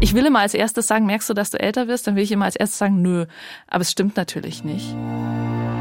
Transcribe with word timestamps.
Ich 0.00 0.14
will 0.14 0.26
immer 0.26 0.38
als 0.40 0.54
erstes 0.54 0.86
sagen, 0.86 1.06
merkst 1.06 1.28
du, 1.28 1.34
dass 1.34 1.50
du 1.50 1.58
älter 1.58 1.88
wirst? 1.88 2.06
Dann 2.06 2.14
will 2.14 2.22
ich 2.22 2.30
immer 2.30 2.44
als 2.44 2.54
erstes 2.54 2.78
sagen, 2.78 3.02
nö. 3.02 3.26
Aber 3.66 3.82
es 3.82 3.90
stimmt 3.90 4.16
natürlich 4.16 4.62
nicht. 4.62 4.94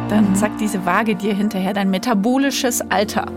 Dann 0.10 0.36
sagt 0.36 0.60
diese 0.60 0.86
Waage 0.86 1.16
dir 1.16 1.36
hinterher 1.36 1.74
dein 1.74 1.92
metabolisches 1.92 2.82
Alter. 2.90 3.28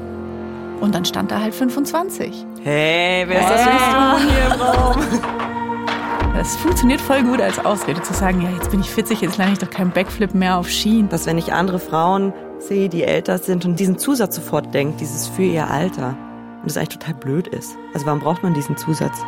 Und 0.81 0.95
dann 0.95 1.05
stand 1.05 1.31
da 1.31 1.41
halt 1.41 1.55
25. 1.55 2.47
Hey, 2.63 3.25
wer 3.29 3.41
ist 3.41 3.51
das 3.51 3.63
für 3.63 4.31
hier 4.31 5.05
im? 5.15 5.21
Das 6.33 6.57
funktioniert 6.57 7.03
voll 7.03 7.23
gut 7.23 7.43
als 7.43 7.59
Ausrede 7.59 8.01
zu 8.01 8.15
sagen, 8.15 8.41
ja, 8.41 8.49
jetzt 8.49 8.71
bin 8.71 8.81
ich 8.81 8.89
40, 8.89 9.21
jetzt 9.21 9.37
lerne 9.37 9.53
ich 9.53 9.59
doch 9.59 9.69
keinen 9.69 9.91
Backflip 9.91 10.33
mehr 10.33 10.57
auf 10.57 10.71
Schienen. 10.71 11.11
Dass 11.11 11.27
wenn 11.27 11.37
ich 11.37 11.53
andere 11.53 11.79
Frauen 11.79 12.33
sehe, 12.59 12.89
die 12.89 13.03
älter 13.03 13.37
sind 13.37 13.67
und 13.67 13.79
diesen 13.79 13.99
Zusatz 13.99 14.37
sofort 14.37 14.73
denkt, 14.73 15.03
dieses 15.03 15.29
für 15.29 15.43
ihr 15.43 15.69
Alter. 15.69 16.17
Und 16.63 16.71
das 16.71 16.79
eigentlich 16.79 16.99
total 16.99 17.15
blöd 17.15 17.47
ist. 17.49 17.77
Also 17.93 18.07
warum 18.07 18.21
braucht 18.21 18.43
man 18.43 18.55
diesen 18.55 18.79
Zusatz? 18.79 19.23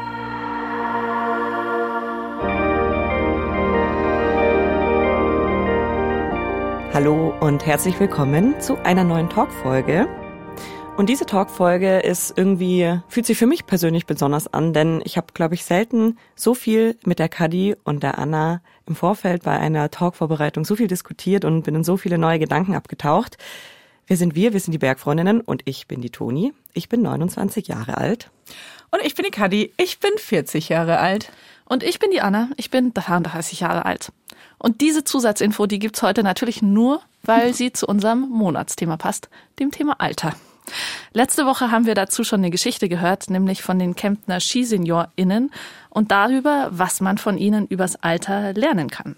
Hallo 6.94 7.32
und 7.40 7.64
herzlich 7.64 7.98
willkommen 7.98 8.60
zu 8.60 8.76
einer 8.84 9.02
neuen 9.02 9.30
Talkfolge. 9.30 10.06
Und 10.98 11.08
diese 11.08 11.24
Talkfolge 11.24 12.00
ist 12.00 12.36
irgendwie, 12.36 13.00
fühlt 13.08 13.24
sich 13.24 13.38
für 13.38 13.46
mich 13.46 13.64
persönlich 13.64 14.04
besonders 14.04 14.52
an, 14.52 14.74
denn 14.74 15.00
ich 15.06 15.16
habe, 15.16 15.28
glaube 15.32 15.54
ich, 15.54 15.64
selten 15.64 16.18
so 16.34 16.52
viel 16.52 16.98
mit 17.06 17.18
der 17.18 17.30
Kadi 17.30 17.76
und 17.84 18.02
der 18.02 18.18
Anna 18.18 18.60
im 18.86 18.94
Vorfeld 18.94 19.42
bei 19.42 19.58
einer 19.58 19.90
Talkvorbereitung 19.90 20.66
so 20.66 20.76
viel 20.76 20.86
diskutiert 20.86 21.46
und 21.46 21.62
bin 21.62 21.76
in 21.76 21.82
so 21.82 21.96
viele 21.96 22.18
neue 22.18 22.38
Gedanken 22.38 22.74
abgetaucht. 22.74 23.38
Wer 24.06 24.18
sind 24.18 24.34
wir? 24.34 24.52
Wir 24.52 24.60
sind 24.60 24.72
die 24.72 24.78
Bergfreundinnen 24.78 25.40
und 25.40 25.62
ich 25.64 25.88
bin 25.88 26.02
die 26.02 26.10
Toni. 26.10 26.52
Ich 26.74 26.90
bin 26.90 27.00
29 27.00 27.68
Jahre 27.68 27.96
alt. 27.96 28.30
Und 28.90 29.02
ich 29.02 29.14
bin 29.14 29.24
die 29.24 29.30
Kadi. 29.30 29.72
Ich 29.78 29.98
bin 29.98 30.10
40 30.18 30.68
Jahre 30.68 30.98
alt. 30.98 31.32
Und 31.64 31.84
ich 31.84 31.98
bin 31.98 32.10
die 32.10 32.20
Anna. 32.20 32.50
Ich 32.58 32.70
bin 32.70 32.92
33 32.92 33.60
Jahre 33.60 33.86
alt. 33.86 34.12
Und 34.62 34.80
diese 34.80 35.02
Zusatzinfo, 35.02 35.66
die 35.66 35.80
gibt's 35.80 36.02
heute 36.02 36.22
natürlich 36.22 36.62
nur, 36.62 37.02
weil 37.24 37.52
sie 37.52 37.72
zu 37.72 37.84
unserem 37.84 38.20
Monatsthema 38.20 38.96
passt, 38.96 39.28
dem 39.58 39.72
Thema 39.72 39.96
Alter. 39.98 40.36
Letzte 41.12 41.46
Woche 41.46 41.72
haben 41.72 41.84
wir 41.84 41.96
dazu 41.96 42.22
schon 42.22 42.38
eine 42.38 42.50
Geschichte 42.50 42.88
gehört, 42.88 43.28
nämlich 43.28 43.60
von 43.60 43.80
den 43.80 43.96
Kemptner 43.96 44.38
SkiseniorInnen 44.38 45.50
und 45.90 46.12
darüber, 46.12 46.68
was 46.70 47.00
man 47.00 47.18
von 47.18 47.38
ihnen 47.38 47.66
übers 47.66 47.96
Alter 47.96 48.52
lernen 48.52 48.88
kann. 48.88 49.16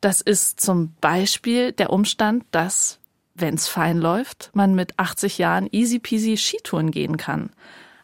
Das 0.00 0.20
ist 0.20 0.60
zum 0.60 0.92
Beispiel 1.00 1.70
der 1.70 1.90
Umstand, 1.90 2.44
dass, 2.50 2.98
wenn's 3.36 3.68
fein 3.68 3.98
läuft, 3.98 4.50
man 4.54 4.74
mit 4.74 4.98
80 4.98 5.38
Jahren 5.38 5.68
easy 5.70 6.00
peasy 6.00 6.36
Skitouren 6.36 6.90
gehen 6.90 7.16
kann. 7.16 7.50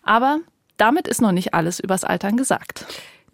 Aber 0.04 0.38
damit 0.76 1.08
ist 1.08 1.20
noch 1.20 1.32
nicht 1.32 1.52
alles 1.52 1.80
übers 1.80 2.04
Altern 2.04 2.36
gesagt. 2.36 2.86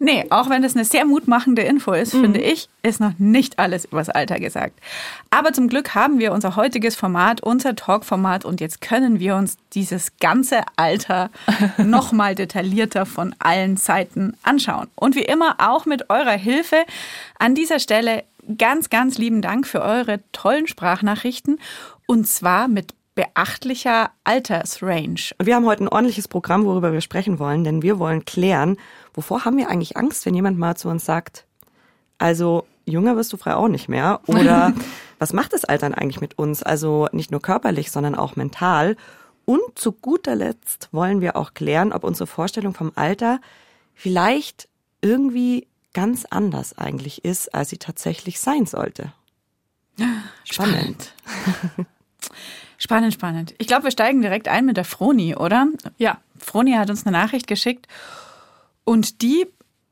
Nee, 0.03 0.25
auch 0.31 0.49
wenn 0.49 0.63
das 0.63 0.75
eine 0.75 0.83
sehr 0.83 1.05
mutmachende 1.05 1.61
Info 1.61 1.91
ist, 1.91 2.15
mhm. 2.15 2.21
finde 2.21 2.41
ich, 2.41 2.69
ist 2.81 2.99
noch 2.99 3.19
nicht 3.19 3.59
alles 3.59 3.85
übers 3.85 4.09
Alter 4.09 4.39
gesagt. 4.39 4.79
Aber 5.29 5.53
zum 5.53 5.67
Glück 5.67 5.93
haben 5.93 6.17
wir 6.17 6.31
unser 6.31 6.55
heutiges 6.55 6.95
Format, 6.95 7.41
unser 7.41 7.75
Talk-Format 7.75 8.43
und 8.43 8.61
jetzt 8.61 8.81
können 8.81 9.19
wir 9.19 9.35
uns 9.35 9.57
dieses 9.73 10.17
ganze 10.17 10.61
Alter 10.75 11.29
nochmal 11.77 12.33
detaillierter 12.33 13.05
von 13.05 13.35
allen 13.37 13.77
Seiten 13.77 14.35
anschauen. 14.41 14.87
Und 14.95 15.13
wie 15.13 15.21
immer 15.21 15.57
auch 15.59 15.85
mit 15.85 16.09
eurer 16.09 16.31
Hilfe. 16.31 16.77
An 17.37 17.53
dieser 17.53 17.77
Stelle 17.79 18.23
ganz, 18.57 18.89
ganz 18.89 19.19
lieben 19.19 19.43
Dank 19.43 19.67
für 19.67 19.83
eure 19.83 20.19
tollen 20.31 20.65
Sprachnachrichten 20.65 21.59
und 22.07 22.27
zwar 22.27 22.67
mit 22.67 22.95
beachtlicher 23.13 24.09
Altersrange. 24.23 25.31
Wir 25.39 25.55
haben 25.55 25.65
heute 25.65 25.83
ein 25.83 25.89
ordentliches 25.89 26.27
Programm, 26.27 26.65
worüber 26.65 26.91
wir 26.91 27.01
sprechen 27.01 27.37
wollen, 27.37 27.63
denn 27.63 27.83
wir 27.83 27.99
wollen 27.99 28.25
klären, 28.25 28.77
wovor 29.13 29.45
haben 29.45 29.57
wir 29.57 29.69
eigentlich 29.69 29.97
Angst, 29.97 30.25
wenn 30.25 30.35
jemand 30.35 30.57
mal 30.57 30.75
zu 30.75 30.89
uns 30.89 31.05
sagt, 31.05 31.45
also 32.17 32.65
jünger 32.85 33.15
wirst 33.15 33.33
du 33.33 33.37
frei 33.37 33.55
auch 33.55 33.67
nicht 33.67 33.89
mehr 33.89 34.21
oder 34.27 34.73
was 35.19 35.33
macht 35.33 35.53
das 35.53 35.65
Altern 35.65 35.93
eigentlich 35.93 36.21
mit 36.21 36.37
uns? 36.37 36.63
Also 36.63 37.07
nicht 37.11 37.31
nur 37.31 37.41
körperlich, 37.41 37.91
sondern 37.91 38.15
auch 38.15 38.35
mental. 38.35 38.97
Und 39.45 39.61
zu 39.75 39.91
guter 39.91 40.35
Letzt 40.35 40.89
wollen 40.91 41.21
wir 41.21 41.35
auch 41.35 41.53
klären, 41.53 41.93
ob 41.93 42.03
unsere 42.03 42.27
Vorstellung 42.27 42.73
vom 42.73 42.91
Alter 42.95 43.39
vielleicht 43.93 44.67
irgendwie 45.01 45.67
ganz 45.93 46.25
anders 46.29 46.77
eigentlich 46.77 47.25
ist, 47.25 47.53
als 47.53 47.69
sie 47.69 47.77
tatsächlich 47.77 48.39
sein 48.39 48.65
sollte. 48.65 49.13
Spannend. 50.43 51.13
Spannend, 52.77 53.13
spannend. 53.13 53.53
Ich 53.59 53.67
glaube, 53.67 53.83
wir 53.83 53.91
steigen 53.91 54.21
direkt 54.21 54.47
ein 54.47 54.65
mit 54.65 54.77
der 54.77 54.85
Froni, 54.85 55.35
oder? 55.35 55.67
Ja. 55.97 56.19
Froni 56.37 56.73
hat 56.73 56.89
uns 56.89 57.05
eine 57.05 57.15
Nachricht 57.15 57.45
geschickt 57.45 57.87
und 58.83 59.21
die 59.21 59.45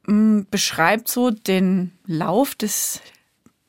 mh, 0.07 0.13
mm, 0.13 0.47
beschreibt 0.51 1.07
so 1.07 1.31
den 1.31 1.91
Lauf 2.05 2.55
des 2.55 3.01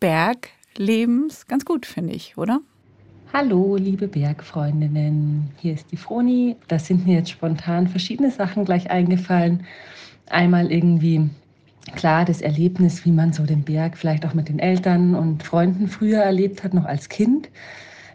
Berglebens 0.00 1.46
ganz 1.46 1.64
gut, 1.64 1.86
finde 1.86 2.14
ich, 2.14 2.38
oder? 2.38 2.60
Hallo, 3.32 3.76
liebe 3.76 4.08
Bergfreundinnen. 4.08 5.50
Hier 5.58 5.74
ist 5.74 5.92
die 5.92 5.96
Froni. 5.96 6.56
Da 6.66 6.80
sind 6.80 7.06
mir 7.06 7.18
jetzt 7.18 7.30
spontan 7.30 7.86
verschiedene 7.86 8.32
Sachen 8.32 8.64
gleich 8.64 8.90
eingefallen. 8.90 9.66
Einmal 10.28 10.72
irgendwie 10.72 11.30
klar 11.94 12.24
das 12.24 12.40
Erlebnis, 12.40 13.04
wie 13.04 13.12
man 13.12 13.32
so 13.32 13.44
den 13.44 13.62
Berg 13.62 13.96
vielleicht 13.96 14.26
auch 14.26 14.34
mit 14.34 14.48
den 14.48 14.58
Eltern 14.58 15.14
und 15.14 15.44
Freunden 15.44 15.86
früher 15.86 16.20
erlebt 16.22 16.64
hat, 16.64 16.74
noch 16.74 16.86
als 16.86 17.08
Kind. 17.08 17.50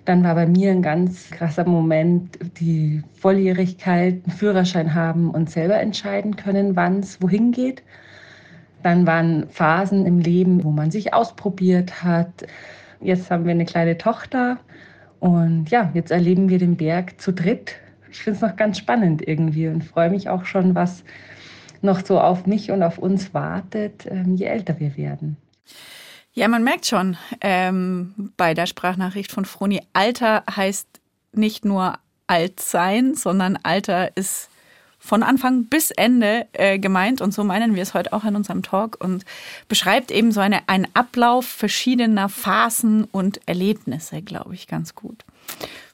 Dann 0.06 0.24
war 0.24 0.36
bei 0.36 0.46
mir 0.46 0.72
ein 0.72 0.84
ganz 0.84 1.32
krasser 1.32 1.66
Moment 1.66 2.38
die 2.60 3.02
Volljährigkeit, 3.16 4.22
einen 4.24 4.38
Führerschein 4.38 4.94
haben 4.94 5.32
und 5.32 5.50
selber 5.50 5.80
entscheiden 5.80 6.36
können, 6.36 6.76
wann 6.76 7.00
es 7.00 7.22
wohin 7.22 7.52
geht. 7.52 7.82
Dann 8.84 9.08
waren 9.08 9.50
Phasen 9.50 10.06
im 10.06 10.20
Leben, 10.20 10.64
wo 10.64 10.70
man 10.70 10.92
sich 10.92 11.14
ausprobiert 11.16 12.04
hat. 12.04 12.46
Jetzt 13.02 13.32
haben 13.32 13.46
wir 13.46 13.52
eine 13.52 13.66
kleine 13.66 13.98
Tochter 13.98 14.60
und 15.20 15.72
ja, 15.72 15.90
jetzt 15.96 16.12
erleben 16.12 16.50
wir 16.50 16.60
den 16.60 16.78
Berg 16.78 17.20
zu 17.20 17.34
dritt. 17.34 17.76
Ich 18.12 18.20
finde 18.20 18.38
es 18.38 18.42
noch 18.44 18.56
ganz 18.56 18.78
spannend 18.78 19.28
irgendwie 19.28 19.68
und 19.68 19.84
freue 19.84 20.12
mich 20.12 20.30
auch 20.30 20.46
schon, 20.46 20.76
was 20.76 21.04
noch 21.82 22.06
so 22.06 22.20
auf 22.20 22.46
mich 22.46 22.70
und 22.70 22.84
auf 22.84 23.00
uns 23.00 23.34
wartet, 23.34 24.06
ähm, 24.10 24.36
je 24.36 24.46
älter 24.46 24.80
wir 24.80 24.96
werden. 24.98 25.38
Ja, 26.36 26.50
man 26.50 26.66
merkt 26.66 26.86
schon 26.86 27.16
ähm, 27.40 28.34
bei 28.36 28.54
der 28.54 28.66
Sprachnachricht 28.66 29.32
von 29.32 29.46
Froni, 29.46 29.82
Alter 29.94 30.44
heißt 30.54 30.86
nicht 31.32 31.64
nur 31.64 31.98
alt 32.28 32.60
sein, 32.60 33.16
sondern 33.16 33.58
Alter 33.64 34.16
ist 34.18 34.50
von 35.00 35.24
Anfang 35.24 35.66
bis 35.66 35.92
Ende 35.92 36.46
äh, 36.52 36.78
gemeint 36.78 37.22
und 37.22 37.34
so 37.34 37.46
meinen 37.46 37.76
wir 37.76 37.84
es 37.84 37.94
heute 37.94 38.12
auch 38.12 38.26
in 38.26 38.36
unserem 38.36 38.64
Talk 38.64 38.98
und 39.00 39.24
beschreibt 39.70 40.12
eben 40.12 40.34
so 40.34 40.42
eine, 40.42 40.68
einen 40.68 40.88
Ablauf 40.94 41.46
verschiedener 41.46 42.28
Phasen 42.28 43.06
und 43.06 43.40
Erlebnisse, 43.46 44.22
glaube 44.22 44.56
ich, 44.56 44.68
ganz 44.68 44.94
gut, 44.94 45.24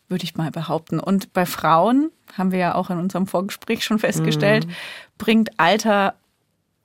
würde 0.10 0.24
ich 0.24 0.36
mal 0.36 0.50
behaupten. 0.50 1.00
Und 1.00 1.34
bei 1.34 1.46
Frauen, 1.46 2.10
haben 2.36 2.52
wir 2.52 2.60
ja 2.60 2.76
auch 2.76 2.90
in 2.90 2.98
unserem 2.98 3.28
Vorgespräch 3.28 3.84
schon 3.84 4.00
festgestellt, 4.00 4.66
mhm. 4.66 4.72
bringt 5.20 5.60
Alter 5.60 6.16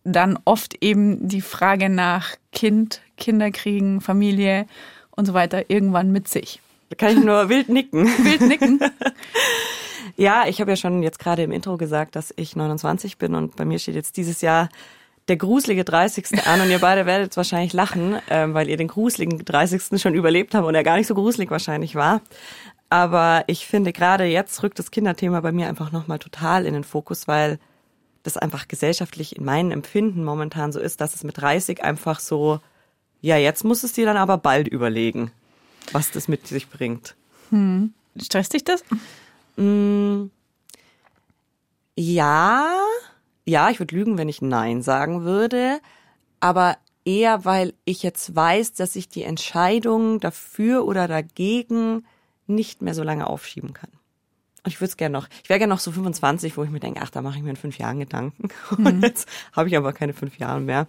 dann 0.05 0.39
oft 0.45 0.83
eben 0.83 1.27
die 1.27 1.41
Frage 1.41 1.89
nach 1.89 2.37
Kind, 2.53 3.01
Kinderkriegen, 3.17 4.01
Familie 4.01 4.67
und 5.11 5.27
so 5.27 5.35
weiter 5.35 5.71
irgendwann 5.71 6.13
mit 6.13 6.29
sich. 6.29 6.61
Da 6.89 6.97
kann 6.97 7.19
ich 7.19 7.25
nur 7.25 7.49
wild 7.49 7.69
nicken. 7.69 8.07
wild 8.25 8.43
nicken. 8.43 8.81
ja, 10.17 10.45
ich 10.47 10.61
habe 10.61 10.71
ja 10.71 10.77
schon 10.77 11.03
jetzt 11.03 11.19
gerade 11.19 11.43
im 11.43 11.53
Intro 11.53 11.77
gesagt, 11.77 12.17
dass 12.17 12.33
ich 12.37 12.57
29 12.57 13.19
bin 13.19 13.35
und 13.35 13.57
bei 13.57 13.65
mir 13.65 13.79
steht 13.79 13.95
jetzt 13.95 14.17
dieses 14.17 14.41
Jahr 14.41 14.69
der 15.29 15.37
gruselige 15.37 15.85
30. 15.85 16.47
an 16.47 16.61
und 16.61 16.71
ihr 16.71 16.79
beide 16.79 17.05
werdet 17.05 17.27
jetzt 17.27 17.37
wahrscheinlich 17.37 17.73
lachen, 17.73 18.17
ähm, 18.31 18.55
weil 18.55 18.69
ihr 18.69 18.77
den 18.77 18.89
gruseligen 18.89 19.45
30. 19.45 20.01
schon 20.01 20.15
überlebt 20.15 20.55
habt 20.55 20.67
und 20.67 20.75
er 20.75 20.85
gar 20.85 20.97
nicht 20.97 21.09
so 21.09 21.15
gruselig 21.15 21.51
wahrscheinlich 21.51 21.97
war. 21.97 22.21
Aber 22.89 23.43
ich 23.49 23.67
finde 23.67 23.93
gerade 23.93 24.25
jetzt 24.25 24.63
rückt 24.63 24.79
das 24.79 24.93
Kinderthema 24.93 25.41
bei 25.41 25.51
mir 25.51 25.69
einfach 25.69 25.91
nochmal 25.91 26.21
total 26.21 26.65
in 26.67 26.75
den 26.75 26.85
Fokus, 26.85 27.27
weil 27.27 27.59
das 28.23 28.37
einfach 28.37 28.69
gesellschaftlich 28.69 29.37
in 29.37 29.45
meinem 29.45 29.73
Empfinden 29.73 30.25
momentan 30.25 30.73
so 30.73 30.81
ist, 30.81 31.01
dass 31.01 31.15
es 31.15 31.25
mit 31.25 31.41
30 31.41 31.83
einfach 31.83 32.21
so, 32.21 32.61
ja, 33.27 33.37
jetzt 33.37 33.65
muss 33.65 33.83
es 33.83 33.93
dir 33.93 34.07
dann 34.07 34.17
aber 34.17 34.39
bald 34.39 34.69
überlegen, 34.69 35.33
was 35.91 36.13
das 36.13 36.29
mit 36.29 36.47
sich 36.47 36.69
bringt. 36.69 37.17
Hm. 37.51 37.93
Stresst 38.23 38.55
dich 38.55 38.63
das? 38.63 38.85
Mm, 39.57 40.27
ja, 41.97 42.73
ja, 43.45 43.69
ich 43.71 43.81
würde 43.81 43.97
lügen, 43.97 44.17
wenn 44.17 44.29
ich 44.29 44.43
Nein 44.43 44.81
sagen 44.81 45.25
würde, 45.25 45.81
aber 46.39 46.77
eher, 47.05 47.45
weil 47.45 47.75
ich 47.85 48.05
jetzt 48.05 48.37
weiß, 48.37 48.75
dass 48.75 48.95
ich 48.95 49.09
die 49.09 49.25
Entscheidung 49.25 50.21
dafür 50.21 50.85
oder 50.85 51.09
dagegen 51.09 52.05
nicht 52.47 52.81
mehr 52.81 52.95
so 52.95 53.03
lange 53.03 53.27
aufschieben 53.27 53.73
kann. 53.73 53.91
Und 54.63 54.71
ich 54.71 54.81
würde 54.81 54.91
es 54.91 54.97
gerne 54.97 55.13
noch, 55.13 55.27
ich 55.43 55.49
wäre 55.49 55.59
gerne 55.59 55.75
noch 55.75 55.81
so 55.81 55.91
25, 55.91 56.57
wo 56.57 56.63
ich 56.63 56.71
mir 56.71 56.79
denke, 56.79 57.01
ach, 57.03 57.11
da 57.11 57.23
mache 57.23 57.39
ich 57.39 57.43
mir 57.43 57.51
in 57.51 57.57
fünf 57.57 57.77
Jahren 57.79 57.99
Gedanken. 57.99 58.51
Mhm. 58.79 58.87
Und 58.87 59.03
jetzt 59.03 59.29
habe 59.53 59.69
ich 59.69 59.77
aber 59.77 59.93
keine 59.93 60.13
fünf 60.13 60.39
Jahre 60.39 60.61
mehr. 60.61 60.87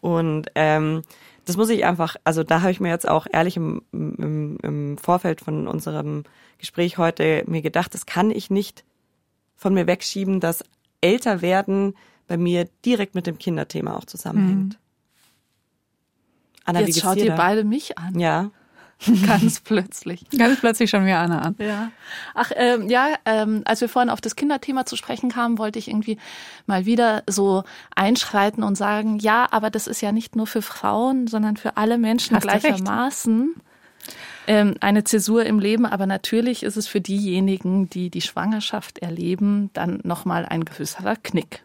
Und 0.00 0.50
ähm, 0.54 1.02
das 1.50 1.56
muss 1.56 1.68
ich 1.68 1.84
einfach, 1.84 2.14
also 2.22 2.44
da 2.44 2.60
habe 2.60 2.70
ich 2.70 2.78
mir 2.78 2.90
jetzt 2.90 3.08
auch 3.08 3.26
ehrlich 3.28 3.56
im, 3.56 3.82
im, 3.90 4.56
im 4.62 4.98
Vorfeld 4.98 5.40
von 5.40 5.66
unserem 5.66 6.22
Gespräch 6.58 6.96
heute 6.96 7.42
mir 7.48 7.60
gedacht, 7.60 7.92
das 7.92 8.06
kann 8.06 8.30
ich 8.30 8.50
nicht 8.50 8.84
von 9.56 9.74
mir 9.74 9.88
wegschieben, 9.88 10.38
dass 10.38 10.64
älter 11.00 11.42
werden 11.42 11.94
bei 12.28 12.36
mir 12.36 12.68
direkt 12.84 13.16
mit 13.16 13.26
dem 13.26 13.36
Kinderthema 13.36 13.96
auch 13.96 14.04
zusammenhängt. 14.04 14.78
Anna, 16.64 16.80
wie 16.82 16.84
Jetzt 16.84 17.00
schaut 17.00 17.16
dir 17.16 17.24
ihr 17.24 17.30
da? 17.30 17.36
beide 17.36 17.64
mich 17.64 17.98
an. 17.98 18.16
Ja. 18.16 18.52
Ganz 19.26 19.60
plötzlich. 19.60 20.28
Ganz 20.36 20.60
plötzlich 20.60 20.90
schon 20.90 21.06
wieder 21.06 21.18
Anna 21.18 21.40
an. 21.40 21.54
Ja. 21.58 21.90
Ach, 22.34 22.50
ähm, 22.54 22.88
ja, 22.88 23.08
ähm, 23.24 23.62
als 23.64 23.80
wir 23.80 23.88
vorhin 23.88 24.10
auf 24.10 24.20
das 24.20 24.36
Kinderthema 24.36 24.84
zu 24.84 24.96
sprechen 24.96 25.30
kamen, 25.30 25.58
wollte 25.58 25.78
ich 25.78 25.88
irgendwie 25.88 26.18
mal 26.66 26.84
wieder 26.84 27.22
so 27.26 27.64
einschreiten 27.94 28.62
und 28.62 28.76
sagen, 28.76 29.18
ja, 29.18 29.48
aber 29.50 29.70
das 29.70 29.86
ist 29.86 30.02
ja 30.02 30.12
nicht 30.12 30.36
nur 30.36 30.46
für 30.46 30.62
Frauen, 30.62 31.26
sondern 31.28 31.56
für 31.56 31.76
alle 31.76 31.96
Menschen 31.96 32.36
Hast 32.36 32.42
gleichermaßen 32.42 33.54
ähm, 34.46 34.74
eine 34.80 35.04
Zäsur 35.04 35.44
im 35.46 35.58
Leben. 35.58 35.86
Aber 35.86 36.06
natürlich 36.06 36.62
ist 36.62 36.76
es 36.76 36.86
für 36.86 37.00
diejenigen, 37.00 37.88
die 37.88 38.10
die 38.10 38.20
Schwangerschaft 38.20 38.98
erleben, 38.98 39.70
dann 39.72 40.00
nochmal 40.02 40.44
ein 40.44 40.64
größerer 40.64 41.16
Knick. 41.16 41.64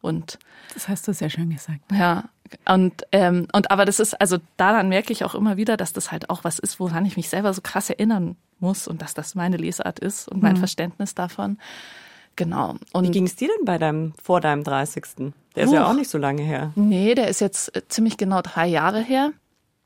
Und 0.00 0.38
Das 0.74 0.88
hast 0.88 1.08
du 1.08 1.14
sehr 1.14 1.30
schön 1.30 1.50
gesagt. 1.50 1.80
ja, 1.92 2.24
und, 2.68 3.02
ähm, 3.12 3.48
und 3.52 3.70
aber 3.70 3.84
das 3.84 4.00
ist, 4.00 4.20
also 4.20 4.38
daran 4.56 4.88
merke 4.88 5.12
ich 5.12 5.24
auch 5.24 5.34
immer 5.34 5.56
wieder, 5.56 5.76
dass 5.76 5.92
das 5.92 6.12
halt 6.12 6.30
auch 6.30 6.44
was 6.44 6.58
ist, 6.58 6.80
woran 6.80 7.04
ich 7.06 7.16
mich 7.16 7.28
selber 7.28 7.52
so 7.54 7.60
krass 7.62 7.90
erinnern 7.90 8.36
muss 8.58 8.88
und 8.88 9.02
dass 9.02 9.14
das 9.14 9.34
meine 9.34 9.56
Lesart 9.56 9.98
ist 9.98 10.28
und 10.28 10.42
mein 10.42 10.56
Verständnis 10.56 11.14
davon. 11.14 11.58
Genau. 12.36 12.74
Wie 12.74 12.98
Und 12.98 13.12
ging 13.12 13.24
es 13.24 13.36
dir 13.36 13.48
denn 13.48 13.64
bei 13.64 13.78
deinem, 13.78 14.12
vor 14.22 14.40
deinem 14.40 14.62
30.? 14.62 15.32
Der 15.54 15.64
ist 15.64 15.72
ja 15.72 15.84
Huch. 15.84 15.90
auch 15.90 15.94
nicht 15.94 16.10
so 16.10 16.18
lange 16.18 16.42
her. 16.42 16.72
nee, 16.74 17.14
der 17.14 17.28
ist 17.28 17.40
jetzt 17.40 17.74
äh, 17.74 17.88
ziemlich 17.88 18.18
genau 18.18 18.42
drei 18.42 18.66
Jahre 18.66 19.00
her. 19.00 19.32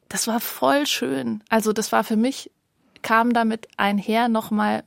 Das 0.08 0.26
war 0.26 0.40
voll 0.40 0.86
schön. 0.86 1.42
Also 1.48 1.72
das 1.72 1.92
war 1.92 2.02
für 2.02 2.16
mich, 2.16 2.50
kam 3.02 3.32
damit 3.32 3.68
einher 3.76 4.28
nochmal 4.28 4.82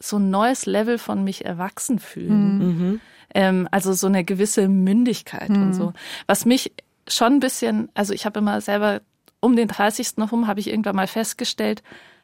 so 0.00 0.18
ein 0.18 0.30
neues 0.30 0.66
Level 0.66 0.98
von 0.98 1.24
mich 1.24 1.44
erwachsen 1.44 1.98
fühlen. 1.98 3.00
Ähm, 3.34 3.68
also 3.72 3.92
so 3.92 4.06
eine 4.06 4.24
gewisse 4.24 4.68
Mündigkeit 4.68 5.50
und 5.50 5.74
so. 5.74 5.92
Was 6.26 6.46
mich 6.46 6.72
schon 7.10 7.34
ein 7.34 7.40
bisschen, 7.40 7.88
also 7.94 8.12
ich 8.12 8.26
habe 8.26 8.38
immer 8.40 8.60
selber 8.60 9.00
um 9.40 9.54
den 9.56 9.68
30. 9.68 10.14
herum 10.18 10.46
habe 10.46 10.60
ich 10.60 10.68
irgendwann 10.68 10.96
mal 10.96 11.06
festgestellt, 11.06 11.82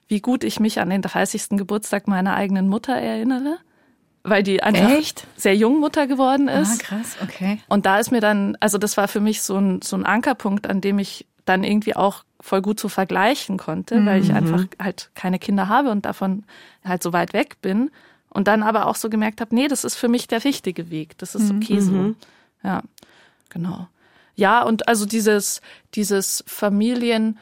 wie 0.08 0.20
gut 0.20 0.44
ich 0.44 0.60
mich 0.60 0.80
an 0.80 0.90
den 0.90 1.02
30. 1.02 1.50
Geburtstag 1.50 2.08
meiner 2.08 2.34
eigenen 2.34 2.68
Mutter 2.68 2.94
erinnere, 2.94 3.58
weil 4.22 4.42
die 4.42 4.62
einfach 4.62 4.90
Echt? 4.90 5.26
sehr 5.36 5.54
jung 5.56 5.80
Mutter 5.80 6.06
geworden 6.06 6.48
Ah, 6.48 6.62
ist. 6.62 6.80
krass, 6.80 7.16
okay. 7.22 7.60
Und 7.68 7.86
da 7.86 7.98
ist 7.98 8.10
mir 8.10 8.20
dann, 8.20 8.56
also 8.60 8.78
das 8.78 8.96
war 8.96 9.08
für 9.08 9.20
mich 9.20 9.42
so 9.42 9.56
ein, 9.56 9.80
so 9.82 9.96
ein 9.96 10.04
Ankerpunkt, 10.04 10.66
an 10.66 10.80
dem 10.80 10.98
ich 10.98 11.26
dann 11.44 11.62
irgendwie 11.62 11.94
auch 11.94 12.24
voll 12.40 12.62
gut 12.62 12.80
so 12.80 12.88
vergleichen 12.88 13.58
konnte, 13.58 14.04
weil 14.06 14.22
ich 14.22 14.32
einfach 14.32 14.64
halt 14.82 15.10
keine 15.14 15.38
Kinder 15.38 15.68
habe 15.68 15.90
und 15.90 16.04
davon 16.06 16.44
halt 16.84 17.02
so 17.02 17.12
weit 17.12 17.32
weg 17.32 17.60
bin. 17.62 17.90
Und 18.30 18.48
dann 18.48 18.62
aber 18.62 18.86
auch 18.86 18.96
so 18.96 19.08
gemerkt 19.10 19.40
habe, 19.40 19.54
nee, 19.54 19.68
das 19.68 19.84
ist 19.84 19.94
für 19.94 20.08
mich 20.08 20.26
der 20.26 20.42
richtige 20.42 20.90
Weg. 20.90 21.16
Das 21.18 21.34
ist 21.34 21.50
okay 21.52 21.80
so. 21.80 22.14
Ja, 22.62 22.82
genau. 23.48 23.86
Ja, 24.34 24.62
und 24.62 24.88
also 24.88 25.06
dieses, 25.06 25.60
dieses 25.94 26.44
Familien, 26.46 27.38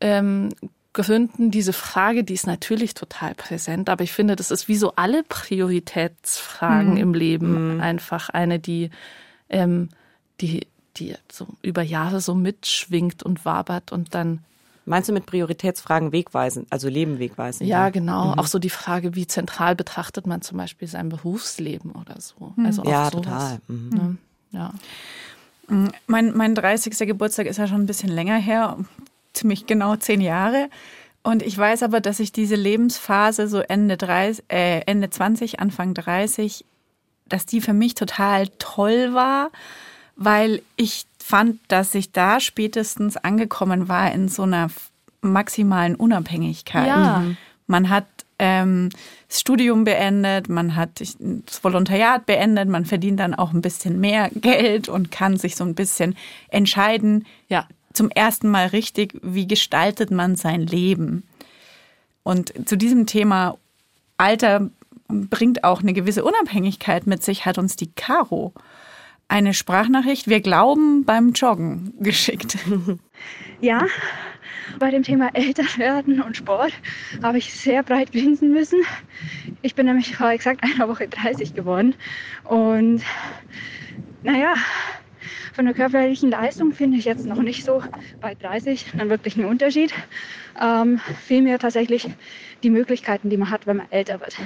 ähm, 0.00 0.50
Gründen, 0.94 1.50
diese 1.50 1.72
Frage, 1.72 2.22
die 2.22 2.34
ist 2.34 2.46
natürlich 2.46 2.92
total 2.92 3.34
präsent, 3.34 3.88
aber 3.88 4.04
ich 4.04 4.12
finde, 4.12 4.36
das 4.36 4.50
ist 4.50 4.68
wie 4.68 4.76
so 4.76 4.92
alle 4.96 5.22
Prioritätsfragen 5.22 6.98
im 6.98 7.14
Leben 7.14 7.80
einfach 7.80 8.28
eine, 8.28 8.58
die, 8.58 8.90
ähm, 9.48 9.88
die, 10.42 10.66
die 10.98 11.14
so 11.30 11.46
über 11.62 11.80
Jahre 11.82 12.20
so 12.20 12.34
mitschwingt 12.34 13.22
und 13.22 13.44
wabert 13.44 13.92
und 13.92 14.14
dann, 14.14 14.40
Meinst 14.84 15.08
du 15.08 15.12
mit 15.12 15.26
Prioritätsfragen 15.26 16.10
wegweisen, 16.10 16.66
also 16.68 16.88
Leben 16.88 17.20
wegweisen? 17.20 17.66
ja, 17.66 17.88
genau, 17.90 18.34
auch 18.36 18.46
so 18.48 18.58
die 18.58 18.68
Frage, 18.68 19.14
wie 19.14 19.28
zentral 19.28 19.76
betrachtet 19.76 20.26
man 20.26 20.42
zum 20.42 20.58
Beispiel 20.58 20.88
sein 20.88 21.08
Berufsleben 21.08 21.92
oder 21.92 22.20
so. 22.20 22.52
Also 22.64 22.82
auch 22.82 22.86
Ja, 22.86 23.08
total. 23.10 23.60
Mhm. 23.68 23.88
Ne? 23.90 24.16
Ja. 24.50 24.74
Mein, 26.06 26.36
mein 26.36 26.54
30. 26.54 26.96
Geburtstag 27.06 27.46
ist 27.46 27.58
ja 27.58 27.66
schon 27.66 27.82
ein 27.82 27.86
bisschen 27.86 28.10
länger 28.10 28.36
her, 28.36 28.78
ziemlich 29.32 29.66
genau 29.66 29.96
zehn 29.96 30.20
Jahre. 30.20 30.68
Und 31.22 31.42
ich 31.42 31.56
weiß 31.56 31.84
aber, 31.84 32.00
dass 32.00 32.20
ich 32.20 32.32
diese 32.32 32.56
Lebensphase 32.56 33.46
so 33.48 33.60
Ende, 33.60 33.96
30, 33.96 34.44
äh, 34.48 34.80
Ende 34.86 35.08
20, 35.08 35.60
Anfang 35.60 35.94
30, 35.94 36.64
dass 37.28 37.46
die 37.46 37.60
für 37.60 37.72
mich 37.72 37.94
total 37.94 38.48
toll 38.58 39.14
war, 39.14 39.50
weil 40.16 40.62
ich 40.76 41.06
fand, 41.18 41.60
dass 41.68 41.94
ich 41.94 42.12
da 42.12 42.40
spätestens 42.40 43.16
angekommen 43.16 43.88
war 43.88 44.12
in 44.12 44.28
so 44.28 44.42
einer 44.42 44.68
maximalen 45.20 45.94
Unabhängigkeit. 45.94 46.88
Ja. 46.88 47.24
Man 47.68 47.88
hat 47.88 48.06
ähm, 48.44 48.88
das 49.28 49.38
Studium 49.40 49.84
beendet, 49.84 50.48
man 50.48 50.74
hat 50.74 51.00
das 51.00 51.62
Volontariat 51.62 52.26
beendet, 52.26 52.68
man 52.68 52.84
verdient 52.84 53.20
dann 53.20 53.34
auch 53.34 53.52
ein 53.52 53.62
bisschen 53.62 54.00
mehr 54.00 54.30
Geld 54.34 54.88
und 54.88 55.12
kann 55.12 55.36
sich 55.36 55.54
so 55.54 55.62
ein 55.62 55.76
bisschen 55.76 56.16
entscheiden, 56.48 57.24
Ja. 57.48 57.68
zum 57.92 58.10
ersten 58.10 58.48
Mal 58.48 58.66
richtig, 58.66 59.14
wie 59.22 59.46
gestaltet 59.46 60.10
man 60.10 60.34
sein 60.34 60.62
Leben. 60.66 61.22
Und 62.24 62.52
zu 62.68 62.76
diesem 62.76 63.06
Thema 63.06 63.58
Alter 64.16 64.70
bringt 65.08 65.62
auch 65.62 65.82
eine 65.82 65.92
gewisse 65.92 66.24
Unabhängigkeit 66.24 67.06
mit 67.06 67.22
sich, 67.22 67.46
hat 67.46 67.58
uns 67.58 67.76
die 67.76 67.92
Caro 67.92 68.52
eine 69.32 69.54
Sprachnachricht, 69.54 70.28
wir 70.28 70.42
glauben, 70.42 71.06
beim 71.06 71.32
Joggen 71.32 71.94
geschickt. 71.98 72.58
Ja, 73.60 73.86
bei 74.80 74.90
dem 74.90 75.04
Thema 75.04 75.30
Älterwerden 75.34 76.20
und 76.20 76.36
Sport 76.36 76.72
habe 77.22 77.38
ich 77.38 77.54
sehr 77.54 77.84
breit 77.84 78.10
grinsen 78.10 78.52
müssen. 78.52 78.80
Ich 79.62 79.76
bin 79.76 79.86
nämlich 79.86 80.16
vor 80.16 80.30
exakt 80.30 80.64
einer 80.64 80.88
Woche 80.88 81.06
30 81.06 81.54
geworden. 81.54 81.94
Und 82.42 83.02
naja, 84.24 84.54
von 85.52 85.64
der 85.64 85.74
körperlichen 85.74 86.30
Leistung 86.30 86.72
finde 86.72 86.98
ich 86.98 87.04
jetzt 87.04 87.24
noch 87.24 87.40
nicht 87.40 87.64
so 87.64 87.84
bei 88.20 88.34
30 88.34 88.94
einen 88.98 89.10
wirklichen 89.10 89.44
Unterschied. 89.44 89.94
Ähm, 90.60 91.00
vielmehr 91.24 91.60
tatsächlich 91.60 92.08
die 92.62 92.70
Möglichkeiten, 92.70 93.30
die 93.30 93.36
man 93.36 93.50
hat, 93.50 93.66
wenn 93.66 93.78
man 93.78 93.90
älter 93.90 94.20
wird. 94.20 94.36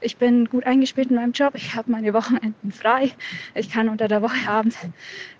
Ich 0.00 0.16
bin 0.16 0.46
gut 0.46 0.66
eingespielt 0.66 1.10
in 1.10 1.16
meinem 1.16 1.32
Job. 1.32 1.54
Ich 1.54 1.74
habe 1.74 1.90
meine 1.90 2.12
Wochenenden 2.14 2.72
frei. 2.72 3.12
Ich 3.54 3.70
kann 3.70 3.88
unter 3.88 4.08
der 4.08 4.22
Woche 4.22 4.48
abends 4.48 4.76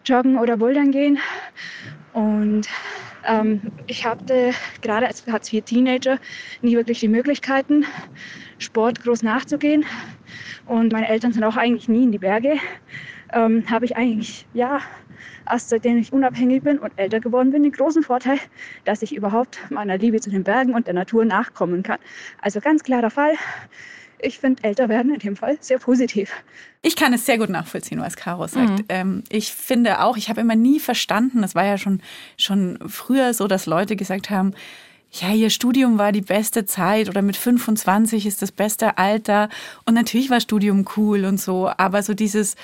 joggen 0.04 0.38
oder 0.38 0.56
bouldern 0.56 0.90
gehen. 0.90 1.18
Und 2.12 2.68
ähm, 3.26 3.60
ich 3.86 4.06
hatte 4.06 4.52
gerade 4.82 5.06
als 5.06 5.26
Hartz-IV-Teenager 5.26 6.18
nie 6.62 6.76
wirklich 6.76 7.00
die 7.00 7.08
Möglichkeiten, 7.08 7.84
Sport 8.58 9.02
groß 9.02 9.22
nachzugehen. 9.22 9.84
Und 10.66 10.92
meine 10.92 11.08
Eltern 11.08 11.32
sind 11.32 11.44
auch 11.44 11.56
eigentlich 11.56 11.88
nie 11.88 12.04
in 12.04 12.12
die 12.12 12.18
Berge. 12.18 12.58
Ähm, 13.34 13.68
habe 13.68 13.84
ich 13.84 13.96
eigentlich, 13.96 14.46
ja, 14.54 14.80
erst 15.50 15.70
seitdem 15.70 15.98
ich 15.98 16.12
unabhängig 16.12 16.62
bin 16.62 16.78
und 16.78 16.92
älter 16.96 17.20
geworden 17.20 17.50
bin, 17.50 17.62
den 17.62 17.72
großen 17.72 18.02
Vorteil, 18.02 18.38
dass 18.84 19.02
ich 19.02 19.14
überhaupt 19.14 19.58
meiner 19.70 19.98
Liebe 19.98 20.20
zu 20.20 20.30
den 20.30 20.44
Bergen 20.44 20.74
und 20.74 20.86
der 20.86 20.94
Natur 20.94 21.24
nachkommen 21.24 21.82
kann. 21.82 21.98
Also 22.40 22.60
ganz 22.60 22.82
klarer 22.82 23.10
Fall. 23.10 23.34
Ich 24.20 24.38
finde 24.38 24.62
älter 24.62 24.88
werden 24.88 25.12
in 25.12 25.18
dem 25.18 25.36
Fall 25.36 25.58
sehr 25.60 25.78
positiv. 25.78 26.32
Ich 26.80 26.96
kann 26.96 27.12
es 27.12 27.26
sehr 27.26 27.36
gut 27.36 27.50
nachvollziehen, 27.50 28.00
was 28.00 28.16
Caro 28.16 28.46
sagt. 28.46 28.84
Ähm, 28.88 29.22
ich 29.28 29.52
finde 29.52 30.02
auch, 30.02 30.16
ich 30.16 30.30
habe 30.30 30.40
immer 30.40 30.54
nie 30.54 30.80
verstanden, 30.80 31.42
das 31.42 31.54
war 31.54 31.64
ja 31.64 31.76
schon, 31.76 32.00
schon 32.38 32.78
früher 32.86 33.34
so, 33.34 33.48
dass 33.48 33.66
Leute 33.66 33.96
gesagt 33.96 34.30
haben, 34.30 34.54
ja, 35.10 35.32
ihr 35.32 35.50
Studium 35.50 35.98
war 35.98 36.10
die 36.10 36.22
beste 36.22 36.64
Zeit 36.64 37.08
oder 37.08 37.22
mit 37.22 37.36
25 37.36 38.26
ist 38.26 38.42
das 38.42 38.50
beste 38.50 38.98
Alter. 38.98 39.48
Und 39.84 39.94
natürlich 39.94 40.28
war 40.28 40.40
Studium 40.40 40.86
cool 40.96 41.24
und 41.24 41.40
so, 41.40 41.70
aber 41.76 42.02
so 42.02 42.14
dieses 42.14 42.56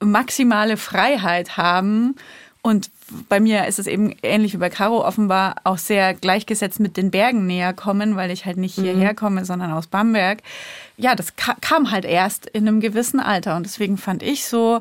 maximale 0.00 0.76
Freiheit 0.76 1.56
haben 1.56 2.16
und 2.62 2.90
bei 3.28 3.40
mir 3.40 3.66
ist 3.66 3.78
es 3.78 3.86
eben 3.86 4.14
ähnlich 4.22 4.54
wie 4.54 4.58
bei 4.58 4.70
Caro 4.70 5.06
offenbar 5.06 5.56
auch 5.64 5.76
sehr 5.76 6.14
gleichgesetzt 6.14 6.80
mit 6.80 6.96
den 6.96 7.10
Bergen 7.10 7.46
näher 7.46 7.74
kommen, 7.74 8.16
weil 8.16 8.30
ich 8.30 8.46
halt 8.46 8.56
nicht 8.56 8.74
hierher 8.74 9.14
komme, 9.14 9.44
sondern 9.44 9.70
aus 9.70 9.86
Bamberg. 9.86 10.42
Ja, 10.96 11.14
das 11.14 11.36
ka 11.36 11.56
kam 11.60 11.90
halt 11.90 12.06
erst 12.06 12.46
in 12.46 12.66
einem 12.66 12.80
gewissen 12.80 13.20
Alter 13.20 13.56
und 13.56 13.64
deswegen 13.66 13.98
fand 13.98 14.22
ich 14.22 14.46
so, 14.46 14.80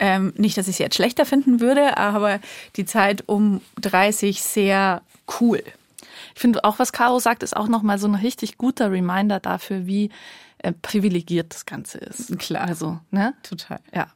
ähm, 0.00 0.32
nicht, 0.36 0.58
dass 0.58 0.66
ich 0.66 0.74
es 0.74 0.78
jetzt 0.78 0.96
schlechter 0.96 1.24
finden 1.24 1.60
würde, 1.60 1.96
aber 1.96 2.40
die 2.74 2.84
Zeit 2.84 3.22
um 3.26 3.60
30 3.80 4.42
sehr 4.42 5.00
cool. 5.40 5.62
Ich 6.34 6.40
finde 6.40 6.64
auch, 6.64 6.78
was 6.78 6.92
Caro 6.92 7.18
sagt, 7.20 7.44
ist 7.44 7.56
auch 7.56 7.68
nochmal 7.68 7.98
so 7.98 8.08
ein 8.08 8.16
richtig 8.16 8.58
guter 8.58 8.90
Reminder 8.90 9.38
dafür, 9.38 9.86
wie 9.86 10.10
äh, 10.66 10.72
privilegiert 10.72 11.54
das 11.54 11.64
Ganze 11.64 11.98
ist. 11.98 12.36
Klar. 12.40 12.66
Also, 12.66 12.98
ne? 13.12 13.34
Total. 13.44 13.78
Ja. 13.94 14.08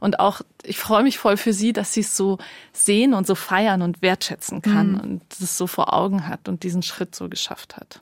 Und 0.00 0.20
auch, 0.20 0.40
ich 0.62 0.78
freue 0.78 1.02
mich 1.02 1.18
voll 1.18 1.36
für 1.36 1.52
sie, 1.52 1.74
dass 1.74 1.92
sie 1.92 2.00
es 2.00 2.16
so 2.16 2.38
sehen 2.72 3.12
und 3.12 3.26
so 3.26 3.34
feiern 3.34 3.82
und 3.82 4.00
wertschätzen 4.00 4.62
kann 4.62 4.98
und 4.98 5.22
das 5.38 5.58
so 5.58 5.66
vor 5.66 5.92
Augen 5.92 6.26
hat 6.26 6.48
und 6.48 6.62
diesen 6.62 6.82
Schritt 6.82 7.14
so 7.14 7.28
geschafft 7.28 7.76
hat. 7.76 8.00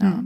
Ja. 0.00 0.22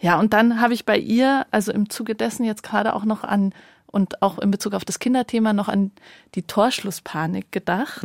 Ja, 0.00 0.20
und 0.20 0.34
dann 0.34 0.60
habe 0.60 0.74
ich 0.74 0.84
bei 0.84 0.98
ihr, 0.98 1.46
also 1.52 1.72
im 1.72 1.88
Zuge 1.88 2.14
dessen 2.14 2.44
jetzt 2.44 2.62
gerade 2.62 2.94
auch 2.94 3.04
noch 3.04 3.24
an 3.24 3.54
und 3.86 4.20
auch 4.20 4.38
in 4.38 4.50
Bezug 4.50 4.74
auf 4.74 4.84
das 4.84 4.98
Kinderthema 4.98 5.54
noch 5.54 5.68
an 5.68 5.90
die 6.34 6.42
Torschlusspanik 6.42 7.50
gedacht. 7.50 8.04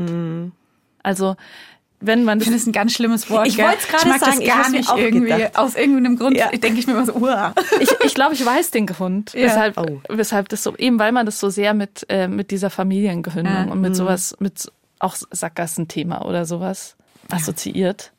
Also 1.04 1.36
wenn 2.00 2.24
man 2.24 2.38
Ich 2.38 2.44
finde 2.46 2.60
es 2.60 2.68
ein 2.68 2.72
ganz 2.74 2.94
schlimmes 2.94 3.30
Wort. 3.30 3.48
Ich 3.48 3.58
wollte 3.58 3.78
es 3.80 3.88
gerade 3.88 4.08
sagen, 4.20 4.20
das 4.20 4.40
ich 4.40 4.48
gar 4.48 4.70
nicht 4.70 4.90
auch 4.90 4.98
irgendwie. 4.98 5.32
gedacht. 5.32 5.58
Aus 5.58 5.76
irgendeinem 5.76 6.18
Grund 6.18 6.38
Ja. 6.38 6.50
denke 6.50 6.80
ich 6.80 6.86
mir 6.88 6.94
immer 6.94 7.06
so, 7.06 7.14
uah. 7.14 7.54
ich, 7.80 7.90
ich 8.06 8.14
glaube, 8.14 8.36
ich 8.36 8.46
weiß 8.46 8.70
den 8.72 8.86
Grund, 8.86 9.34
Ja. 9.34 9.44
weshalb, 9.46 9.78
Oh. 9.78 10.00
weshalb 10.10 10.50
das 10.50 10.62
so, 10.64 10.76
eben 10.78 11.00
weil 11.00 11.12
man 11.12 11.26
das 11.26 11.40
so 11.40 11.50
sehr 11.50 11.74
mit, 11.74 12.06
äh, 12.10 12.28
mit 12.28 12.52
dieser 12.52 12.70
Familiengehündung 12.70 13.54
Ja. 13.68 13.72
und 13.72 13.82
mit 13.82 13.96
sowas, 13.96 14.36
mit 14.40 14.72
auch 15.00 15.16
Sackgassenthema 15.32 16.22
oder 16.24 16.46
sowas 16.46 16.96
assoziiert. 17.32 18.12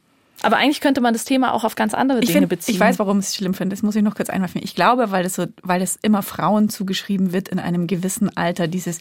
Aber 0.43 0.57
eigentlich 0.57 0.81
könnte 0.81 1.01
man 1.01 1.13
das 1.13 1.25
Thema 1.25 1.53
auch 1.53 1.65
auf 1.65 1.75
ganz 1.75 1.95
andere 1.95 2.21
Ich, 2.21 2.27
Dinge 2.27 2.41
find, 2.41 2.49
beziehen. 2.51 2.75
ich 2.75 2.81
weiß, 2.81 2.99
warum 3.01 3.19
ich 3.19 3.27
es 3.27 3.35
schlimm 3.35 3.55
finde. 3.55 3.75
Das 3.75 3.83
muss 3.83 3.97
ich 3.97 4.03
noch 4.05 4.15
kurz 4.15 4.31
einwerfen. 4.31 4.61
Ich 4.63 4.75
glaube, 4.77 5.11
weil 5.11 5.25
das 5.25 5.35
so, 5.35 5.47
weil 5.63 5.81
das 5.81 5.99
immer 6.03 6.23
Frauen 6.23 6.69
zugeschrieben 6.69 7.33
wird 7.33 7.49
in 7.49 7.59
einem 7.59 7.89
gewissen 7.89 8.37
Alter, 8.37 8.69
dieses, 8.69 9.01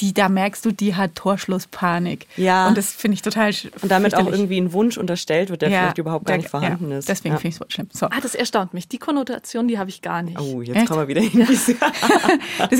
die, 0.00 0.12
da 0.12 0.28
merkst 0.28 0.64
du, 0.64 0.72
die 0.72 0.94
hat 0.96 1.14
Torschlusspanik. 1.14 2.26
Ja. 2.36 2.66
Und 2.68 2.76
das 2.76 2.90
finde 2.92 3.14
ich 3.14 3.22
total 3.22 3.50
sch- 3.50 3.70
Und 3.80 3.90
damit 3.90 4.14
auch 4.16 4.26
irgendwie 4.26 4.60
ein 4.60 4.72
Wunsch 4.72 4.98
unterstellt 4.98 5.50
wird, 5.50 5.62
der 5.62 5.68
Ja, 5.70 5.78
vielleicht 5.82 5.98
überhaupt 5.98 6.26
gar 6.26 6.36
nicht 6.36 6.48
vorhanden 6.48 6.90
ja, 6.90 6.98
ist. 6.98 7.08
Deswegen 7.08 7.34
ja. 7.34 7.38
finde 7.38 7.48
ich 7.50 7.54
es 7.54 7.58
so 7.60 7.64
schlimm. 7.68 7.88
So. 7.92 8.06
Ah, 8.06 8.20
das 8.20 8.34
erstaunt 8.34 8.74
mich. 8.74 8.88
Die 8.88 8.98
Konnotation, 8.98 9.68
die 9.68 9.78
habe 9.78 9.90
ich 9.90 10.02
gar 10.02 10.22
nicht. 10.22 10.38
Oh, 10.40 10.62
jetzt 10.62 10.76
Echt? 10.76 10.88
kommen 10.88 11.00
wir 11.00 11.08
wieder 11.08 11.20
in 11.22 11.46
diese. 11.46 11.76
Das- 12.58 12.78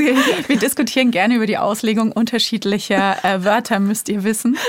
Wir 0.49 0.57
diskutieren 0.59 1.11
gerne 1.11 1.37
über 1.37 1.47
die 1.47 1.59
Auslegung 1.59 2.11
unterschiedlicher 2.13 3.25
äh, 3.25 3.45
Wörter, 3.45 3.79
müsst 3.81 4.09
ihr 4.09 4.25
wissen. 4.25 4.57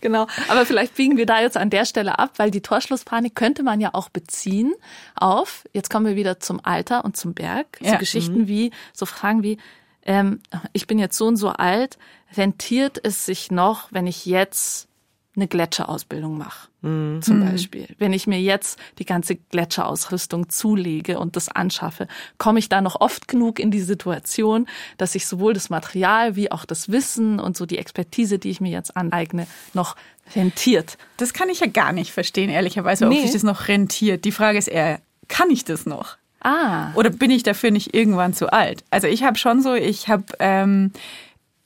Genau. 0.00 0.26
Aber 0.48 0.66
vielleicht 0.66 0.94
biegen 0.96 1.16
wir 1.16 1.26
da 1.26 1.40
jetzt 1.40 1.56
an 1.56 1.70
der 1.70 1.84
Stelle 1.84 2.18
ab, 2.18 2.32
weil 2.36 2.50
die 2.50 2.60
Torschlusspanik 2.60 3.34
könnte 3.34 3.62
man 3.62 3.80
ja 3.80 3.90
auch 3.92 4.08
beziehen 4.08 4.72
auf, 5.14 5.64
jetzt 5.72 5.90
kommen 5.90 6.06
wir 6.06 6.16
wieder 6.16 6.40
zum 6.40 6.60
Alter 6.64 7.04
und 7.04 7.16
zum 7.16 7.34
Berg, 7.34 7.78
Ja. 7.80 7.92
so 7.92 7.98
Geschichten 7.98 8.48
wie, 8.48 8.72
so 8.92 9.06
Fragen 9.06 9.42
wie, 9.42 9.58
ähm, 10.04 10.40
ich 10.72 10.86
bin 10.86 10.98
jetzt 10.98 11.16
so 11.16 11.26
und 11.26 11.36
so 11.36 11.48
alt, 11.50 11.98
rentiert 12.36 13.00
es 13.02 13.26
sich 13.26 13.50
noch, 13.50 13.88
wenn 13.92 14.06
ich 14.06 14.26
jetzt 14.26 14.88
eine 15.34 15.48
Gletscherausbildung 15.48 16.36
mache, 16.36 16.68
zum 16.82 17.40
Beispiel. 17.40 17.86
Wenn 17.98 18.12
ich 18.12 18.26
mir 18.26 18.38
jetzt 18.40 18.78
die 18.98 19.06
ganze 19.06 19.36
Gletscherausrüstung 19.36 20.50
zulege 20.50 21.18
und 21.18 21.36
das 21.36 21.48
anschaffe, 21.48 22.06
komme 22.36 22.58
ich 22.58 22.68
da 22.68 22.82
noch 22.82 23.00
oft 23.00 23.28
genug 23.28 23.58
in 23.58 23.70
die 23.70 23.80
Situation, 23.80 24.66
dass 24.98 25.14
ich 25.14 25.26
sowohl 25.26 25.54
das 25.54 25.70
Material 25.70 26.36
wie 26.36 26.52
auch 26.52 26.66
das 26.66 26.90
Wissen 26.92 27.40
und 27.40 27.56
so 27.56 27.64
die 27.64 27.78
Expertise, 27.78 28.38
die 28.38 28.50
ich 28.50 28.60
mir 28.60 28.72
jetzt 28.72 28.94
aneigne, 28.94 29.46
noch 29.72 29.96
rentiert. 30.36 30.98
Das 31.16 31.32
kann 31.32 31.48
ich 31.48 31.60
ja 31.60 31.66
gar 31.66 31.92
nicht 31.92 32.12
verstehen, 32.12 32.50
ehrlicherweise, 32.50 33.06
ob 33.06 33.12
Nee. 33.12 33.22
sich 33.22 33.32
das 33.32 33.42
noch 33.42 33.68
rentiert. 33.68 34.26
Die 34.26 34.32
Frage 34.32 34.58
ist 34.58 34.68
eher, 34.68 35.00
kann 35.28 35.48
ich 35.50 35.64
das 35.64 35.86
noch? 35.86 36.18
Ah, 36.42 36.92
Oder 36.94 37.10
bin 37.10 37.30
ich 37.30 37.42
dafür 37.42 37.70
nicht 37.70 37.94
irgendwann 37.94 38.34
zu 38.34 38.52
alt? 38.52 38.84
Also 38.90 39.06
ich 39.06 39.22
habe 39.22 39.38
schon 39.38 39.62
so, 39.62 39.74
ich 39.74 40.08
habe 40.08 40.24
ähm, 40.40 40.92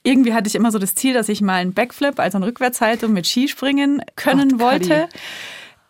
irgendwie 0.03 0.33
hatte 0.33 0.47
ich 0.47 0.55
immer 0.55 0.71
so 0.71 0.79
das 0.79 0.95
Ziel, 0.95 1.13
dass 1.13 1.29
ich 1.29 1.41
mal 1.41 1.55
einen 1.55 1.73
Backflip, 1.73 2.19
also 2.19 2.37
einen 2.37 2.45
Rückwärtshaltung 2.45 3.11
mit 3.11 3.27
Skispringen 3.27 4.01
können 4.15 4.53
Ach, 4.55 4.59
wollte. 4.59 5.09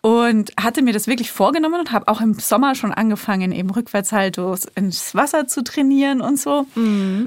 Und 0.02 0.54
hatte 0.60 0.84
mir 0.84 0.94
das 0.94 1.08
wirklich 1.08 1.32
vorgenommen 1.32 1.80
und 1.80 1.92
habe 1.92 2.08
auch 2.08 2.22
im 2.22 2.36
Sommer 2.36 2.76
schon 2.76 2.94
angefangen, 2.94 3.52
eben 3.52 3.70
Rückwärtshaltos 3.70 4.66
ins 4.76 5.14
Wasser 5.16 5.48
zu 5.48 5.64
trainieren 5.64 6.22
und 6.22 6.40
so. 6.40 6.66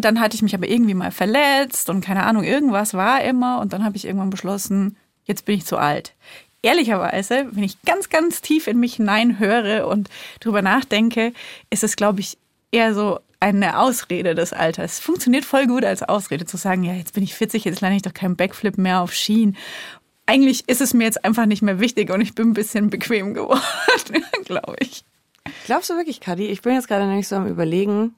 Dann 0.00 0.18
hatte 0.20 0.34
ich 0.34 0.42
mich 0.42 0.54
aber 0.54 0.68
irgendwie 0.68 0.94
mal 0.94 1.10
verletzt 1.10 1.90
und 1.90 2.02
keine 2.02 2.22
Ahnung, 2.24 2.42
irgendwas 2.42 2.94
war 2.94 3.22
immer. 3.22 3.60
Und 3.60 3.72
dann 3.72 3.84
habe 3.84 3.96
ich 3.96 4.06
irgendwann 4.06 4.30
beschlossen, 4.30 4.96
jetzt 5.24 5.44
bin 5.44 5.56
ich 5.56 5.66
zu 5.66 5.76
alt. 5.76 6.14
Ehrlicherweise, 6.62 7.46
wenn 7.52 7.64
ich 7.64 7.80
ganz, 7.82 8.10
ganz 8.10 8.42
tief 8.42 8.66
in 8.66 8.78
mich 8.78 8.96
hineinhöre 8.96 9.86
und 9.86 10.10
drüber 10.40 10.62
nachdenke, 10.62 11.32
ist 11.70 11.84
es, 11.84 11.96
glaube 11.96 12.20
ich, 12.20 12.36
eher 12.70 12.94
so 12.94 13.20
eine 13.40 13.78
Ausrede 13.78 14.34
des 14.34 14.52
Alters. 14.52 14.92
Es 14.92 15.00
funktioniert 15.00 15.46
voll 15.46 15.66
gut 15.66 15.84
als 15.84 16.02
Ausrede 16.02 16.44
zu 16.44 16.58
sagen, 16.58 16.84
ja, 16.84 16.92
jetzt 16.92 17.14
bin 17.14 17.24
ich 17.24 17.34
40, 17.34 17.64
jetzt 17.64 17.80
lerne 17.80 17.96
ich 17.96 18.02
doch 18.02 18.12
keinen 18.12 18.36
Backflip 18.36 18.76
mehr 18.76 19.00
auf 19.00 19.14
Skien. 19.14 19.56
Eigentlich 20.26 20.68
ist 20.68 20.82
es 20.82 20.92
mir 20.92 21.04
jetzt 21.04 21.24
einfach 21.24 21.46
nicht 21.46 21.62
mehr 21.62 21.80
wichtig 21.80 22.10
und 22.10 22.20
ich 22.20 22.34
bin 22.34 22.50
ein 22.50 22.54
bisschen 22.54 22.90
bequem 22.90 23.32
geworden, 23.32 23.62
glaube 24.44 24.76
ich. 24.80 25.04
Glaubst 25.64 25.88
du 25.88 25.94
wirklich, 25.94 26.20
Kadi? 26.20 26.46
Ich 26.46 26.60
bin 26.60 26.74
jetzt 26.74 26.86
gerade 26.86 27.06
nämlich 27.06 27.26
so 27.26 27.36
am 27.36 27.46
überlegen, 27.46 28.14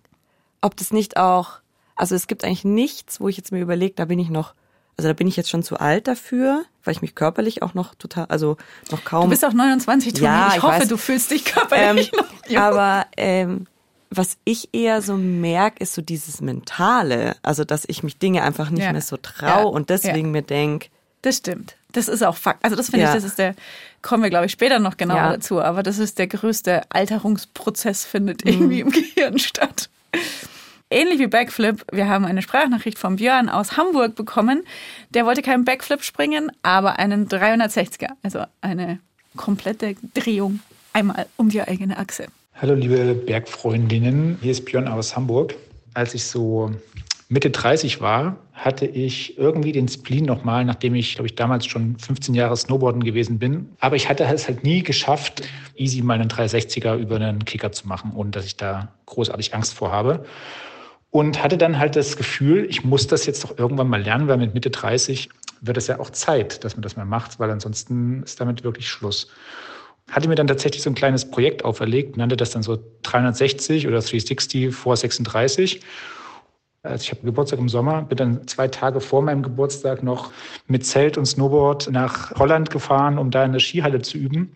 ob 0.60 0.76
das 0.76 0.92
nicht 0.92 1.16
auch, 1.16 1.60
also 1.94 2.16
es 2.16 2.26
gibt 2.26 2.44
eigentlich 2.44 2.64
nichts, 2.64 3.20
wo 3.20 3.28
ich 3.28 3.36
jetzt 3.36 3.52
mir 3.52 3.60
überlege, 3.60 3.94
da 3.94 4.04
bin 4.04 4.18
ich 4.18 4.28
noch, 4.28 4.54
also 4.96 5.08
da 5.08 5.12
bin 5.14 5.26
ich 5.26 5.36
jetzt 5.36 5.50
schon 5.50 5.62
zu 5.62 5.78
alt 5.78 6.06
dafür, 6.08 6.64
weil 6.84 6.92
ich 6.92 7.02
mich 7.02 7.14
körperlich 7.14 7.62
auch 7.62 7.74
noch 7.74 7.94
total, 7.94 8.26
also 8.26 8.56
noch 8.90 9.04
kaum. 9.04 9.24
Du 9.24 9.30
bist 9.30 9.44
auch 9.44 9.52
29, 9.52 10.12
Toni. 10.14 10.24
Ja, 10.24 10.48
ich, 10.50 10.56
ich 10.56 10.62
hoffe, 10.62 10.80
weiß. 10.80 10.88
du 10.88 10.96
fühlst 10.96 11.30
dich 11.30 11.46
ähm, 11.46 11.52
körperlich 11.54 12.12
noch 12.12 12.26
jung. 12.48 12.62
aber 12.62 13.06
ähm, 13.16 13.66
was 14.10 14.36
ich 14.44 14.68
eher 14.74 15.00
so 15.00 15.16
merke, 15.16 15.82
ist 15.82 15.94
so 15.94 16.02
dieses 16.02 16.40
Mentale, 16.42 17.36
also 17.42 17.64
dass 17.64 17.84
ich 17.86 18.02
mich 18.02 18.18
Dinge 18.18 18.42
einfach 18.42 18.68
nicht 18.70 18.82
Ja. 18.84 18.92
mehr 18.92 19.00
so 19.00 19.16
trau 19.16 19.46
Ja. 19.46 19.62
und 19.62 19.88
deswegen 19.90 20.26
Ja. 20.28 20.32
mir 20.32 20.42
denk, 20.42 20.90
Das 21.22 21.36
stimmt. 21.38 21.76
Das 21.92 22.08
ist 22.08 22.22
auch 22.22 22.36
Fakt. 22.36 22.64
Also 22.64 22.74
das 22.76 22.86
finde 22.90 23.04
Ja. 23.04 23.10
ich, 23.10 23.14
das 23.14 23.24
ist 23.24 23.38
der, 23.38 23.54
kommen 24.02 24.22
wir 24.22 24.30
glaube 24.30 24.46
ich 24.46 24.52
später 24.52 24.78
noch 24.78 24.96
genauer 24.96 25.16
Ja. 25.18 25.32
dazu, 25.32 25.60
aber 25.62 25.82
das 25.82 25.98
ist 25.98 26.18
der 26.18 26.26
größte 26.26 26.82
Alterungsprozess 26.90 28.04
findet 28.04 28.44
irgendwie 28.44 28.82
Mhm. 28.84 28.90
im 28.90 28.92
Gehirn 28.92 29.38
statt. 29.38 29.88
Ähnlich 30.92 31.20
wie 31.20 31.26
Backflip, 31.26 31.86
wir 31.90 32.06
haben 32.06 32.26
eine 32.26 32.42
Sprachnachricht 32.42 32.98
von 32.98 33.16
Björn 33.16 33.48
aus 33.48 33.78
Hamburg 33.78 34.14
bekommen. 34.14 34.62
Der 35.08 35.24
wollte 35.24 35.40
keinen 35.40 35.64
Backflip 35.64 36.02
springen, 36.02 36.52
aber 36.62 36.98
einen 36.98 37.28
360er, 37.28 38.10
also 38.22 38.44
eine 38.60 38.98
komplette 39.34 39.94
Drehung 40.12 40.60
einmal 40.92 41.24
um 41.38 41.48
die 41.48 41.62
eigene 41.62 41.96
Achse. 41.96 42.26
Hallo 42.60 42.74
liebe 42.74 43.14
Bergfreundinnen, 43.14 44.36
hier 44.42 44.52
ist 44.52 44.66
Björn 44.66 44.86
aus 44.86 45.16
Hamburg. 45.16 45.54
Als 45.94 46.12
ich 46.12 46.24
so 46.24 46.70
Mitte 47.30 47.48
30 47.48 48.02
war, 48.02 48.36
hatte 48.52 48.84
ich 48.84 49.38
irgendwie 49.38 49.72
den 49.72 49.88
Spleen 49.88 50.26
nochmal, 50.26 50.66
nachdem 50.66 50.94
ich, 50.94 51.14
glaube 51.14 51.26
ich, 51.26 51.36
damals 51.36 51.64
schon 51.64 51.98
15 51.98 52.34
Jahre 52.34 52.54
Snowboarden 52.54 53.02
gewesen 53.02 53.38
bin. 53.38 53.70
Aber 53.80 53.96
ich 53.96 54.10
hatte 54.10 54.24
es 54.24 54.46
halt 54.46 54.62
nie 54.62 54.82
geschafft, 54.82 55.42
easy 55.74 56.02
mal 56.02 56.20
einen 56.20 56.28
360er 56.28 56.98
über 56.98 57.16
einen 57.16 57.46
Kicker 57.46 57.72
zu 57.72 57.88
machen, 57.88 58.12
ohne 58.14 58.30
dass 58.30 58.44
ich 58.44 58.58
da 58.58 58.88
großartig 59.06 59.54
Angst 59.54 59.72
vor 59.72 59.90
habe. 59.90 60.26
Und 61.12 61.40
hatte 61.42 61.56
dann 61.56 61.78
halt 61.78 61.94
das 61.94 62.16
Gefühl, 62.16 62.66
ich 62.68 62.84
muss 62.84 63.06
das 63.06 63.26
jetzt 63.26 63.44
doch 63.44 63.56
irgendwann 63.58 63.88
mal 63.88 64.02
lernen, 64.02 64.26
weil 64.26 64.38
mit 64.38 64.54
Mitte 64.54 64.70
30 64.70 65.28
wird 65.60 65.76
es 65.76 65.86
ja 65.86 66.00
auch 66.00 66.10
Zeit, 66.10 66.64
dass 66.64 66.74
man 66.74 66.82
das 66.82 66.96
mal 66.96 67.04
macht, 67.04 67.38
weil 67.38 67.50
ansonsten 67.50 68.24
ist 68.24 68.40
damit 68.40 68.64
wirklich 68.64 68.88
Schluss 68.88 69.28
hatte 70.10 70.28
mir 70.28 70.34
dann 70.34 70.46
tatsächlich 70.46 70.82
so 70.82 70.90
ein 70.90 70.94
kleines 70.94 71.30
Projekt 71.30 71.64
auferlegt, 71.64 72.16
nannte 72.16 72.36
das 72.36 72.50
dann 72.50 72.62
so 72.62 72.78
360 73.02 73.86
oder 73.86 74.00
360 74.00 74.74
vor 74.74 74.96
36. 74.96 75.80
Also 76.82 77.02
ich 77.02 77.10
habe 77.12 77.22
Geburtstag 77.22 77.60
im 77.60 77.68
Sommer, 77.68 78.02
bin 78.02 78.16
dann 78.16 78.46
zwei 78.48 78.66
Tage 78.66 79.00
vor 79.00 79.22
meinem 79.22 79.42
Geburtstag 79.42 80.02
noch 80.02 80.32
mit 80.66 80.84
Zelt 80.84 81.16
und 81.16 81.26
Snowboard 81.26 81.90
nach 81.92 82.32
Holland 82.32 82.70
gefahren, 82.70 83.18
um 83.18 83.30
da 83.30 83.44
in 83.44 83.52
der 83.52 83.60
Skihalle 83.60 84.02
zu 84.02 84.18
üben. 84.18 84.52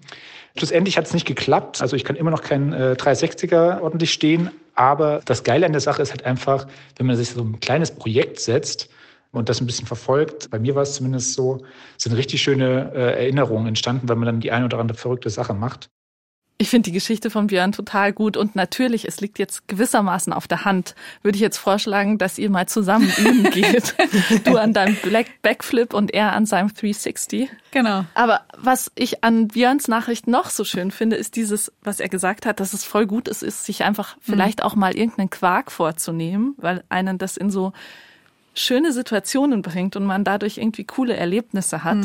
Schlussendlich 0.56 0.96
hat 0.96 1.06
es 1.06 1.14
nicht 1.14 1.26
geklappt. 1.26 1.82
Also 1.82 1.96
ich 1.96 2.04
kann 2.04 2.16
immer 2.16 2.30
noch 2.30 2.42
keinen 2.42 2.72
äh, 2.72 2.96
360er 2.98 3.80
ordentlich 3.80 4.12
stehen. 4.12 4.50
Aber 4.74 5.20
das 5.24 5.44
Geile 5.44 5.66
an 5.66 5.72
der 5.72 5.80
Sache 5.80 6.02
ist 6.02 6.10
halt 6.10 6.24
einfach, 6.24 6.66
wenn 6.96 7.06
man 7.06 7.16
sich 7.16 7.30
so 7.30 7.42
ein 7.42 7.60
kleines 7.60 7.90
Projekt 7.90 8.40
setzt, 8.40 8.90
und 9.36 9.48
das 9.48 9.60
ein 9.60 9.66
bisschen 9.66 9.86
verfolgt, 9.86 10.50
bei 10.50 10.58
mir 10.58 10.74
war 10.74 10.82
es 10.82 10.94
zumindest 10.94 11.34
so, 11.34 11.64
sind 11.98 12.14
richtig 12.14 12.42
schöne 12.42 12.92
äh, 12.94 13.24
Erinnerungen 13.24 13.66
entstanden, 13.66 14.08
weil 14.08 14.16
man 14.16 14.26
dann 14.26 14.40
die 14.40 14.50
eine 14.50 14.64
oder 14.64 14.78
andere 14.78 14.96
verrückte 14.96 15.30
Sache 15.30 15.54
macht. 15.54 15.90
Ich 16.58 16.70
finde 16.70 16.84
die 16.84 16.92
Geschichte 16.92 17.28
von 17.28 17.48
Björn 17.48 17.72
total 17.72 18.14
gut 18.14 18.38
und 18.38 18.56
natürlich, 18.56 19.06
es 19.06 19.20
liegt 19.20 19.38
jetzt 19.38 19.68
gewissermaßen 19.68 20.32
auf 20.32 20.48
der 20.48 20.64
Hand, 20.64 20.94
würde 21.22 21.36
ich 21.36 21.42
jetzt 21.42 21.58
vorschlagen, 21.58 22.16
dass 22.16 22.38
ihr 22.38 22.48
mal 22.48 22.66
zusammen 22.66 23.12
üben 23.18 23.50
geht. 23.50 23.94
du 24.44 24.56
an 24.56 24.72
deinem 24.72 24.96
Black 24.96 25.42
Backflip 25.42 25.92
und 25.92 26.14
er 26.14 26.32
an 26.32 26.46
seinem 26.46 26.68
360. 26.72 27.50
Genau. 27.72 28.06
Aber 28.14 28.42
was 28.56 28.90
ich 28.94 29.22
an 29.22 29.48
Björns 29.48 29.86
Nachricht 29.88 30.26
noch 30.28 30.48
so 30.48 30.64
schön 30.64 30.90
finde, 30.90 31.16
ist 31.16 31.36
dieses, 31.36 31.72
was 31.82 32.00
er 32.00 32.08
gesagt 32.08 32.46
hat, 32.46 32.58
dass 32.58 32.72
es 32.72 32.84
voll 32.84 33.06
gut 33.06 33.28
ist, 33.28 33.42
ist, 33.42 33.66
sich 33.66 33.84
einfach 33.84 34.16
vielleicht 34.20 34.62
auch 34.62 34.76
mal 34.76 34.96
irgendeinen 34.96 35.28
Quark 35.28 35.70
vorzunehmen, 35.70 36.54
weil 36.56 36.84
einen 36.88 37.18
das 37.18 37.36
in 37.36 37.50
so 37.50 37.74
schöne 38.54 38.92
Situationen 38.92 39.60
bringt 39.60 39.94
und 39.96 40.06
man 40.06 40.24
dadurch 40.24 40.56
irgendwie 40.56 40.84
coole 40.84 41.14
Erlebnisse 41.14 41.84
hat. 41.84 41.98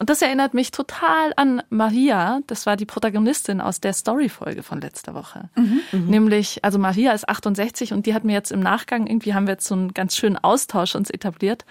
Und 0.00 0.08
das 0.08 0.22
erinnert 0.22 0.54
mich 0.54 0.70
total 0.70 1.34
an 1.36 1.62
Maria. 1.68 2.40
Das 2.46 2.64
war 2.64 2.78
die 2.78 2.86
Protagonistin 2.86 3.60
aus 3.60 3.82
der 3.82 3.92
Story-Folge 3.92 4.62
von 4.62 4.80
letzter 4.80 5.12
Woche. 5.12 5.50
Nämlich, 5.92 6.64
also 6.64 6.78
Maria 6.78 7.12
ist 7.12 7.28
68 7.28 7.92
und 7.92 8.06
die 8.06 8.14
hat 8.14 8.24
mir 8.24 8.32
jetzt 8.32 8.50
im 8.50 8.60
Nachgang, 8.60 9.06
irgendwie 9.06 9.34
haben 9.34 9.46
wir 9.46 9.52
jetzt 9.52 9.66
so 9.66 9.74
einen 9.74 9.92
ganz 9.92 10.16
schönen 10.16 10.38
Austausch 10.38 10.94
uns 10.94 11.10
etabliert. 11.10 11.66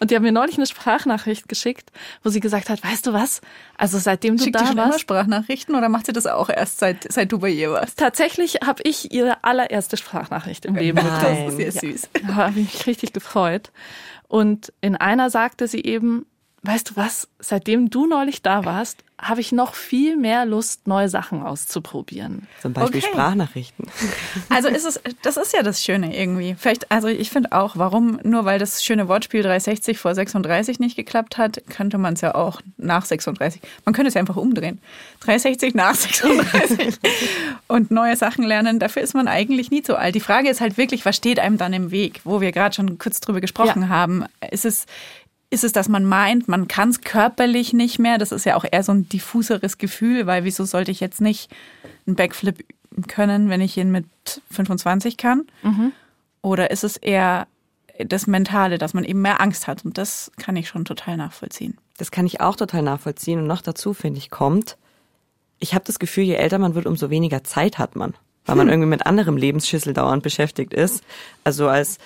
Und 0.00 0.10
die 0.10 0.16
haben 0.16 0.22
mir 0.22 0.32
neulich 0.32 0.58
eine 0.58 0.66
Sprachnachricht 0.66 1.48
geschickt, 1.48 1.90
wo 2.22 2.28
sie 2.28 2.40
gesagt 2.40 2.68
hat, 2.68 2.84
weißt 2.84 3.06
du 3.06 3.14
was? 3.14 3.40
Also 3.78 3.98
seitdem 3.98 4.36
du 4.36 4.44
Schickt 4.44 4.56
die 4.56 4.64
da 4.64 4.66
schon 4.66 4.76
immer 4.76 4.88
warst, 4.90 5.00
Sprachnachrichten 5.00 5.74
oder 5.74 5.88
macht 5.88 6.04
sie 6.04 6.12
das 6.12 6.26
auch 6.26 6.50
erst 6.50 6.78
seit, 6.78 7.10
seit 7.10 7.32
du 7.32 7.38
bei 7.38 7.48
ihr 7.48 7.72
warst? 7.72 7.98
tatsächlich 7.98 8.56
habe 8.66 8.82
ich 8.84 9.14
ihre 9.14 9.44
allererste 9.44 9.96
Sprachnachricht 9.96 10.66
im 10.66 10.74
Leben 10.74 10.96
bekommen. 10.96 11.46
Das 11.46 11.54
ist 11.54 11.56
sehr 11.56 11.72
süß. 11.72 12.08
Da 12.26 12.34
habe 12.34 12.60
ich 12.60 12.74
mich 12.74 12.86
richtig 12.86 13.14
gefreut. 13.14 13.72
Und 14.28 14.74
in 14.82 14.96
einer 14.96 15.30
sagte 15.30 15.68
sie 15.68 15.82
eben, 15.82 16.26
weißt 16.62 16.90
du 16.90 16.96
was, 16.96 17.28
seitdem 17.40 17.90
du 17.90 18.06
neulich 18.06 18.42
da 18.42 18.64
warst, 18.64 19.04
habe 19.20 19.40
ich 19.40 19.52
noch 19.52 19.74
viel 19.74 20.16
mehr 20.16 20.44
Lust, 20.46 20.88
neue 20.88 21.08
Sachen 21.08 21.42
auszuprobieren. 21.44 22.48
Zum 22.60 22.72
Beispiel 22.72 23.00
Okay. 23.00 23.08
Sprachnachrichten. 23.12 23.86
Also 24.48 24.68
ist 24.68 24.84
es, 24.84 25.00
das 25.22 25.36
ist 25.36 25.52
ja 25.54 25.62
das 25.62 25.82
Schöne 25.82 26.16
irgendwie. 26.16 26.56
Vielleicht, 26.58 26.90
also 26.90 27.06
ich 27.08 27.30
finde 27.30 27.52
auch, 27.52 27.76
warum, 27.76 28.18
nur 28.24 28.44
weil 28.44 28.58
das 28.58 28.84
schöne 28.84 29.06
Wortspiel 29.08 29.42
360 29.42 29.98
vor 29.98 30.14
36 30.14 30.78
nicht 30.80 30.96
geklappt 30.96 31.38
hat, 31.38 31.62
könnte 31.68 31.98
man 31.98 32.14
es 32.14 32.20
ja 32.20 32.34
auch 32.34 32.60
nach 32.78 33.04
36. 33.04 33.60
Man 33.84 33.94
könnte 33.94 34.08
es 34.08 34.14
ja 34.14 34.20
einfach 34.20 34.36
umdrehen. 34.36 34.80
360 35.20 35.74
nach 35.74 35.94
36 35.94 36.98
und 37.68 37.90
neue 37.92 38.16
Sachen 38.16 38.44
lernen. 38.44 38.78
Dafür 38.80 39.02
ist 39.02 39.14
man 39.14 39.28
eigentlich 39.28 39.70
nie 39.70 39.82
zu 39.82 39.96
alt. 39.96 40.14
Die 40.16 40.20
Frage 40.20 40.48
ist 40.50 40.60
halt 40.60 40.76
wirklich, 40.76 41.04
was 41.06 41.16
steht 41.16 41.38
einem 41.38 41.58
dann 41.58 41.72
im 41.72 41.90
Weg? 41.92 42.20
Wo 42.24 42.40
wir 42.40 42.50
gerade 42.52 42.74
schon 42.74 42.98
kurz 42.98 43.20
drüber 43.20 43.40
gesprochen 43.40 43.82
Ja. 43.82 43.88
haben. 43.88 44.24
Ist 44.50 44.64
es, 44.64 44.86
ist 45.52 45.64
es, 45.64 45.72
dass 45.72 45.88
man 45.88 46.06
meint, 46.06 46.48
man 46.48 46.66
kann 46.66 46.88
es 46.88 47.02
körperlich 47.02 47.74
nicht 47.74 47.98
mehr? 47.98 48.16
Das 48.16 48.32
ist 48.32 48.46
ja 48.46 48.56
auch 48.56 48.64
eher 48.70 48.82
so 48.82 48.92
ein 48.92 49.08
diffuseres 49.08 49.76
Gefühl, 49.76 50.26
weil 50.26 50.44
wieso 50.44 50.64
sollte 50.64 50.90
ich 50.90 51.00
jetzt 51.00 51.20
nicht 51.20 51.50
einen 52.06 52.16
Backflip 52.16 52.64
können, 53.06 53.50
wenn 53.50 53.60
ich 53.60 53.76
ihn 53.76 53.92
mit 53.92 54.06
25 54.50 55.18
kann? 55.18 55.44
Oder 56.40 56.70
ist 56.70 56.84
es 56.84 56.96
eher 56.96 57.46
das 57.98 58.26
Mentale, 58.26 58.78
dass 58.78 58.94
man 58.94 59.04
eben 59.04 59.20
mehr 59.20 59.42
Angst 59.42 59.66
hat? 59.66 59.84
Und 59.84 59.98
das 59.98 60.32
kann 60.38 60.56
ich 60.56 60.68
schon 60.68 60.86
total 60.86 61.18
nachvollziehen. 61.18 61.76
Das 61.98 62.10
kann 62.10 62.24
ich 62.24 62.40
auch 62.40 62.56
total 62.56 62.82
nachvollziehen. 62.82 63.38
Und 63.38 63.46
noch 63.46 63.60
dazu, 63.60 63.92
finde 63.92 64.18
ich, 64.18 64.30
kommt, 64.30 64.78
ich 65.58 65.74
habe 65.74 65.84
das 65.84 65.98
Gefühl, 65.98 66.24
je 66.24 66.34
älter 66.34 66.58
man 66.58 66.74
wird, 66.74 66.86
umso 66.86 67.10
weniger 67.10 67.44
Zeit 67.44 67.78
hat 67.78 67.94
man. 67.94 68.14
Weil 68.44 68.56
man 68.56 68.68
irgendwie 68.68 68.88
mit 68.88 69.06
anderem 69.06 69.36
Lebensschüssel 69.36 69.92
dauernd 69.92 70.24
beschäftigt 70.24 70.74
ist. 70.74 71.04
Also 71.44 71.68
als 71.68 71.98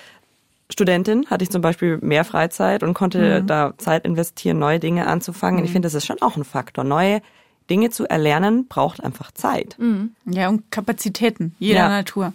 Studentin 0.71 1.27
hatte 1.27 1.45
ich 1.45 1.51
zum 1.51 1.63
Beispiel 1.63 1.99
mehr 1.99 2.25
Freizeit 2.25 2.83
und 2.83 2.95
konnte 2.95 3.43
da 3.43 3.75
Zeit 3.79 4.05
investieren, 4.05 4.59
neue 4.59 4.81
Dinge 4.81 5.07
anzufangen. 5.07 5.65
Ich 5.65 5.71
finde, 5.71 5.87
das 5.87 5.95
ist 5.95 6.07
schon 6.07 6.21
auch 6.23 6.37
ein 6.37 6.45
Faktor. 6.45 6.83
Neue 6.85 7.23
Dinge 7.71 7.91
zu 7.91 8.07
erlernen 8.07 8.67
braucht 8.67 9.03
einfach 9.03 9.31
Zeit. 9.31 9.77
Ja, 10.25 10.49
und 10.49 10.71
Kapazitäten 10.71 11.55
jeder 11.59 11.81
Ja. 11.81 11.89
Natur. 11.89 12.33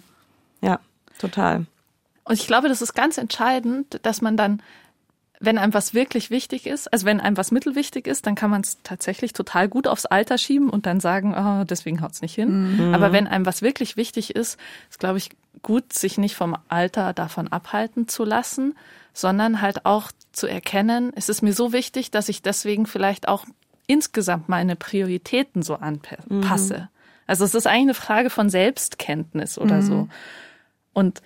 Ja, 0.62 0.80
total. 1.18 1.66
Und 2.24 2.34
ich 2.34 2.46
glaube, 2.46 2.68
das 2.68 2.82
ist 2.82 2.94
ganz 2.94 3.18
entscheidend, 3.18 4.00
dass 4.02 4.22
man 4.22 4.36
dann, 4.36 4.62
wenn 5.40 5.58
einem 5.58 5.74
was 5.74 5.92
wirklich 5.92 6.30
wichtig 6.30 6.66
ist, 6.66 6.92
also 6.92 7.04
wenn 7.04 7.20
einem 7.20 7.36
was 7.36 7.50
mittelwichtig 7.50 8.06
ist, 8.06 8.26
dann 8.26 8.34
kann 8.34 8.48
man 8.50 8.60
es 8.60 8.78
tatsächlich 8.82 9.32
total 9.32 9.68
gut 9.68 9.88
aufs 9.88 10.06
Alter 10.06 10.38
schieben 10.38 10.70
und 10.70 10.86
dann 10.86 11.00
sagen, 11.00 11.34
oh, 11.36 11.64
deswegen 11.64 12.00
haut's 12.00 12.22
nicht 12.22 12.34
hin. 12.34 12.92
Aber 12.94 13.12
wenn 13.12 13.26
einem 13.26 13.44
was 13.44 13.60
wirklich 13.60 13.96
wichtig 13.96 14.34
ist, 14.36 14.58
ist, 14.88 15.00
glaube 15.00 15.18
ich, 15.18 15.30
gut, 15.62 15.92
sich 15.92 16.18
nicht 16.18 16.34
vom 16.34 16.56
Alter 16.68 17.12
davon 17.12 17.48
abhalten 17.48 18.08
zu 18.08 18.24
lassen, 18.24 18.74
sondern 19.14 19.60
halt 19.60 19.86
auch 19.86 20.10
zu 20.32 20.46
erkennen, 20.46 21.12
es 21.14 21.28
ist 21.28 21.42
mir 21.42 21.52
so 21.52 21.72
wichtig, 21.72 22.10
dass 22.10 22.28
ich 22.28 22.42
deswegen 22.42 22.86
vielleicht 22.86 23.28
auch 23.28 23.44
insgesamt 23.86 24.48
meine 24.48 24.76
Prioritäten 24.76 25.62
so 25.62 25.74
anpasse. 25.74 26.88
Also 27.26 27.44
es 27.44 27.54
ist 27.54 27.66
eigentlich 27.66 27.82
eine 27.82 27.94
Frage 27.94 28.30
von 28.30 28.50
Selbstkenntnis 28.50 29.58
oder 29.58 29.82
so. 29.82 30.08
Und 30.92 31.22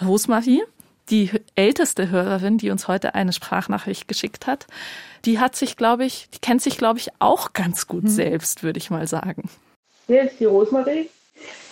Rosmarie, 0.00 0.62
die 1.10 1.30
älteste 1.54 2.10
Hörerin, 2.10 2.58
die 2.58 2.70
uns 2.70 2.88
heute 2.88 3.14
eine 3.14 3.32
Sprachnachricht 3.32 4.08
geschickt 4.08 4.46
hat, 4.46 4.66
die 5.24 5.38
hat 5.38 5.56
sich, 5.56 5.76
glaube 5.76 6.04
ich, 6.04 6.28
die 6.34 6.38
kennt 6.38 6.62
sich, 6.62 6.76
glaube 6.78 6.98
ich, 6.98 7.10
auch 7.18 7.52
ganz 7.52 7.86
gut 7.86 8.08
selbst, 8.08 8.62
würde 8.62 8.78
ich 8.78 8.90
mal 8.90 9.06
sagen. 9.06 9.48
Hier 10.06 10.22
ist 10.22 10.38
die 10.40 10.44
Rosmarie. 10.44 11.08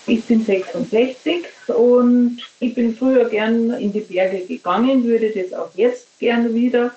Ich 0.07 0.25
bin 0.25 0.45
66 0.45 1.45
und 1.69 2.39
ich 2.61 2.75
bin 2.75 2.97
früher 2.97 3.29
gern 3.29 3.71
in 3.73 3.93
die 3.93 4.01
Berge 4.01 4.47
gegangen, 4.47 5.05
würde 5.05 5.31
das 5.31 5.53
auch 5.53 5.71
jetzt 5.75 6.07
gerne 6.21 6.55
wieder. 6.55 6.95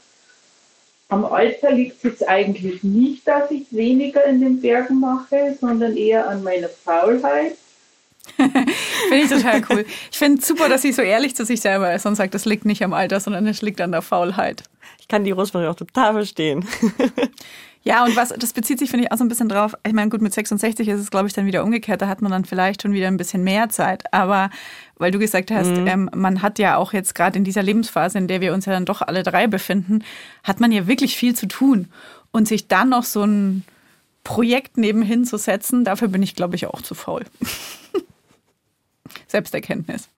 Am 1.08 1.25
Alter 1.25 1.72
liegt 1.72 1.98
es 1.98 2.04
jetzt 2.04 2.30
eigentlich 2.30 2.84
nicht, 2.84 3.28
dass 3.28 3.50
ich 3.50 3.66
weniger 3.72 4.24
in 4.25 4.42
den 4.42 4.62
Bergen 4.62 5.00
mache, 5.00 5.58
sondern 5.60 5.98
eher 5.98 6.30
an 6.30 6.44
meiner 6.44 6.70
Faulheit. 6.70 7.56
Finde 8.38 9.24
ich 9.24 9.30
total 9.30 9.63
cool. 9.70 9.86
Ich 10.12 10.18
finde 10.18 10.39
es 10.39 10.48
super, 10.48 10.70
dass 10.70 10.84
sie 10.84 10.92
so 10.92 11.01
ehrlich 11.01 11.36
zu 11.36 11.46
sich 11.46 11.62
selber 11.62 11.92
ist 11.94 12.06
und 12.06 12.13
sagt, 12.13 12.36
das 12.36 12.46
liegt 12.46 12.66
nicht 12.66 12.84
am 12.84 12.94
Alter, 12.94 13.20
sondern 13.20 13.48
es 13.48 13.63
liegt 13.63 13.82
an 13.82 13.92
der 13.92 14.04
Faulheit. 14.04 14.63
Ich 15.00 15.08
kann 15.08 15.24
die 15.24 15.32
Rosmarie 15.32 15.68
auch 15.68 15.75
total 15.75 16.13
verstehen. 16.13 16.68
Ja, 17.83 18.03
und 18.03 18.15
was, 18.15 18.29
das 18.29 18.51
bezieht 18.51 18.79
sich, 18.79 18.89
finde 18.89 19.05
ich, 19.05 19.12
auch 19.12 19.17
so 19.17 19.24
ein 19.24 19.29
bisschen 19.29 19.48
drauf. 19.48 19.74
Ich 19.86 19.93
meine, 19.93 20.09
gut, 20.09 20.21
mit 20.21 20.33
66 20.33 20.88
ist 20.88 21.00
es, 21.00 21.12
glaube 21.12 21.27
ich, 21.27 21.33
dann 21.33 21.45
wieder 21.45 21.63
umgekehrt. 21.63 22.01
Da 22.01 22.07
hat 22.07 22.21
man 22.21 22.31
dann 22.31 22.43
vielleicht 22.43 22.81
schon 22.81 22.91
wieder 22.91 23.07
ein 23.07 23.17
bisschen 23.17 23.43
mehr 23.43 23.69
Zeit. 23.69 24.13
Aber 24.13 24.50
weil 24.98 25.12
du 25.12 25.19
gesagt 25.19 25.50
hast, 25.50 25.71
ähm, 25.71 26.09
man 26.13 26.41
hat 26.41 26.59
ja 26.59 26.75
auch 26.75 26.91
jetzt 26.91 27.15
gerade 27.15 27.38
in 27.38 27.45
dieser 27.45 27.63
Lebensphase, 27.63 28.17
in 28.17 28.27
der 28.27 28.41
wir 28.41 28.53
uns 28.53 28.65
ja 28.65 28.74
dann 28.74 28.86
doch 28.86 29.01
alle 29.01 29.24
drei 29.24 29.48
befinden, 29.48 30.03
hat 30.43 30.59
man 30.59 30.71
ja 30.71 30.88
wirklich 30.88 31.15
viel 31.15 31.36
zu 31.36 31.48
tun. 31.48 31.87
Und 32.31 32.48
sich 32.48 32.68
dann 32.68 32.89
noch 32.89 33.05
so 33.05 33.24
ein 33.24 33.63
Projekt 34.24 34.77
nebenhin 34.77 35.25
zu 35.25 35.37
setzen, 35.37 35.85
dafür 35.85 36.09
bin 36.09 36.22
ich, 36.22 36.35
glaube 36.35 36.55
ich, 36.55 36.68
auch 36.68 36.81
zu 36.81 36.96
faul. 36.96 37.24
Selbsterkenntnis. 39.27 40.09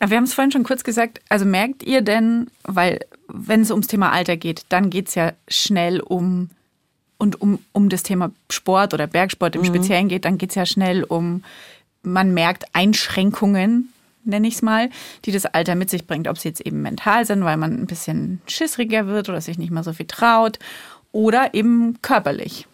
Aber 0.00 0.10
wir 0.10 0.16
haben 0.16 0.24
es 0.24 0.34
vorhin 0.34 0.50
schon 0.50 0.64
kurz 0.64 0.82
gesagt, 0.82 1.20
also 1.28 1.44
merkt 1.44 1.82
ihr 1.82 2.00
denn, 2.00 2.50
weil 2.64 3.00
wenn 3.28 3.60
es 3.60 3.70
ums 3.70 3.86
Thema 3.86 4.10
Alter 4.10 4.36
geht, 4.36 4.64
dann 4.70 4.90
geht 4.90 5.08
es 5.08 5.14
ja 5.14 5.32
schnell 5.46 6.00
um 6.00 6.50
und 7.18 7.40
um, 7.40 7.58
um 7.72 7.90
das 7.90 8.02
Thema 8.02 8.32
Sport 8.48 8.94
oder 8.94 9.06
Bergsport 9.06 9.54
im 9.54 9.64
Speziellen 9.64 10.08
geht, 10.08 10.24
dann 10.24 10.38
geht 10.38 10.50
es 10.50 10.56
ja 10.56 10.64
schnell 10.64 11.04
um, 11.04 11.44
man 12.02 12.32
merkt 12.32 12.64
Einschränkungen, 12.72 13.92
nenne 14.24 14.48
ich 14.48 14.54
es 14.54 14.62
mal, 14.62 14.88
die 15.26 15.32
das 15.32 15.44
Alter 15.44 15.74
mit 15.74 15.90
sich 15.90 16.06
bringt. 16.06 16.28
Ob 16.28 16.38
sie 16.38 16.48
jetzt 16.48 16.62
eben 16.62 16.80
mental 16.80 17.26
sind, 17.26 17.44
weil 17.44 17.58
man 17.58 17.78
ein 17.78 17.86
bisschen 17.86 18.40
schissriger 18.46 19.06
wird 19.06 19.28
oder 19.28 19.42
sich 19.42 19.58
nicht 19.58 19.70
mehr 19.70 19.82
so 19.82 19.92
viel 19.92 20.06
traut 20.06 20.58
oder 21.12 21.52
eben 21.52 22.00
körperlich. 22.00 22.66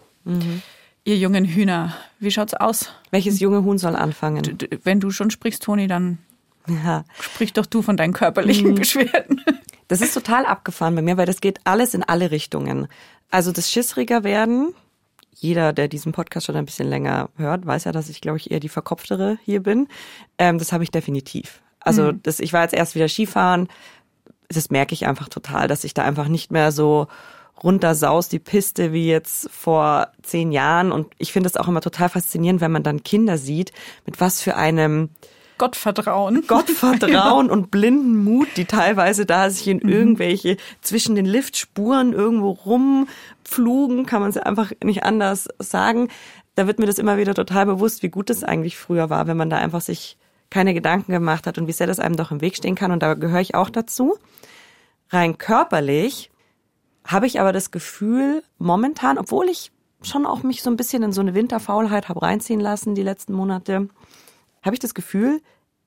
Ihr 1.04 1.16
jungen 1.16 1.44
Hühner, 1.44 1.96
wie 2.20 2.30
schaut's 2.30 2.54
aus? 2.54 2.90
Welches 3.10 3.40
junge 3.40 3.64
Huhn 3.64 3.78
soll 3.78 3.96
anfangen? 3.96 4.58
Wenn 4.84 5.00
du 5.00 5.10
schon 5.10 5.30
sprichst, 5.30 5.64
Toni, 5.64 5.88
dann 5.88 6.18
Ja. 6.68 7.04
sprich 7.20 7.52
doch 7.52 7.66
du 7.66 7.82
von 7.82 7.96
deinen 7.96 8.12
körperlichen 8.12 8.74
Beschwerden. 8.74 9.42
Das 9.88 10.00
ist 10.00 10.14
total 10.14 10.46
abgefahren 10.46 10.94
bei 10.94 11.02
mir, 11.02 11.16
weil 11.16 11.26
das 11.26 11.40
geht 11.40 11.60
alles 11.64 11.94
in 11.94 12.02
alle 12.02 12.30
Richtungen. 12.30 12.88
Also 13.30 13.52
das 13.52 13.70
Schissriger 13.70 14.24
werden, 14.24 14.74
jeder, 15.32 15.72
der 15.72 15.88
diesen 15.88 16.12
Podcast 16.12 16.46
schon 16.46 16.56
ein 16.56 16.64
bisschen 16.64 16.88
länger 16.88 17.28
hört, 17.36 17.66
weiß 17.66 17.84
ja, 17.84 17.92
dass 17.92 18.08
ich, 18.08 18.20
glaube 18.20 18.38
ich, 18.38 18.50
eher 18.50 18.60
die 18.60 18.68
verkopftere 18.68 19.38
hier 19.44 19.62
bin. 19.62 19.88
Ähm, 20.38 20.58
das 20.58 20.72
habe 20.72 20.82
ich 20.82 20.90
definitiv. 20.90 21.60
Also 21.80 22.10
das, 22.10 22.40
ich 22.40 22.52
war 22.52 22.62
jetzt 22.62 22.74
erst 22.74 22.96
wieder 22.96 23.08
Skifahren. 23.08 23.68
Das 24.48 24.70
merke 24.70 24.92
ich 24.92 25.06
einfach 25.06 25.28
total, 25.28 25.68
dass 25.68 25.84
ich 25.84 25.94
da 25.94 26.02
einfach 26.02 26.26
nicht 26.26 26.50
mehr 26.50 26.72
so 26.72 27.06
runtersaust 27.62 28.32
die 28.32 28.38
Piste 28.38 28.92
wie 28.92 29.06
jetzt 29.06 29.48
vor 29.50 30.08
zehn 30.22 30.52
Jahren. 30.52 30.90
Und 30.90 31.08
ich 31.18 31.32
finde 31.32 31.48
es 31.48 31.56
auch 31.56 31.68
immer 31.68 31.80
total 31.80 32.08
faszinierend, 32.08 32.60
wenn 32.60 32.72
man 32.72 32.82
dann 32.82 33.04
Kinder 33.04 33.38
sieht, 33.38 33.72
mit 34.04 34.20
was 34.20 34.42
für 34.42 34.56
einem 34.56 35.10
Gottvertrauen. 35.58 36.44
Gottvertrauen 36.46 37.50
und 37.50 37.70
blinden 37.70 38.24
Mut, 38.24 38.48
die 38.56 38.64
teilweise 38.64 39.26
da 39.26 39.50
sich 39.50 39.68
in 39.68 39.80
irgendwelche 39.80 40.56
zwischen 40.80 41.14
den 41.14 41.26
Liftspuren 41.26 42.12
irgendwo 42.12 42.50
rumflugen, 42.50 44.06
kann 44.06 44.20
man 44.20 44.30
es 44.30 44.36
einfach 44.36 44.72
nicht 44.82 45.04
anders 45.04 45.48
sagen. 45.58 46.08
Da 46.54 46.66
wird 46.66 46.78
mir 46.78 46.86
das 46.86 46.98
immer 46.98 47.18
wieder 47.18 47.34
total 47.34 47.66
bewusst, 47.66 48.02
wie 48.02 48.08
gut 48.08 48.30
es 48.30 48.44
eigentlich 48.44 48.76
früher 48.76 49.10
war, 49.10 49.26
wenn 49.26 49.36
man 49.36 49.50
da 49.50 49.58
einfach 49.58 49.80
sich 49.80 50.16
keine 50.50 50.74
Gedanken 50.74 51.12
gemacht 51.12 51.46
hat 51.46 51.58
und 51.58 51.66
wie 51.66 51.72
sehr 51.72 51.86
das 51.86 51.98
einem 51.98 52.16
doch 52.16 52.30
im 52.30 52.40
Weg 52.40 52.56
stehen 52.56 52.74
kann. 52.74 52.92
Und 52.92 53.02
da 53.02 53.14
gehöre 53.14 53.40
ich 53.40 53.54
auch 53.54 53.70
dazu. 53.70 54.16
Rein 55.10 55.38
körperlich 55.38 56.30
habe 57.04 57.26
ich 57.26 57.40
aber 57.40 57.52
das 57.52 57.70
Gefühl, 57.70 58.42
momentan, 58.58 59.18
obwohl 59.18 59.48
ich 59.48 59.70
schon 60.02 60.26
auch 60.26 60.42
mich 60.42 60.62
so 60.62 60.70
ein 60.70 60.76
bisschen 60.76 61.02
in 61.02 61.12
so 61.12 61.20
eine 61.20 61.34
Winterfaulheit 61.34 62.08
habe 62.08 62.22
reinziehen 62.22 62.60
lassen 62.60 62.94
die 62.94 63.02
letzten 63.02 63.32
Monate, 63.32 63.88
habe 64.66 64.74
ich 64.74 64.80
das 64.80 64.94
Gefühl, 64.94 65.40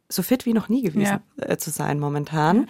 so 0.09 0.23
fit 0.23 0.45
wie 0.45 0.53
noch 0.53 0.69
nie 0.69 0.81
gewesen 0.81 1.19
äh, 1.37 1.57
zu 1.57 1.69
sein 1.69 1.99
momentan. 1.99 2.67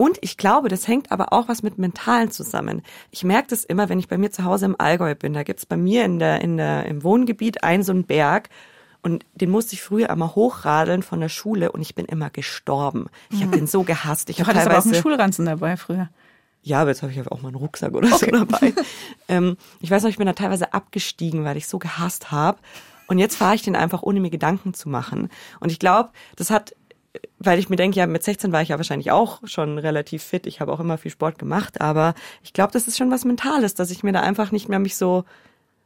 Und 0.00 0.16
ich 0.22 0.38
glaube, 0.38 0.70
das 0.70 0.88
hängt 0.88 1.12
aber 1.12 1.34
auch 1.34 1.48
was 1.48 1.62
mit 1.62 1.76
Mentalen 1.76 2.30
zusammen. 2.30 2.80
Ich 3.10 3.22
merke 3.22 3.48
das 3.48 3.64
immer, 3.64 3.90
wenn 3.90 3.98
ich 3.98 4.08
bei 4.08 4.16
mir 4.16 4.30
zu 4.30 4.44
Hause 4.44 4.64
im 4.64 4.76
Allgäu 4.78 5.14
bin. 5.14 5.34
Da 5.34 5.42
gibt's 5.42 5.66
bei 5.66 5.76
mir 5.76 6.06
in 6.06 6.18
der, 6.18 6.40
in 6.40 6.56
der, 6.56 6.86
im 6.86 7.04
Wohngebiet 7.04 7.62
einen 7.62 7.82
so 7.82 7.92
einen 7.92 8.04
Berg. 8.04 8.48
Und 9.02 9.26
den 9.34 9.50
musste 9.50 9.74
ich 9.74 9.82
früher 9.82 10.08
einmal 10.08 10.34
hochradeln 10.34 11.02
von 11.02 11.20
der 11.20 11.28
Schule 11.28 11.70
und 11.72 11.82
ich 11.82 11.94
bin 11.94 12.06
immer 12.06 12.30
gestorben. 12.30 13.08
Ich 13.30 13.42
habe 13.42 13.56
den 13.56 13.66
so 13.66 13.82
gehasst. 13.82 14.30
Ich 14.30 14.36
Du 14.36 14.46
hattest 14.46 14.66
aber 14.66 14.78
auch 14.78 14.84
einen 14.84 14.94
Schulranzen 14.94 15.44
dabei 15.44 15.76
früher. 15.76 16.08
ja, 16.62 16.80
aber 16.80 16.90
jetzt 16.90 17.02
habe 17.02 17.12
ich 17.12 17.30
auch 17.30 17.42
mal 17.42 17.48
einen 17.48 17.56
Rucksack 17.56 17.94
oder 17.94 18.08
so 18.08 18.26
dabei. 18.26 18.72
ähm, 19.28 19.58
ich 19.80 19.90
weiß 19.90 20.02
noch, 20.02 20.10
ich 20.10 20.18
bin 20.18 20.26
da 20.26 20.32
teilweise 20.32 20.72
abgestiegen, 20.72 21.44
weil 21.44 21.58
ich 21.58 21.66
so 21.66 21.78
gehasst 21.78 22.30
habe. 22.30 22.58
Und 23.10 23.18
jetzt 23.18 23.34
fahre 23.34 23.56
ich 23.56 23.62
den 23.62 23.74
einfach, 23.74 24.02
ohne 24.04 24.20
mir 24.20 24.30
Gedanken 24.30 24.72
zu 24.72 24.88
machen. 24.88 25.30
Und 25.58 25.72
ich 25.72 25.80
glaube, 25.80 26.10
das 26.36 26.48
hat, 26.50 26.76
weil 27.40 27.58
ich 27.58 27.68
mir 27.68 27.74
denke, 27.74 27.98
ja, 27.98 28.06
mit 28.06 28.22
16 28.22 28.52
war 28.52 28.62
ich 28.62 28.68
ja 28.68 28.76
wahrscheinlich 28.76 29.10
auch 29.10 29.40
schon 29.48 29.78
relativ 29.78 30.22
fit. 30.22 30.46
Ich 30.46 30.60
habe 30.60 30.72
auch 30.72 30.78
immer 30.78 30.96
viel 30.96 31.10
Sport 31.10 31.36
gemacht, 31.36 31.80
aber 31.80 32.14
ich 32.44 32.52
glaube, 32.52 32.72
das 32.72 32.86
ist 32.86 32.96
schon 32.96 33.10
was 33.10 33.24
Mentales, 33.24 33.74
dass 33.74 33.90
ich 33.90 34.04
mir 34.04 34.12
da 34.12 34.20
einfach 34.20 34.52
nicht 34.52 34.68
mehr 34.68 34.78
mich 34.78 34.96
so 34.96 35.24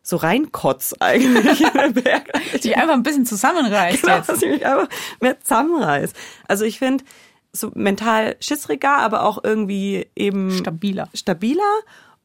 so 0.02 0.16
reinkotz 0.16 0.94
eigentlich 1.00 1.62
in 1.62 1.72
den 1.72 1.94
Berg. 1.94 2.30
Die 2.62 2.76
einfach 2.76 2.92
ein 2.92 3.02
bisschen 3.02 3.24
zusammenreißt 3.24 4.02
Genau, 4.02 4.16
jetzt. 4.16 4.28
dass 4.28 4.42
ich 4.42 4.50
mich 4.50 4.66
einfach 4.66 4.88
mehr 5.22 5.40
zusammenreiß. 5.40 6.12
Also 6.46 6.66
ich 6.66 6.78
finde, 6.78 7.04
so 7.52 7.72
mental 7.74 8.36
schissriger, 8.38 8.98
aber 8.98 9.22
auch 9.22 9.42
irgendwie 9.42 10.08
eben 10.14 10.50
Stabiler. 10.58 11.08
stabiler 11.14 11.62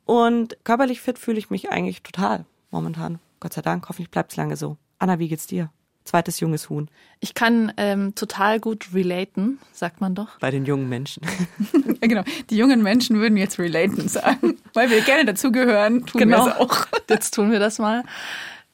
Und 0.03 0.57
körperlich 0.65 0.99
fit 0.99 1.17
fühle 1.17 1.39
ich 1.39 1.49
mich 1.49 1.71
eigentlich 1.71 2.03
total 2.03 2.43
momentan. 2.69 3.19
Gott 3.39 3.53
sei 3.53 3.61
Dank, 3.61 3.87
hoffentlich 3.87 4.11
bleibt 4.11 4.31
es 4.31 4.35
lange 4.35 4.57
so. 4.57 4.75
Anna, 4.99 5.17
wie 5.17 5.29
geht's 5.29 5.47
dir? 5.47 5.71
Zweites 6.03 6.39
junges 6.39 6.69
Huhn. 6.69 6.89
Ich 7.19 7.33
kann 7.33 7.71
ähm, 7.77 8.15
total 8.15 8.59
gut 8.59 8.93
relaten, 8.93 9.59
sagt 9.71 10.01
man 10.01 10.15
doch. 10.15 10.39
Bei 10.39 10.49
den 10.49 10.65
jungen 10.65 10.89
Menschen. 10.89 11.23
ja, 12.01 12.07
genau. 12.07 12.23
Die 12.49 12.57
jungen 12.57 12.81
Menschen 12.81 13.19
würden 13.19 13.37
jetzt 13.37 13.59
relaten 13.59 14.07
sagen, 14.07 14.57
weil 14.73 14.89
wir 14.89 15.01
gerne 15.01 15.25
dazugehören, 15.25 16.05
tun 16.05 16.19
genau. 16.19 16.45
wir 16.45 16.51
es 16.51 16.57
auch. 16.57 16.87
Jetzt 17.09 17.33
tun 17.33 17.51
wir 17.51 17.59
das 17.59 17.79
mal. 17.79 18.03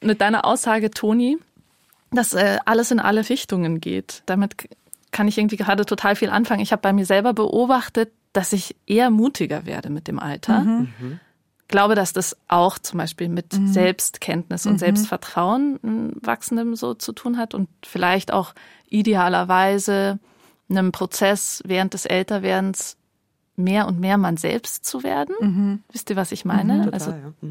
Mit 0.00 0.20
deiner 0.20 0.44
Aussage, 0.44 0.90
Toni, 0.90 1.38
dass 2.10 2.34
äh, 2.34 2.58
alles 2.64 2.90
in 2.90 3.00
alle 3.00 3.28
Richtungen 3.28 3.80
geht. 3.80 4.22
Damit 4.26 4.68
kann 5.10 5.28
ich 5.28 5.38
irgendwie 5.38 5.56
gerade 5.56 5.84
total 5.86 6.16
viel 6.16 6.30
anfangen. 6.30 6.60
Ich 6.60 6.72
habe 6.72 6.82
bei 6.82 6.92
mir 6.92 7.06
selber 7.06 7.32
beobachtet, 7.32 8.12
dass 8.32 8.52
ich 8.52 8.76
eher 8.86 9.10
mutiger 9.10 9.66
werde 9.66 9.90
mit 9.90 10.08
dem 10.08 10.18
Alter. 10.18 10.60
Mhm. 10.60 10.88
mhm 10.98 11.20
glaube, 11.68 11.94
dass 11.94 12.12
das 12.12 12.36
auch 12.48 12.78
zum 12.78 12.98
Beispiel 12.98 13.28
mit 13.28 13.58
mhm. 13.58 13.68
Selbstkenntnis 13.68 14.66
und 14.66 14.74
mhm. 14.74 14.78
Selbstvertrauen 14.78 16.16
wachsendem 16.22 16.76
so 16.76 16.94
zu 16.94 17.12
tun 17.12 17.38
hat 17.38 17.54
und 17.54 17.68
vielleicht 17.84 18.32
auch 18.32 18.54
idealerweise 18.88 20.18
einem 20.68 20.92
Prozess 20.92 21.62
während 21.66 21.94
des 21.94 22.06
Älterwerdens 22.06 22.96
mehr 23.56 23.86
und 23.86 24.00
mehr 24.00 24.18
man 24.18 24.36
selbst 24.36 24.84
zu 24.84 25.02
werden. 25.02 25.34
Mhm. 25.40 25.82
Wisst 25.90 26.10
ihr, 26.10 26.16
was 26.16 26.32
ich 26.32 26.44
meine? 26.44 26.74
Mhm, 26.74 26.84
total, 26.84 26.94
also 26.94 27.10
ja. 27.10 27.32
Mhm. 27.40 27.50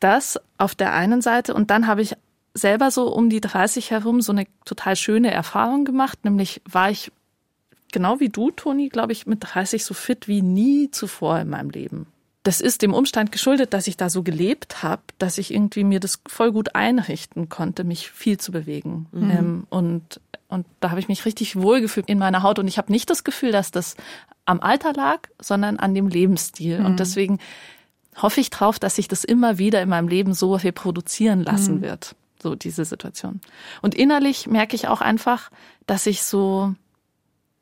das 0.00 0.40
auf 0.58 0.74
der 0.74 0.92
einen 0.92 1.20
Seite 1.20 1.54
und 1.54 1.70
dann 1.70 1.86
habe 1.86 2.02
ich 2.02 2.14
selber 2.54 2.90
so 2.90 3.12
um 3.12 3.30
die 3.30 3.40
30 3.40 3.90
herum 3.90 4.20
so 4.20 4.32
eine 4.32 4.46
total 4.64 4.94
schöne 4.94 5.32
Erfahrung 5.32 5.84
gemacht, 5.84 6.24
nämlich 6.24 6.62
war 6.70 6.90
ich 6.90 7.10
genau 7.92 8.20
wie 8.20 8.28
du, 8.28 8.50
Toni, 8.52 8.88
glaube 8.88 9.12
ich, 9.12 9.26
mit 9.26 9.40
30 9.42 9.84
so 9.84 9.92
fit 9.92 10.28
wie 10.28 10.42
nie 10.42 10.90
zuvor 10.90 11.40
in 11.40 11.50
meinem 11.50 11.70
Leben 11.70 12.06
das 12.44 12.60
ist 12.60 12.82
dem 12.82 12.92
Umstand 12.92 13.32
geschuldet, 13.32 13.72
dass 13.72 13.86
ich 13.86 13.96
da 13.96 14.10
so 14.10 14.22
gelebt 14.22 14.82
habe, 14.82 15.02
dass 15.18 15.38
ich 15.38 15.52
irgendwie 15.52 15.82
mir 15.82 15.98
das 15.98 16.20
voll 16.28 16.52
gut 16.52 16.74
einrichten 16.74 17.48
konnte, 17.48 17.84
mich 17.84 18.10
viel 18.10 18.38
zu 18.38 18.52
bewegen. 18.52 19.06
Mhm. 19.12 19.30
Ähm, 19.30 19.66
und, 19.70 20.20
und 20.48 20.66
da 20.80 20.90
habe 20.90 21.00
ich 21.00 21.08
mich 21.08 21.24
richtig 21.24 21.56
wohlgefühlt 21.56 22.06
in 22.06 22.18
meiner 22.18 22.42
Haut. 22.42 22.58
Und 22.58 22.68
ich 22.68 22.76
habe 22.76 22.92
nicht 22.92 23.08
das 23.08 23.24
Gefühl, 23.24 23.50
dass 23.50 23.70
das 23.70 23.96
am 24.44 24.60
Alter 24.60 24.92
lag, 24.92 25.20
sondern 25.40 25.78
an 25.78 25.94
dem 25.94 26.06
Lebensstil. 26.06 26.80
Mhm. 26.80 26.86
Und 26.86 27.00
deswegen 27.00 27.38
hoffe 28.20 28.40
ich 28.40 28.50
drauf, 28.50 28.78
dass 28.78 28.96
sich 28.96 29.08
das 29.08 29.24
immer 29.24 29.56
wieder 29.56 29.80
in 29.80 29.88
meinem 29.88 30.08
Leben 30.08 30.34
so 30.34 30.54
reproduzieren 30.54 31.42
lassen 31.42 31.76
mhm. 31.76 31.82
wird. 31.82 32.14
So 32.42 32.54
diese 32.54 32.84
Situation. 32.84 33.40
Und 33.80 33.94
innerlich 33.94 34.46
merke 34.46 34.76
ich 34.76 34.86
auch 34.86 35.00
einfach, 35.00 35.50
dass 35.86 36.06
ich 36.06 36.22
so 36.22 36.74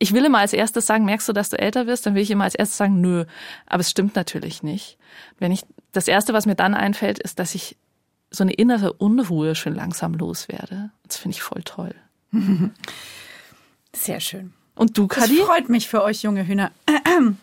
ich 0.02 0.12
will 0.12 0.24
immer 0.24 0.38
als 0.38 0.52
erstes 0.52 0.84
sagen, 0.84 1.04
merkst 1.04 1.28
du, 1.28 1.32
dass 1.32 1.50
du 1.50 1.58
älter 1.60 1.86
wirst? 1.86 2.04
Dann 2.04 2.16
will 2.16 2.22
ich 2.22 2.30
immer 2.32 2.42
als 2.42 2.56
erstes 2.56 2.76
sagen, 2.76 3.00
nö. 3.00 3.24
Aber 3.66 3.82
es 3.82 3.88
stimmt 3.88 4.16
natürlich 4.16 4.64
nicht. 4.64 4.98
Wenn 5.38 5.52
ich, 5.52 5.62
das 5.92 6.08
erste, 6.08 6.32
was 6.32 6.44
mir 6.44 6.56
dann 6.56 6.74
einfällt, 6.74 7.20
ist, 7.20 7.38
dass 7.38 7.54
ich 7.54 7.76
so 8.28 8.42
eine 8.42 8.52
innere 8.52 8.94
Unruhe 8.94 9.54
schon 9.54 9.76
langsam 9.76 10.14
loswerde. 10.14 10.90
Das 11.06 11.18
finde 11.18 11.36
ich 11.36 11.42
voll 11.42 11.62
toll. 11.64 11.94
Sehr 13.94 14.18
schön. 14.18 14.52
Und 14.74 14.98
du, 14.98 15.06
Kadi? 15.06 15.36
Das 15.36 15.46
freut 15.46 15.68
mich 15.68 15.86
für 15.86 16.02
euch 16.02 16.24
junge 16.24 16.46
Hühner. 16.46 16.72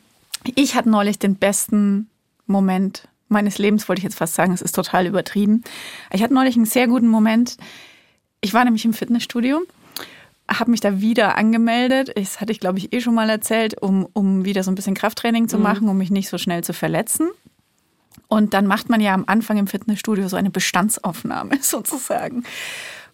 Ich 0.56 0.76
hatte 0.76 0.90
neulich 0.90 1.20
den 1.20 1.36
besten 1.36 2.10
Moment 2.46 3.10
meines 3.28 3.58
Lebens, 3.58 3.90
wollte 3.90 4.00
ich 4.00 4.06
jetzt 4.06 4.18
fast 4.18 4.36
sagen, 4.36 4.54
es 4.54 4.62
ist 4.62 4.74
total 4.74 5.06
übertrieben. 5.06 5.66
Ich 6.14 6.24
hatte 6.24 6.34
neulich 6.34 6.56
einen 6.56 6.64
sehr 6.64 6.88
guten 6.88 7.10
Moment. 7.10 7.58
Ich 8.40 8.54
war 8.54 8.64
nämlich 8.64 8.86
im 8.86 8.94
Fitnessstudio 8.94 9.62
habe 10.50 10.72
mich 10.72 10.82
da 10.82 11.02
wieder 11.02 11.38
angemeldet. 11.38 12.12
Das 12.16 12.42
hatte 12.42 12.52
ich, 12.52 12.60
glaube 12.60 12.80
ich, 12.80 12.94
eh 12.94 13.02
schon 13.02 13.14
mal 13.14 13.30
erzählt, 13.30 13.82
um, 13.82 14.08
um 14.14 14.46
wieder 14.46 14.64
so 14.64 14.72
ein 14.72 14.76
bisschen 14.76 14.96
Krafttraining 14.96 15.48
zu 15.48 15.58
mhm. 15.58 15.64
machen, 15.64 15.90
um 15.90 15.98
mich 15.98 16.12
nicht 16.12 16.30
so 16.30 16.38
schnell 16.38 16.64
zu 16.64 16.74
verletzen. 16.74 17.30
Und 18.28 18.54
dann 18.54 18.68
macht 18.68 18.90
man 18.90 19.02
ja 19.02 19.14
am 19.14 19.24
Anfang 19.28 19.58
im 19.58 19.68
Fitnessstudio 19.68 20.28
so 20.28 20.38
eine 20.38 20.50
Bestandsaufnahme 20.50 21.58
sozusagen. 21.62 22.44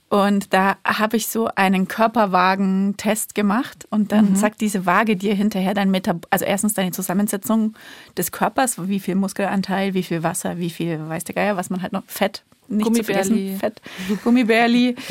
Und 0.08 0.54
da 0.54 0.78
habe 0.86 1.18
ich 1.18 1.28
so 1.28 1.50
einen 1.56 1.88
Körperwagen-Test 1.88 3.34
gemacht 3.34 3.88
und 3.90 4.12
dann 4.12 4.32
mhm. 4.32 4.36
sagt 4.36 4.62
diese 4.62 4.86
Waage 4.86 5.16
dir 5.16 5.34
hinterher 5.34 5.74
dein 5.74 5.90
Metab 5.90 6.28
also 6.30 6.46
erstens 6.46 6.76
deine 6.76 6.92
Zusammensetzung 6.92 7.74
des 8.16 8.32
Körpers, 8.32 8.88
wie 8.88 9.00
viel 9.00 9.16
Muskelanteil, 9.16 9.94
wie 9.94 10.04
viel 10.04 10.22
Wasser, 10.22 10.60
wie 10.60 10.70
viel, 10.70 11.00
weiß 11.10 11.24
der 11.24 11.36
Geier, 11.36 11.58
was 11.58 11.70
man 11.72 11.82
halt 11.82 11.92
noch, 11.92 12.04
Fett, 12.06 12.44
nicht 12.68 12.96
zu 12.96 13.04
vergessen, 13.04 13.58
Fett, 13.60 13.82
Gummibärli. 14.24 14.96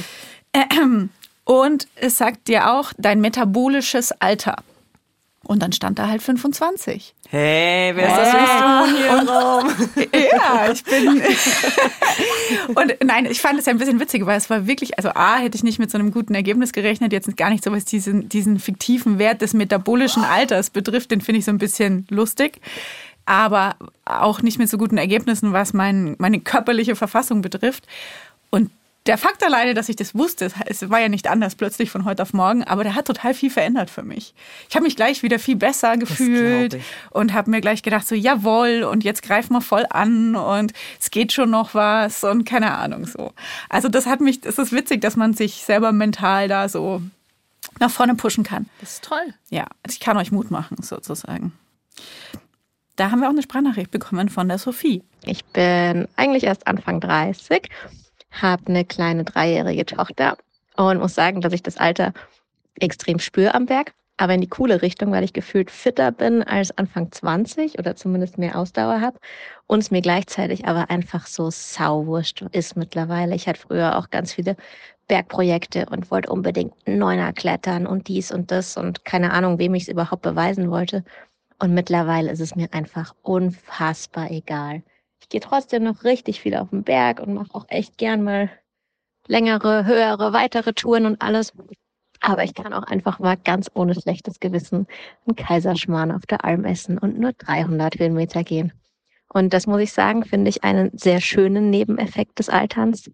Ähm, 0.57 1.11
und 1.45 1.89
es 1.97 2.19
sagt 2.19 2.49
dir 2.49 2.73
auch 2.73 2.93
dein 2.97 3.21
metabolisches 3.21 4.13
Alter. 4.13 4.57
Und 5.47 5.63
dann 5.63 5.73
stand 5.73 5.99
da 5.99 6.09
halt 6.09 6.23
25. 6.23 7.15
Hey, 7.29 7.95
wer 7.95 8.09
ist 8.09 8.17
das 8.17 8.33
hey. 8.33 8.97
hier 8.97 9.19
im 9.19 9.29
Raum? 9.29 9.69
Ja, 10.33 10.73
ich 10.73 10.83
bin. 10.85 11.23
und 12.75 12.97
nein, 13.05 13.27
ich 13.27 13.41
fand 13.41 13.59
es 13.59 13.67
ja 13.67 13.73
ein 13.73 13.79
bisschen 13.79 14.01
witzig, 14.01 14.25
weil 14.25 14.39
es 14.39 14.49
war 14.49 14.67
wirklich, 14.67 14.97
also 14.97 15.11
A, 15.11 15.37
hätte 15.37 15.57
ich 15.57 15.63
nicht 15.63 15.79
mit 15.79 15.91
so 15.91 15.99
einem 15.99 16.13
guten 16.13 16.35
Ergebnis 16.35 16.73
gerechnet, 16.73 17.13
jetzt 17.13 17.37
gar 17.37 17.51
nicht 17.51 17.63
so, 17.63 17.73
was 17.73 17.85
diesen, 17.85 18.29
diesen 18.29 18.59
fiktiven 18.59 19.19
Wert 19.19 19.43
des 19.43 19.53
metabolischen 19.53 20.25
Alters 20.25 20.71
betrifft, 20.71 21.11
den 21.11 21.21
finde 21.21 21.41
ich 21.41 21.45
so 21.45 21.51
ein 21.51 21.59
bisschen 21.59 22.07
lustig. 22.09 22.61
Aber 23.27 23.77
auch 24.07 24.41
nicht 24.43 24.59
mit 24.59 24.71
so 24.71 24.79
guten 24.79 24.99
Ergebnissen, 24.99 25.53
was 25.53 25.75
mein, 25.75 26.15
meine 26.19 26.41
körperliche 26.41 26.97
Verfassung 26.97 27.43
betrifft. 27.43 27.87
Und 28.51 28.71
der 29.07 29.19
Fakt 29.19 29.45
alleine, 29.45 29.75
dass 29.75 29.91
ich 29.91 29.97
das 29.97 30.15
wusste, 30.15 30.51
es 30.67 30.89
war 30.89 31.01
ja 31.01 31.09
nicht 31.09 31.29
anders 31.29 31.57
plötzlich 31.57 31.91
von 31.91 32.07
heute 32.07 32.23
auf 32.23 32.33
morgen, 32.33 32.65
aber 32.65 32.85
der 32.85 32.95
hat 32.95 33.07
total 33.07 33.35
viel 33.35 33.51
verändert 33.51 33.91
für 33.91 34.03
mich. 34.03 34.35
Ich 34.69 34.77
habe 34.77 34.85
mich 34.85 34.97
gleich 34.97 35.23
wieder 35.23 35.39
viel 35.39 35.57
besser 35.57 35.99
gefühlt 35.99 36.79
und 37.11 37.35
habe 37.35 37.51
mir 37.51 37.61
gleich 37.61 37.83
gedacht, 37.83 38.09
so 38.09 38.15
jawohl, 38.15 38.83
und 38.83 39.05
jetzt 39.05 39.23
greifen 39.23 39.53
wir 39.53 39.61
voll 39.61 39.85
an 39.91 40.37
und 40.37 40.73
es 40.99 41.11
geht 41.11 41.33
schon 41.33 41.51
noch 41.51 41.75
was 41.75 42.25
und 42.25 42.45
keine 42.45 42.73
Ahnung 42.73 43.07
so. 43.07 43.33
Also 43.69 43.89
das 43.89 44.07
hat 44.07 44.21
mich, 44.21 44.41
es 44.45 44.59
ist 44.59 44.73
witzig, 44.73 45.03
dass 45.03 45.17
man 45.17 45.35
sich 45.35 45.65
selber 45.65 45.93
mental 45.93 46.49
da 46.49 46.69
so 46.71 47.03
nach 47.81 47.91
vorne 47.91 48.15
pushen 48.15 48.45
kann. 48.45 48.71
Das 48.81 48.95
ist 48.95 49.05
toll. 49.05 49.35
Ja, 49.51 49.67
ich 49.87 50.01
kann 50.01 50.17
euch 50.17 50.33
Mut 50.33 50.51
machen 50.51 50.83
sozusagen. 50.83 51.53
Da 52.97 53.11
haben 53.11 53.21
wir 53.21 53.27
auch 53.27 53.33
eine 53.33 53.43
Sprachnachricht 53.43 53.91
bekommen 53.91 54.29
von 54.29 54.49
der 54.49 54.59
Sophie. 54.59 55.03
Ich 55.25 55.45
bin 55.47 56.07
eigentlich 56.17 56.45
erst 56.45 56.67
Anfang 56.67 57.01
30 57.01 57.69
habe 58.43 58.67
eine 58.67 58.85
kleine 58.85 59.25
dreijährige 59.25 59.87
Tochter 59.87 60.37
und 60.77 60.99
muss 60.99 61.15
sagen, 61.15 61.41
dass 61.41 61.53
ich 61.53 61.63
das 61.63 61.77
Alter 61.77 62.13
extrem 62.81 63.19
spüre 63.19 63.55
am 63.55 63.67
Berg, 63.67 63.95
aber 64.17 64.35
in 64.35 64.41
die 64.41 64.49
coole 64.49 64.83
Richtung, 64.83 65.13
weil 65.13 65.25
ich 65.25 65.33
gefühlt 65.33 65.71
fitter 65.71 66.13
bin 66.13 66.43
als 66.43 66.77
Anfang 66.77 67.11
20 67.11 67.79
oder 67.79 67.97
zumindest 67.97 68.39
mehr 68.39 68.57
Ausdauer 68.59 69.01
habe 69.01 69.19
und 69.67 69.81
es 69.81 69.91
mir 69.91 70.03
gleichzeitig 70.03 70.67
aber 70.67 70.91
einfach 70.91 71.27
so 71.27 71.51
sauwurscht 71.51 72.43
ist 72.53 72.77
mittlerweile. 72.77 73.35
Ich 73.35 73.49
hatte 73.49 73.61
früher 73.61 73.99
auch 73.99 74.11
ganz 74.11 74.33
viele 74.33 74.57
Bergprojekte 75.09 75.87
und 75.91 76.11
wollte 76.11 76.31
unbedingt 76.31 76.75
Neuner 76.87 77.33
klettern 77.33 77.87
und 77.87 78.09
dies 78.09 78.33
und 78.33 78.51
das 78.51 78.77
und 78.77 79.05
keine 79.05 79.33
Ahnung, 79.33 79.59
wem 79.59 79.75
ich 79.75 79.85
es 79.85 79.89
überhaupt 79.89 80.23
beweisen 80.23 80.71
wollte. 80.71 81.05
Und 81.59 81.75
mittlerweile 81.75 82.31
ist 82.31 82.41
es 82.41 82.57
mir 82.57 82.73
einfach 82.73 83.15
unfassbar 83.23 84.31
egal. 84.31 84.83
Ich 85.25 85.31
gehe 85.31 85.41
trotzdem 85.41 85.85
noch 85.85 86.05
richtig 86.05 86.43
viel 86.43 86.55
auf 86.55 86.69
den 86.69 86.83
Berg 86.83 87.19
und 87.19 87.33
mache 87.33 87.55
auch 87.55 87.65
echt 87.69 87.97
gern 87.97 88.23
mal 88.23 88.51
längere, 89.27 89.87
höhere, 89.87 90.35
weitere 90.35 90.75
Touren 90.75 91.07
und 91.07 91.23
alles. 91.23 91.55
Aber 92.21 92.45
ich 92.45 92.53
kann 92.53 92.75
auch 92.75 92.83
einfach 92.83 93.21
mal 93.21 93.39
ganz 93.39 93.71
ohne 93.73 93.95
schlechtes 93.95 94.39
Gewissen 94.39 94.87
einen 95.27 95.35
Kaiserschmarrn 95.35 96.13
auf 96.13 96.27
der 96.27 96.45
Alm 96.45 96.67
essen 96.67 96.99
und 96.99 97.19
nur 97.19 97.33
300 97.33 97.99
Höhenmeter 97.99 98.45
gehen. 98.45 98.75
Und 99.33 99.55
das 99.55 99.67
muss 99.67 99.81
ich 99.81 99.95
sagen, 99.95 100.27
finde 100.27 100.51
ich 100.51 100.63
einen 100.63 100.91
sehr 100.93 101.23
schönen 101.23 101.71
Nebeneffekt 101.71 102.39
des 102.39 102.51
Alterns, 102.51 103.11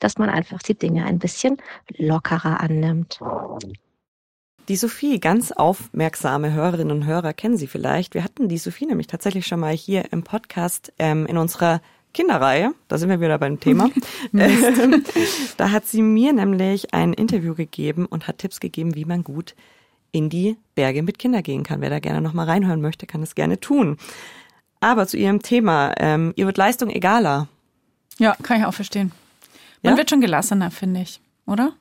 dass 0.00 0.18
man 0.18 0.30
einfach 0.30 0.58
die 0.64 0.76
Dinge 0.76 1.04
ein 1.04 1.20
bisschen 1.20 1.58
lockerer 1.96 2.60
annimmt. 2.60 3.20
Die 4.68 4.76
Sophie, 4.76 5.18
ganz 5.18 5.50
aufmerksame 5.50 6.52
Hörerinnen 6.52 6.96
und 6.96 7.06
Hörer 7.06 7.32
kennen 7.32 7.56
sie 7.56 7.66
vielleicht. 7.66 8.14
Wir 8.14 8.22
hatten 8.22 8.48
die 8.48 8.58
Sophie 8.58 8.86
nämlich 8.86 9.08
tatsächlich 9.08 9.46
schon 9.46 9.58
mal 9.58 9.74
hier 9.74 10.12
im 10.12 10.22
Podcast 10.22 10.92
ähm, 11.00 11.26
in 11.26 11.36
unserer 11.36 11.80
Kinderreihe. 12.14 12.72
Da 12.86 12.96
sind 12.96 13.08
wir 13.08 13.20
wieder 13.20 13.38
beim 13.38 13.58
Thema. 13.58 13.90
Da 15.56 15.70
hat 15.70 15.86
sie 15.86 16.02
mir 16.02 16.32
nämlich 16.32 16.94
ein 16.94 17.12
Interview 17.12 17.54
gegeben 17.54 18.06
und 18.06 18.28
hat 18.28 18.38
Tipps 18.38 18.60
gegeben, 18.60 18.94
wie 18.94 19.04
man 19.04 19.24
gut 19.24 19.56
in 20.12 20.30
die 20.30 20.56
Berge 20.76 21.02
mit 21.02 21.18
Kindern 21.18 21.42
gehen 21.42 21.64
kann. 21.64 21.80
Wer 21.80 21.90
da 21.90 21.98
gerne 21.98 22.20
noch 22.20 22.32
mal 22.32 22.46
reinhören 22.46 22.80
möchte, 22.80 23.06
kann 23.06 23.22
es 23.22 23.34
gerne 23.34 23.58
tun. 23.58 23.96
Aber 24.78 25.08
zu 25.08 25.16
ihrem 25.16 25.42
Thema, 25.42 25.92
ähm, 25.98 26.32
ihr 26.36 26.46
wird 26.46 26.56
Leistung 26.56 26.88
egaler. 26.90 27.48
Ja, 28.18 28.36
kann 28.42 28.60
ich 28.60 28.66
auch 28.66 28.74
verstehen. 28.74 29.10
Man 29.82 29.94
ja? 29.94 29.98
wird 29.98 30.10
schon 30.10 30.20
gelassener, 30.20 30.70
finde 30.70 31.00
ich, 31.00 31.20
oder? 31.46 31.72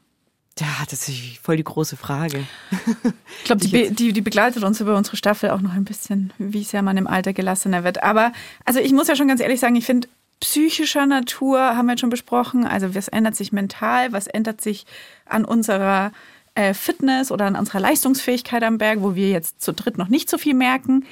Ja, 0.59 0.67
das 0.89 1.07
ist 1.07 1.37
voll 1.41 1.57
die 1.57 1.63
große 1.63 1.97
Frage. 1.97 2.45
Ich 3.39 3.45
glaube, 3.45 3.61
die, 3.61 3.89
die, 3.89 4.13
die 4.13 4.21
begleitet 4.21 4.63
uns 4.63 4.79
über 4.81 4.95
unsere 4.95 5.17
Staffel 5.17 5.49
auch 5.49 5.61
noch 5.61 5.73
ein 5.73 5.83
bisschen, 5.83 6.31
wie 6.37 6.63
sehr 6.63 6.83
man 6.83 6.95
im 6.95 7.07
Alter 7.07 7.33
gelassener 7.33 7.83
wird. 7.83 8.03
Aber 8.03 8.33
also 8.65 8.79
ich 8.79 8.91
muss 8.91 9.07
ja 9.07 9.15
schon 9.15 9.27
ganz 9.27 9.41
ehrlich 9.41 9.59
sagen, 9.59 9.75
ich 9.75 9.85
finde, 9.85 10.07
psychischer 10.39 11.07
Natur 11.07 11.59
haben 11.59 11.87
wir 11.87 11.93
jetzt 11.93 12.01
schon 12.01 12.11
besprochen. 12.11 12.65
Also 12.65 12.93
was 12.93 13.07
ändert 13.07 13.35
sich 13.35 13.51
mental, 13.51 14.11
was 14.11 14.27
ändert 14.27 14.61
sich 14.61 14.85
an 15.25 15.43
unserer 15.43 16.11
äh, 16.53 16.75
Fitness 16.75 17.31
oder 17.31 17.45
an 17.45 17.55
unserer 17.55 17.79
Leistungsfähigkeit 17.79 18.61
am 18.63 18.77
Berg, 18.77 19.01
wo 19.01 19.15
wir 19.15 19.29
jetzt 19.29 19.61
zu 19.61 19.73
dritt 19.73 19.97
noch 19.97 20.09
nicht 20.09 20.29
so 20.29 20.37
viel 20.37 20.53
merken. 20.53 21.05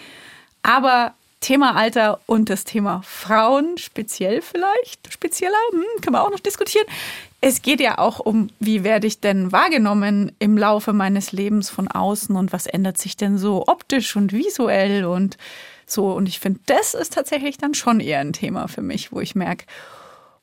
Aber 0.61 1.15
Thema 1.39 1.75
Alter 1.75 2.19
und 2.25 2.49
das 2.49 2.65
Thema 2.65 3.01
Frauen 3.03 3.77
speziell 3.77 4.41
vielleicht, 4.41 5.11
spezieller, 5.11 5.55
hm, 5.71 5.83
können 6.01 6.15
wir 6.15 6.23
auch 6.23 6.31
noch 6.31 6.39
diskutieren. 6.39 6.85
Es 7.41 7.61
geht 7.61 7.79
ja 7.79 7.97
auch 7.97 8.19
um, 8.19 8.49
wie 8.59 8.83
werde 8.83 9.07
ich 9.07 9.21
denn 9.21 9.51
wahrgenommen 9.51 10.33
im 10.39 10.57
Laufe 10.57 10.91
meines 10.91 11.31
Lebens 11.31 11.69
von 11.69 11.87
außen 11.87 12.35
und 12.35 12.51
was 12.51 12.67
ändert 12.67 12.97
sich 12.97 13.15
denn 13.15 13.37
so 13.37 13.65
optisch 13.67 14.15
und 14.17 14.33
visuell 14.33 15.05
und 15.05 15.37
so. 15.85 16.11
Und 16.11 16.27
ich 16.27 16.39
finde, 16.39 16.59
das 16.65 16.93
ist 16.93 17.13
tatsächlich 17.13 17.57
dann 17.57 17.73
schon 17.73 18.01
eher 18.01 18.19
ein 18.19 18.33
Thema 18.33 18.67
für 18.67 18.81
mich, 18.81 19.13
wo 19.13 19.21
ich 19.21 19.35
merke, 19.35 19.65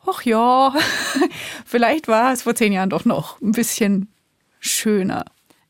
ach 0.06 0.22
ja, 0.22 0.74
vielleicht 1.66 2.08
war 2.08 2.32
es 2.32 2.42
vor 2.42 2.54
zehn 2.54 2.72
Jahren 2.72 2.90
doch 2.90 3.04
noch 3.04 3.40
ein 3.42 3.52
bisschen 3.52 4.08
schöner. 4.58 5.26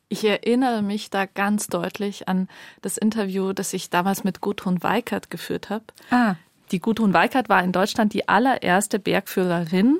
Ich 0.09 0.23
erinnere 0.23 0.81
mich 0.81 1.09
da 1.09 1.25
ganz 1.25 1.67
deutlich 1.67 2.29
an 2.29 2.47
das 2.81 2.97
Interview, 2.97 3.51
das 3.51 3.73
ich 3.73 3.89
damals 3.89 4.23
mit 4.23 4.39
Gudrun 4.39 4.81
Weikert 4.81 5.29
geführt 5.29 5.69
habe. 5.69 5.83
Ah. 6.09 6.35
Die 6.71 6.79
Gudrun 6.79 7.13
Weikert 7.13 7.49
war 7.49 7.63
in 7.63 7.71
Deutschland 7.71 8.13
die 8.13 8.27
allererste 8.27 8.99
Bergführerin 8.99 9.99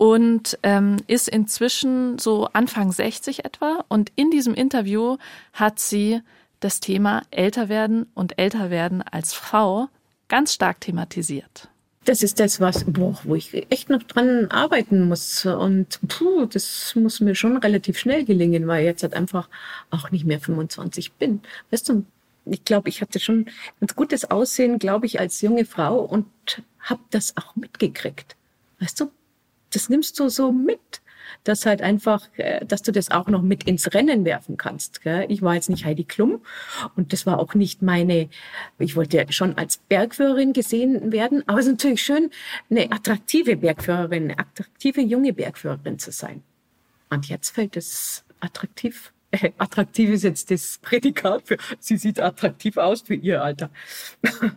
und 0.00 0.58
ähm, 0.62 0.96
ist 1.08 1.28
inzwischen 1.28 2.18
so 2.18 2.48
Anfang 2.54 2.90
60 2.90 3.44
etwa. 3.44 3.84
Und 3.88 4.10
in 4.16 4.30
diesem 4.30 4.54
Interview 4.54 5.18
hat 5.52 5.78
sie 5.78 6.22
das 6.58 6.80
Thema 6.80 7.20
älter 7.30 7.68
werden 7.68 8.06
und 8.14 8.38
älter 8.38 8.70
werden 8.70 9.02
als 9.02 9.34
Frau 9.34 9.88
ganz 10.28 10.54
stark 10.54 10.80
thematisiert 10.80 11.68
das 12.06 12.22
ist 12.22 12.40
das, 12.40 12.60
was, 12.60 12.84
boah, 12.86 13.20
wo 13.24 13.34
ich 13.34 13.52
echt 13.70 13.90
noch 13.90 14.02
dran 14.02 14.46
arbeiten 14.50 15.06
muss. 15.06 15.44
Und 15.44 16.00
puh, 16.08 16.46
das 16.46 16.94
muss 16.96 17.20
mir 17.20 17.34
schon 17.34 17.58
relativ 17.58 17.98
schnell 17.98 18.24
gelingen, 18.24 18.66
weil 18.66 18.80
ich 18.80 18.86
jetzt 18.86 19.02
halt 19.02 19.12
einfach 19.12 19.50
auch 19.90 20.10
nicht 20.10 20.24
mehr 20.24 20.40
25 20.40 21.12
bin. 21.12 21.42
Weißt 21.70 21.90
du, 21.90 22.04
ich 22.46 22.64
glaube, 22.64 22.88
ich 22.88 23.02
hatte 23.02 23.20
schon 23.20 23.46
ein 23.82 23.86
gutes 23.94 24.24
Aussehen, 24.30 24.78
glaube 24.78 25.04
ich, 25.04 25.20
als 25.20 25.42
junge 25.42 25.66
Frau 25.66 26.00
und 26.00 26.26
habe 26.80 27.02
das 27.10 27.36
auch 27.36 27.54
mitgekriegt. 27.54 28.34
Weißt 28.80 28.98
du, 28.98 29.10
das 29.70 29.88
nimmst 29.88 30.18
du 30.18 30.28
so 30.28 30.52
mit 30.52 31.00
dass 31.44 31.66
halt 31.66 31.82
einfach, 31.82 32.28
äh, 32.36 32.64
dass 32.64 32.82
du 32.82 32.92
das 32.92 33.10
auch 33.10 33.28
noch 33.28 33.42
mit 33.42 33.64
ins 33.64 33.92
Rennen 33.94 34.24
werfen 34.24 34.56
kannst. 34.56 35.00
Ich 35.28 35.42
war 35.42 35.54
jetzt 35.54 35.70
nicht 35.70 35.84
Heidi 35.84 36.04
Klum 36.04 36.42
und 36.96 37.12
das 37.12 37.26
war 37.26 37.38
auch 37.38 37.54
nicht 37.54 37.82
meine, 37.82 38.28
ich 38.78 38.96
wollte 38.96 39.16
ja 39.16 39.30
schon 39.32 39.56
als 39.56 39.78
Bergführerin 39.78 40.52
gesehen 40.52 41.12
werden, 41.12 41.42
aber 41.46 41.60
es 41.60 41.66
ist 41.66 41.72
natürlich 41.72 42.02
schön, 42.02 42.30
eine 42.70 42.90
attraktive 42.92 43.56
Bergführerin, 43.56 44.24
eine 44.24 44.38
attraktive 44.38 45.00
junge 45.00 45.32
Bergführerin 45.32 45.98
zu 45.98 46.12
sein. 46.12 46.42
Und 47.10 47.28
jetzt 47.28 47.50
fällt 47.50 47.76
es 47.76 48.24
attraktiv 48.40 49.12
äh, 49.32 49.52
attraktiv 49.58 50.10
ist 50.10 50.24
jetzt 50.24 50.50
das 50.50 50.78
Prädikat 50.82 51.46
für, 51.46 51.56
sie 51.78 51.96
sieht 51.96 52.18
attraktiv 52.18 52.76
aus 52.76 53.02
für 53.02 53.14
ihr 53.14 53.42
Alter. 53.42 53.70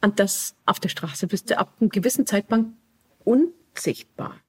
Und 0.00 0.20
das 0.20 0.54
auf 0.64 0.80
der 0.80 0.88
Straße 0.88 1.26
bist 1.26 1.50
du 1.50 1.58
ab 1.58 1.72
einem 1.80 1.90
gewissen 1.90 2.26
Zeitpunkt 2.26 2.74
unsichtbar. 3.74 4.40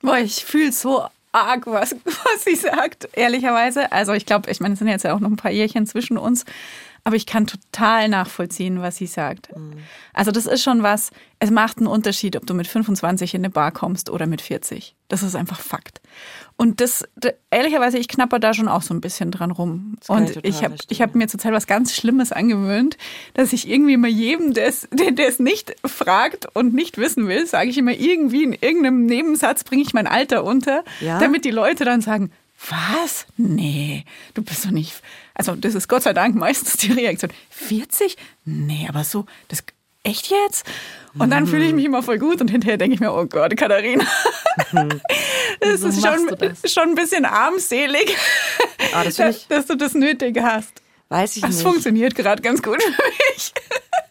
Boah, 0.00 0.18
ich 0.18 0.44
fühle 0.44 0.72
so 0.72 1.06
arg, 1.32 1.66
was, 1.66 1.96
was 2.04 2.44
sie 2.44 2.56
sagt, 2.56 3.08
ehrlicherweise. 3.12 3.90
Also 3.92 4.12
ich 4.12 4.26
glaube, 4.26 4.50
ich 4.50 4.60
meine, 4.60 4.74
es 4.74 4.78
sind 4.78 4.88
jetzt 4.88 5.04
ja 5.04 5.14
auch 5.14 5.20
noch 5.20 5.30
ein 5.30 5.36
paar 5.36 5.50
Jährchen 5.50 5.86
zwischen 5.86 6.18
uns. 6.18 6.44
Aber 7.06 7.16
ich 7.16 7.26
kann 7.26 7.46
total 7.46 8.08
nachvollziehen, 8.08 8.80
was 8.80 8.96
sie 8.96 9.06
sagt. 9.06 9.54
Mhm. 9.54 9.74
Also 10.14 10.30
das 10.30 10.46
ist 10.46 10.62
schon 10.62 10.82
was, 10.82 11.10
es 11.38 11.50
macht 11.50 11.76
einen 11.76 11.86
Unterschied, 11.86 12.34
ob 12.34 12.46
du 12.46 12.54
mit 12.54 12.66
25 12.66 13.34
in 13.34 13.42
eine 13.42 13.50
Bar 13.50 13.72
kommst 13.72 14.08
oder 14.08 14.26
mit 14.26 14.40
40. 14.40 14.96
Das 15.08 15.22
ist 15.22 15.36
einfach 15.36 15.60
Fakt. 15.60 16.00
Und 16.56 16.80
das, 16.80 17.04
ehrlicherweise, 17.50 17.98
ich 17.98 18.08
knapper 18.08 18.38
da 18.38 18.54
schon 18.54 18.68
auch 18.68 18.80
so 18.80 18.94
ein 18.94 19.02
bisschen 19.02 19.30
dran 19.30 19.50
rum. 19.50 19.98
Und 20.08 20.38
ich 20.44 20.64
habe 20.64 20.76
ich 20.88 21.02
hab 21.02 21.14
mir 21.14 21.28
zurzeit 21.28 21.52
was 21.52 21.66
ganz 21.66 21.94
Schlimmes 21.94 22.32
angewöhnt, 22.32 22.96
dass 23.34 23.52
ich 23.52 23.68
irgendwie 23.68 23.94
immer 23.94 24.08
jedem, 24.08 24.54
der 24.54 24.68
es 24.68 25.38
nicht 25.38 25.76
fragt 25.84 26.46
und 26.54 26.72
nicht 26.72 26.96
wissen 26.96 27.28
will, 27.28 27.46
sage 27.46 27.68
ich 27.68 27.76
immer 27.76 27.92
irgendwie 27.92 28.44
in 28.44 28.52
irgendeinem 28.54 29.04
Nebensatz 29.04 29.62
bringe 29.64 29.82
ich 29.82 29.92
mein 29.92 30.06
Alter 30.06 30.42
unter, 30.44 30.84
ja? 31.00 31.18
damit 31.18 31.44
die 31.44 31.50
Leute 31.50 31.84
dann 31.84 32.00
sagen, 32.00 32.30
was? 32.70 33.26
Nee, 33.36 34.04
du 34.34 34.42
bist 34.42 34.64
doch 34.64 34.70
nicht. 34.70 34.94
Also, 35.34 35.54
das 35.54 35.74
ist 35.74 35.88
Gott 35.88 36.02
sei 36.02 36.12
Dank 36.12 36.34
meistens 36.34 36.76
die 36.76 36.92
Reaktion. 36.92 37.30
40? 37.50 38.16
Nee, 38.44 38.86
aber 38.88 39.04
so, 39.04 39.26
das 39.48 39.64
echt 40.04 40.30
jetzt? 40.30 40.66
Und 41.18 41.30
dann 41.30 41.46
fühle 41.46 41.64
ich 41.64 41.72
mich 41.72 41.84
immer 41.84 42.02
voll 42.02 42.18
gut 42.18 42.40
und 42.40 42.50
hinterher 42.50 42.76
denke 42.76 42.94
ich 42.94 43.00
mir, 43.00 43.12
oh 43.12 43.24
Gott, 43.26 43.56
Katharina. 43.56 44.04
das 45.60 45.82
ist 45.82 46.04
schon, 46.04 46.36
das? 46.38 46.72
schon 46.72 46.90
ein 46.90 46.94
bisschen 46.94 47.24
armselig, 47.24 48.16
ah, 48.92 49.04
das 49.04 49.16
dass, 49.16 49.48
dass, 49.48 49.66
du 49.66 49.76
das 49.76 49.94
nötig 49.94 50.38
hast. 50.40 50.82
Weiß 51.08 51.36
ich 51.36 51.42
das 51.42 51.50
nicht. 51.50 51.64
Das 51.64 51.72
funktioniert 51.72 52.14
gerade 52.14 52.42
ganz 52.42 52.62
gut 52.62 52.82
für 52.82 52.90
mich. 52.90 53.52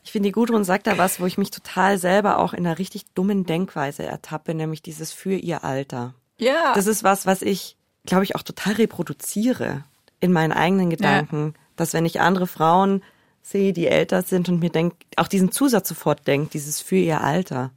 Ich 0.03 0.11
finde, 0.11 0.29
die 0.29 0.33
Gudrun 0.33 0.63
sagt 0.63 0.87
da 0.87 0.97
was, 0.97 1.19
wo 1.19 1.25
ich 1.25 1.37
mich 1.37 1.51
total 1.51 1.97
selber 1.97 2.39
auch 2.39 2.53
in 2.53 2.65
einer 2.65 2.79
richtig 2.79 3.05
dummen 3.15 3.45
Denkweise 3.45 4.03
ertappe, 4.03 4.53
nämlich 4.53 4.81
dieses 4.81 5.11
für 5.11 5.33
ihr 5.33 5.63
Alter. 5.63 6.13
Ja. 6.37 6.73
Das 6.75 6.87
ist 6.87 7.03
was, 7.03 7.25
was 7.25 7.41
ich 7.41 7.75
glaube 8.05 8.23
ich, 8.23 8.35
auch 8.35 8.43
total 8.43 8.73
reproduziere 8.73 9.83
in 10.19 10.31
meinen 10.31 10.51
eigenen 10.51 10.89
Gedanken, 10.89 11.53
ja. 11.55 11.59
dass 11.75 11.93
wenn 11.93 12.05
ich 12.05 12.21
andere 12.21 12.47
Frauen 12.47 13.01
sehe, 13.41 13.73
die 13.73 13.87
älter 13.87 14.21
sind 14.21 14.49
und 14.49 14.59
mir 14.59 14.69
denke, 14.69 14.95
auch 15.17 15.27
diesen 15.27 15.51
Zusatz 15.51 15.89
sofort 15.89 16.25
denkt, 16.27 16.53
dieses 16.53 16.81
für 16.81 16.95
ihr 16.95 17.21
Alter. 17.21 17.71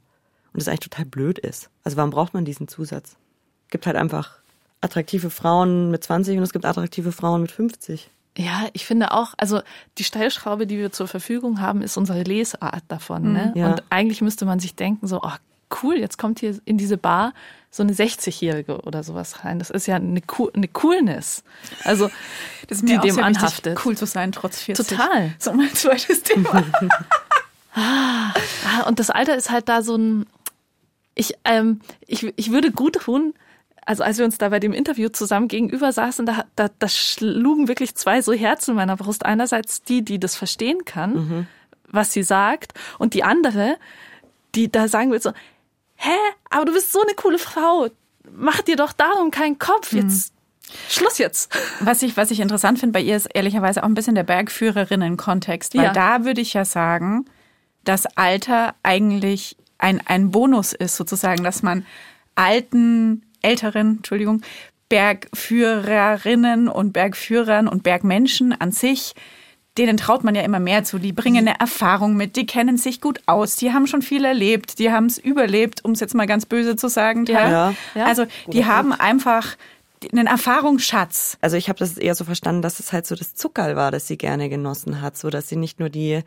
Und 0.53 0.61
das 0.61 0.69
eigentlich 0.69 0.89
total 0.89 1.05
blöd 1.05 1.37
ist. 1.39 1.69
Also 1.83 1.97
warum 1.97 2.09
braucht 2.09 2.33
man 2.33 2.45
diesen 2.45 2.67
Zusatz? 2.67 3.17
Es 3.65 3.71
gibt 3.71 3.85
halt 3.85 3.97
einfach 3.97 4.39
attraktive 4.81 5.29
Frauen 5.29 5.91
mit 5.91 6.03
20 6.03 6.37
und 6.37 6.43
es 6.43 6.53
gibt 6.53 6.65
attraktive 6.65 7.11
Frauen 7.11 7.41
mit 7.41 7.51
50. 7.51 8.09
Ja, 8.37 8.67
ich 8.73 8.85
finde 8.85 9.11
auch, 9.11 9.33
also 9.37 9.61
die 9.97 10.03
Steilschraube, 10.03 10.67
die 10.67 10.77
wir 10.77 10.91
zur 10.91 11.07
Verfügung 11.07 11.59
haben, 11.59 11.81
ist 11.81 11.97
unsere 11.97 12.23
Lesart 12.23 12.83
davon. 12.87 13.33
Ne? 13.33 13.51
Ja. 13.55 13.71
Und 13.71 13.83
eigentlich 13.89 14.21
müsste 14.21 14.45
man 14.45 14.59
sich 14.59 14.75
denken, 14.75 15.07
so, 15.07 15.21
oh 15.23 15.31
cool, 15.83 15.95
jetzt 15.97 16.17
kommt 16.17 16.39
hier 16.39 16.57
in 16.65 16.77
diese 16.77 16.97
Bar 16.97 17.33
so 17.69 17.83
eine 17.83 17.93
60-Jährige 17.93 18.81
oder 18.81 19.03
sowas 19.03 19.43
rein. 19.43 19.59
Das 19.59 19.69
ist 19.69 19.87
ja 19.87 19.95
eine, 19.95 20.21
eine 20.53 20.67
Coolness. 20.67 21.43
Also, 21.83 22.09
das 22.67 22.79
ist 22.79 22.89
die 22.89 22.97
dem 22.97 23.19
anhaftet. 23.19 23.79
Cool 23.85 23.97
zu 23.97 24.05
sein, 24.05 24.31
trotz 24.31 24.61
40. 24.61 24.87
Total. 24.87 25.33
So 25.39 25.53
mein 25.53 25.73
zweites 25.73 26.23
Thema. 26.23 26.63
ah, 27.75 28.33
und 28.87 28.99
das 28.99 29.09
Alter 29.09 29.35
ist 29.35 29.51
halt 29.51 29.69
da 29.69 29.81
so 29.81 29.95
ein, 29.95 30.25
ich, 31.13 31.35
ähm, 31.45 31.81
ich, 32.05 32.23
ich 32.35 32.51
würde 32.51 32.71
gut 32.71 32.95
tun, 32.95 33.33
also 33.85 34.03
als 34.03 34.17
wir 34.17 34.25
uns 34.25 34.37
da 34.37 34.49
bei 34.49 34.59
dem 34.59 34.73
Interview 34.73 35.09
zusammen 35.09 35.47
gegenüber 35.47 35.93
saßen, 35.93 36.25
da, 36.25 36.43
da, 36.55 36.69
da 36.77 36.89
schlugen 36.89 37.69
wirklich 37.69 37.95
zwei 37.95 38.21
so 38.21 38.33
Herzen 38.33 38.71
in 38.71 38.77
meiner 38.77 38.97
Brust. 38.97 39.25
Einerseits 39.25 39.81
die, 39.81 40.03
die 40.03 40.19
das 40.19 40.35
verstehen 40.35 40.83
kann, 40.83 41.13
mhm. 41.13 41.47
was 41.87 42.11
sie 42.11 42.23
sagt, 42.23 42.73
und 42.99 43.13
die 43.13 43.23
andere, 43.23 43.77
die 44.55 44.69
da 44.69 44.89
sagen 44.89 45.11
will 45.11 45.21
so, 45.21 45.31
hä, 45.97 46.17
aber 46.49 46.65
du 46.65 46.73
bist 46.73 46.91
so 46.91 47.01
eine 47.01 47.13
coole 47.13 47.39
Frau. 47.39 47.89
Mach 48.31 48.61
dir 48.61 48.75
doch 48.75 48.93
darum 48.93 49.31
keinen 49.31 49.59
Kopf. 49.59 49.91
Mhm. 49.91 49.99
Jetzt 49.99 50.33
Schluss 50.89 51.17
jetzt. 51.17 51.55
Was 51.79 52.01
ich, 52.01 52.17
was 52.17 52.31
ich 52.31 52.39
interessant 52.39 52.79
finde 52.79 52.93
bei 52.93 53.01
ihr 53.01 53.15
ist 53.15 53.27
ehrlicherweise 53.33 53.83
auch 53.83 53.87
ein 53.87 53.93
bisschen 53.93 54.15
der 54.15 54.23
Bergführerinnen-Kontext, 54.23 55.75
weil 55.75 55.85
ja. 55.85 55.93
da 55.93 56.25
würde 56.25 56.41
ich 56.41 56.53
ja 56.53 56.65
sagen, 56.65 57.25
dass 57.83 58.05
Alter 58.17 58.75
eigentlich 58.83 59.55
ein, 59.77 60.01
ein 60.05 60.31
Bonus 60.31 60.73
ist, 60.73 60.95
sozusagen, 60.97 61.43
dass 61.43 61.63
man 61.63 61.85
alten, 62.35 63.25
älteren, 63.41 63.97
Entschuldigung, 63.97 64.41
Bergführerinnen 64.89 66.67
und 66.67 66.93
Bergführern 66.93 67.67
und 67.67 67.83
Bergmenschen 67.83 68.53
an 68.53 68.71
sich 68.71 69.13
denen 69.77 69.97
traut 69.97 70.23
man 70.23 70.35
ja 70.35 70.41
immer 70.41 70.59
mehr 70.59 70.83
zu. 70.83 70.99
Die 70.99 71.13
bringen 71.13 71.47
eine 71.47 71.59
Erfahrung 71.59 72.15
mit, 72.15 72.35
die 72.35 72.45
kennen 72.45 72.77
sich 72.77 73.01
gut 73.01 73.21
aus, 73.25 73.55
die 73.55 73.73
haben 73.73 73.87
schon 73.87 74.01
viel 74.01 74.25
erlebt, 74.25 74.79
die 74.79 74.91
haben 74.91 75.05
es 75.05 75.17
überlebt, 75.17 75.85
um 75.85 75.91
es 75.91 75.99
jetzt 75.99 76.15
mal 76.15 76.27
ganz 76.27 76.45
böse 76.45 76.75
zu 76.75 76.87
sagen. 76.89 77.25
Ja. 77.25 77.73
ja. 77.95 78.05
Also 78.05 78.25
die 78.47 78.65
haben 78.65 78.93
einfach 78.93 79.55
einen 80.11 80.27
Erfahrungsschatz. 80.27 81.37
Also 81.41 81.57
ich 81.57 81.69
habe 81.69 81.79
das 81.79 81.97
eher 81.97 82.15
so 82.15 82.23
verstanden, 82.23 82.61
dass 82.61 82.79
es 82.79 82.93
halt 82.93 83.05
so 83.05 83.15
das 83.15 83.35
Zuckerl 83.35 83.75
war, 83.75 83.91
das 83.91 84.07
sie 84.07 84.17
gerne 84.17 84.49
genossen 84.49 85.01
hat, 85.01 85.17
so 85.17 85.29
dass 85.29 85.47
sie 85.47 85.55
nicht 85.55 85.79
nur 85.79 85.89
die 85.89 86.21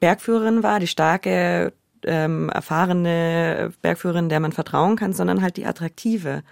Bergführerin 0.00 0.62
war, 0.62 0.80
die 0.80 0.86
starke, 0.86 1.72
ähm, 2.04 2.48
erfahrene 2.50 3.72
Bergführerin, 3.82 4.28
der 4.28 4.40
man 4.40 4.52
vertrauen 4.52 4.96
kann, 4.96 5.12
sondern 5.12 5.42
halt 5.42 5.56
die 5.56 5.66
attraktive. 5.66 6.42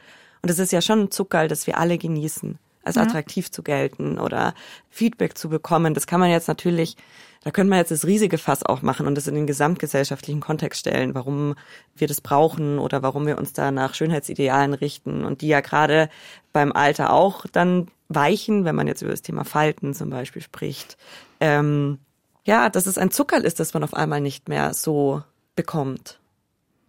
Und 0.40 0.50
es 0.50 0.58
ist 0.58 0.72
ja 0.72 0.80
schon 0.80 1.00
ein 1.00 1.10
Zuckerl, 1.10 1.48
das 1.48 1.66
wir 1.66 1.78
alle 1.78 1.98
genießen 1.98 2.58
als 2.82 2.96
ja. 2.96 3.02
attraktiv 3.02 3.50
zu 3.50 3.62
gelten 3.62 4.18
oder 4.18 4.54
Feedback 4.90 5.36
zu 5.36 5.48
bekommen. 5.48 5.94
Das 5.94 6.06
kann 6.06 6.20
man 6.20 6.30
jetzt 6.30 6.48
natürlich, 6.48 6.96
da 7.42 7.50
könnte 7.50 7.70
man 7.70 7.78
jetzt 7.78 7.90
das 7.90 8.06
riesige 8.06 8.38
Fass 8.38 8.64
auch 8.64 8.82
machen 8.82 9.06
und 9.06 9.14
das 9.14 9.26
in 9.26 9.34
den 9.34 9.46
gesamtgesellschaftlichen 9.46 10.40
Kontext 10.40 10.80
stellen, 10.80 11.14
warum 11.14 11.54
wir 11.94 12.08
das 12.08 12.20
brauchen 12.20 12.78
oder 12.78 13.02
warum 13.02 13.26
wir 13.26 13.38
uns 13.38 13.52
da 13.52 13.70
nach 13.70 13.94
Schönheitsidealen 13.94 14.74
richten 14.74 15.24
und 15.24 15.40
die 15.40 15.48
ja 15.48 15.60
gerade 15.60 16.08
beim 16.52 16.72
Alter 16.72 17.12
auch 17.12 17.46
dann 17.50 17.88
weichen, 18.08 18.64
wenn 18.64 18.74
man 18.74 18.86
jetzt 18.86 19.02
über 19.02 19.10
das 19.10 19.22
Thema 19.22 19.44
Falten 19.44 19.94
zum 19.94 20.10
Beispiel 20.10 20.42
spricht. 20.42 20.96
Ähm, 21.40 21.98
ja, 22.44 22.68
dass 22.68 22.86
es 22.86 22.98
ein 22.98 23.10
Zuckerl 23.10 23.44
ist, 23.44 23.60
das 23.60 23.72
man 23.74 23.84
auf 23.84 23.94
einmal 23.94 24.20
nicht 24.20 24.48
mehr 24.48 24.74
so 24.74 25.22
bekommt. 25.54 26.18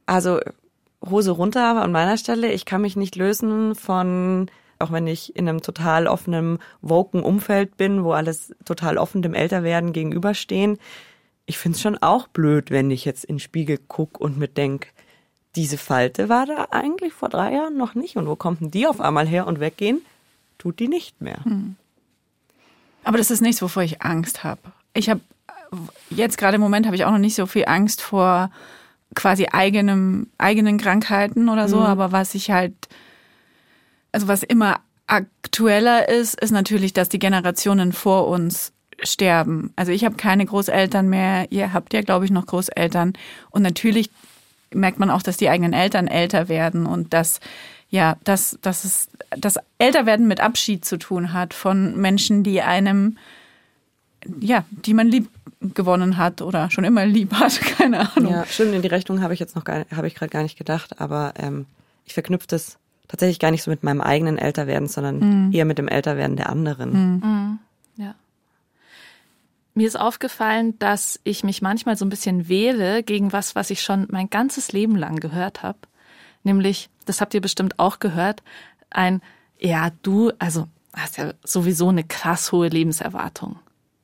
Also 0.06 0.40
Hose 1.06 1.32
runter 1.32 1.82
an 1.82 1.92
meiner 1.92 2.18
Stelle. 2.18 2.52
Ich 2.52 2.66
kann 2.66 2.82
mich 2.82 2.96
nicht 2.96 3.16
lösen 3.16 3.76
von 3.76 4.50
auch 4.80 4.92
wenn 4.92 5.08
ich 5.08 5.36
in 5.36 5.48
einem 5.48 5.62
total 5.62 6.08
offenen, 6.08 6.60
woken 6.82 7.22
Umfeld 7.24 7.78
bin, 7.78 8.04
wo 8.04 8.12
alles 8.14 8.54
total 8.66 8.98
offen 8.98 9.22
dem 9.22 9.34
Älterwerden 9.34 9.94
gegenüberstehen. 9.94 10.78
ich 11.46 11.58
finde 11.58 11.76
es 11.76 11.82
schon 11.82 11.98
auch 12.02 12.28
blöd, 12.28 12.72
wenn 12.72 12.90
ich 12.92 13.04
jetzt 13.06 13.26
in 13.26 13.36
den 13.36 13.40
Spiegel 13.42 13.78
gucke 13.78 14.18
und 14.24 14.38
mir 14.38 14.48
denk, 14.48 14.88
diese 15.56 15.78
Falte 15.78 16.30
war 16.30 16.46
da 16.46 16.68
eigentlich 16.72 17.14
vor 17.14 17.30
drei 17.30 17.54
Jahren 17.54 17.76
noch 17.78 17.96
nicht. 17.96 18.16
Und 18.16 18.28
wo 18.28 18.36
kommt 18.36 18.62
denn 18.62 18.72
die 18.72 18.88
auf 18.88 19.02
einmal 19.02 19.28
her 19.28 19.46
und 19.46 19.60
weggehen? 19.60 20.02
Tut 20.58 20.80
die 20.80 20.88
nicht 20.88 21.22
mehr. 21.22 21.40
Aber 23.04 23.18
das 23.18 23.30
ist 23.30 23.42
nichts, 23.42 23.62
wovor 23.62 23.84
ich 23.84 24.02
Angst 24.02 24.44
habe. 24.44 24.62
Ich 24.94 25.10
habe 25.10 25.20
jetzt 26.10 26.38
gerade 26.38 26.56
im 26.56 26.62
Moment 26.62 26.86
habe 26.86 26.96
ich 26.96 27.04
auch 27.06 27.12
noch 27.12 27.18
nicht 27.18 27.36
so 27.36 27.46
viel 27.46 27.66
Angst 27.68 28.02
vor 28.02 28.50
quasi 29.16 29.48
eigenem, 29.52 30.28
eigenen 30.38 30.78
Krankheiten 30.78 31.50
oder 31.50 31.68
so, 31.68 31.78
Mhm. 31.82 31.86
aber 31.86 32.12
was 32.12 32.36
ich 32.36 32.52
halt, 32.52 32.74
also 34.14 34.30
was 34.30 34.44
immer 34.44 34.80
aktueller 35.08 36.08
ist, 36.08 36.40
ist 36.40 36.52
natürlich, 36.52 36.94
dass 36.94 37.10
die 37.10 37.20
Generationen 37.20 37.92
vor 37.92 38.28
uns 38.28 38.72
sterben. 39.02 39.74
Also 39.76 39.92
ich 39.92 40.06
habe 40.06 40.16
keine 40.16 40.46
Großeltern 40.46 41.10
mehr, 41.10 41.52
ihr 41.52 41.74
habt 41.74 41.94
ja, 41.94 42.02
glaube 42.02 42.24
ich, 42.24 42.32
noch 42.32 42.46
Großeltern. 42.46 43.14
Und 43.50 43.62
natürlich 43.62 44.10
merkt 44.74 45.00
man 45.00 45.10
auch, 45.10 45.22
dass 45.22 45.38
die 45.38 45.50
eigenen 45.50 45.74
Eltern 45.74 46.08
älter 46.08 46.48
werden 46.48 46.86
und 46.86 47.14
dass 47.14 47.40
ja, 47.90 48.18
dass, 48.24 48.58
dass 48.62 48.86
es 48.86 49.08
das 49.30 49.60
Älterwerden 49.78 50.28
mit 50.28 50.40
Abschied 50.40 50.84
zu 50.84 50.98
tun 50.98 51.32
hat 51.32 51.54
von 51.54 51.96
Menschen, 51.96 52.44
die 52.44 52.62
einem 52.62 53.18
ja, 54.40 54.66
die 54.72 54.94
man 54.94 55.10
lieb 55.10 55.30
gewonnen 55.60 56.18
hat 56.18 56.42
oder 56.42 56.72
schon 56.72 56.86
immer 56.86 57.06
lieb 57.06 57.34
hat, 57.34 57.60
keine 57.78 58.16
Ahnung. 58.16 58.34
Ja, 58.34 58.46
stimmt, 58.46 58.74
in 58.74 58.82
die 58.82 58.88
Rechnung 58.88 59.22
habe 59.22 59.34
ich 59.34 59.40
jetzt 59.40 59.56
noch 59.56 59.64
gar, 59.64 59.86
habe 59.96 60.08
ich 60.08 60.16
gerade 60.16 60.32
gar 60.32 60.44
nicht 60.44 60.58
gedacht, 60.58 61.00
aber 61.00 61.34
ähm, 61.38 61.66
ich 62.06 62.14
verknüpfe 62.14 62.48
das 62.48 62.78
tatsächlich 63.14 63.38
gar 63.38 63.52
nicht 63.52 63.62
so 63.62 63.70
mit 63.70 63.84
meinem 63.84 64.02
eigenen 64.02 64.40
Älterwerden, 64.40 64.88
sondern 64.88 65.54
eher 65.54 65.66
mit 65.66 65.78
dem 65.78 65.88
Älterwerden 65.88 66.36
der 66.36 66.50
anderen. 66.50 67.60
Ja. 67.96 68.16
Mir 69.76 69.88
ist 69.88 70.00
aufgefallen, 70.00 70.80
dass 70.80 71.20
ich 71.24 71.44
mich 71.44 71.62
manchmal 71.62 71.96
so 71.96 72.06
ein 72.06 72.10
bisschen 72.10 72.50
wähle 72.50 73.04
gegen 73.04 73.32
was, 73.32 73.54
was 73.54 73.70
ich 73.70 73.84
schon 73.84 74.08
mein 74.10 74.32
ganzes 74.32 74.72
Leben 74.72 74.96
lang 74.96 75.18
gehört 75.18 75.62
habe. 75.62 75.78
Nämlich, 76.42 76.90
das 77.06 77.22
habt 77.22 77.36
ihr 77.36 77.42
bestimmt 77.42 77.78
auch 77.78 78.00
gehört, 78.00 78.42
ein, 78.90 79.22
ja, 79.60 79.92
du, 80.02 80.32
also 80.40 80.68
hast 80.96 81.18
ja 81.18 81.34
sowieso 81.44 81.90
eine 81.90 82.04
krass 82.04 82.52
hohe 82.52 82.68
Lebenserwartung. 82.68 83.60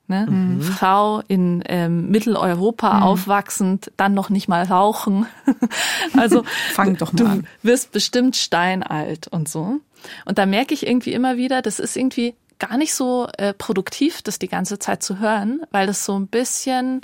Ne? 0.10 0.58
Frau 0.60 1.22
in 1.28 1.64
ähm, 1.68 2.10
Mitteleuropa 2.10 3.02
aufwachsend, 3.02 3.92
dann 3.96 4.16
noch 4.16 4.32
nicht 4.32 4.48
mal 4.48 4.64
rauchen. 4.64 5.28
also 6.18 6.44
Fang 6.74 6.98
doch 6.98 7.14
mal 7.14 7.18
du 7.18 7.26
an. 7.28 7.48
wirst 7.62 7.92
bestimmt 7.92 8.36
steinalt 8.36 9.28
und 9.28 9.48
so. 9.48 9.82
Und 10.26 10.40
da 10.40 10.48
merke 10.48 10.74
ich 10.74 10.88
irgendwie 10.88 11.14
immer 11.14 11.38
wieder, 11.38 11.62
das 11.62 11.80
ist 11.80 11.96
irgendwie 11.96 12.34
gar 12.58 12.78
nicht 12.78 12.96
so 12.96 13.28
äh, 13.38 13.54
produktiv, 13.54 14.24
das 14.24 14.40
die 14.40 14.48
ganze 14.48 14.80
Zeit 14.80 15.04
zu 15.04 15.20
hören, 15.20 15.62
weil 15.70 15.86
das 15.86 16.06
so 16.06 16.18
ein 16.18 16.26
bisschen, 16.26 17.02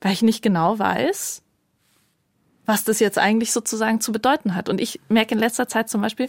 weil 0.00 0.14
ich 0.14 0.22
nicht 0.22 0.42
genau 0.42 0.78
weiß, 0.78 1.42
was 2.64 2.84
das 2.84 3.00
jetzt 3.00 3.18
eigentlich 3.18 3.52
sozusagen 3.52 4.00
zu 4.00 4.12
bedeuten 4.12 4.54
hat. 4.54 4.70
Und 4.70 4.80
ich 4.80 4.98
merke 5.10 5.34
in 5.34 5.40
letzter 5.40 5.68
Zeit 5.68 5.90
zum 5.90 6.00
Beispiel, 6.00 6.28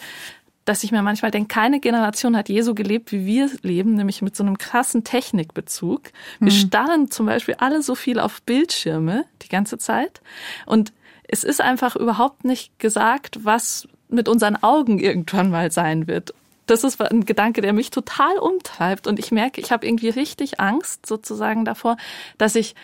dass 0.65 0.83
ich 0.83 0.91
mir 0.91 1.01
manchmal 1.01 1.31
denke, 1.31 1.53
keine 1.53 1.79
Generation 1.79 2.37
hat 2.37 2.49
je 2.49 2.61
so 2.61 2.73
gelebt, 2.73 3.11
wie 3.11 3.25
wir 3.25 3.49
leben, 3.61 3.95
nämlich 3.95 4.21
mit 4.21 4.35
so 4.35 4.43
einem 4.43 4.57
krassen 4.57 5.03
Technikbezug. 5.03 6.03
Wir 6.39 6.51
starren 6.51 7.11
zum 7.11 7.25
Beispiel 7.25 7.55
alle 7.57 7.81
so 7.81 7.95
viel 7.95 8.19
auf 8.19 8.41
Bildschirme 8.43 9.25
die 9.41 9.49
ganze 9.49 9.77
Zeit. 9.77 10.21
Und 10.65 10.93
es 11.27 11.43
ist 11.43 11.61
einfach 11.61 11.95
überhaupt 11.95 12.45
nicht 12.45 12.79
gesagt, 12.79 13.43
was 13.43 13.87
mit 14.07 14.29
unseren 14.29 14.61
Augen 14.61 14.99
irgendwann 14.99 15.49
mal 15.49 15.71
sein 15.71 16.07
wird. 16.07 16.33
Das 16.65 16.83
ist 16.83 17.01
ein 17.01 17.25
Gedanke, 17.25 17.61
der 17.61 17.73
mich 17.73 17.89
total 17.89 18.37
umtreibt. 18.37 19.07
Und 19.07 19.19
ich 19.19 19.31
merke, 19.31 19.59
ich 19.59 19.71
habe 19.71 19.85
irgendwie 19.85 20.09
richtig 20.09 20.61
Angst 20.61 21.05
sozusagen 21.05 21.65
davor, 21.65 21.97
dass 22.37 22.55
ich, 22.55 22.75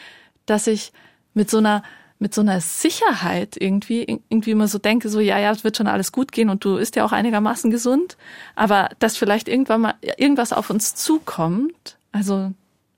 dass 0.46 0.68
ich 0.68 0.92
mit 1.34 1.50
so 1.50 1.60
einer 1.60 1.84
mit 2.20 2.34
so 2.34 2.42
einer 2.42 2.60
Sicherheit 2.60 3.56
irgendwie 3.58 4.22
irgendwie 4.30 4.52
immer 4.52 4.68
so 4.68 4.78
denke, 4.78 5.10
so 5.10 5.22
ja, 5.22 5.40
ja, 5.40 5.52
es 5.52 5.64
wird 5.64 5.78
schon 5.78 5.88
alles 5.88 6.12
gut 6.12 6.34
gehen 6.34 6.50
und 6.50 6.66
du 6.66 6.76
isst 6.76 6.98
ja 6.98 7.06
auch 7.06 7.14
einigermaßen 7.14 7.72
gesund, 7.72 8.18
aber 8.56 8.90
dass 9.00 9.18
vielleicht 9.18 9.48
irgendwann 9.48 9.82
mal 9.82 9.94
irgendwas 10.18 10.52
auf 10.52 10.70
uns 10.70 10.96
zukommt. 10.96 11.98
Also 12.12 12.52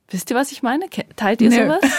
wisst 0.10 0.32
ihr, 0.32 0.36
was 0.36 0.52
ich 0.52 0.64
meine? 0.64 0.86
Teilt 1.16 1.42
ihr 1.42 1.50
Nö. 1.50 1.56
sowas? 1.56 1.82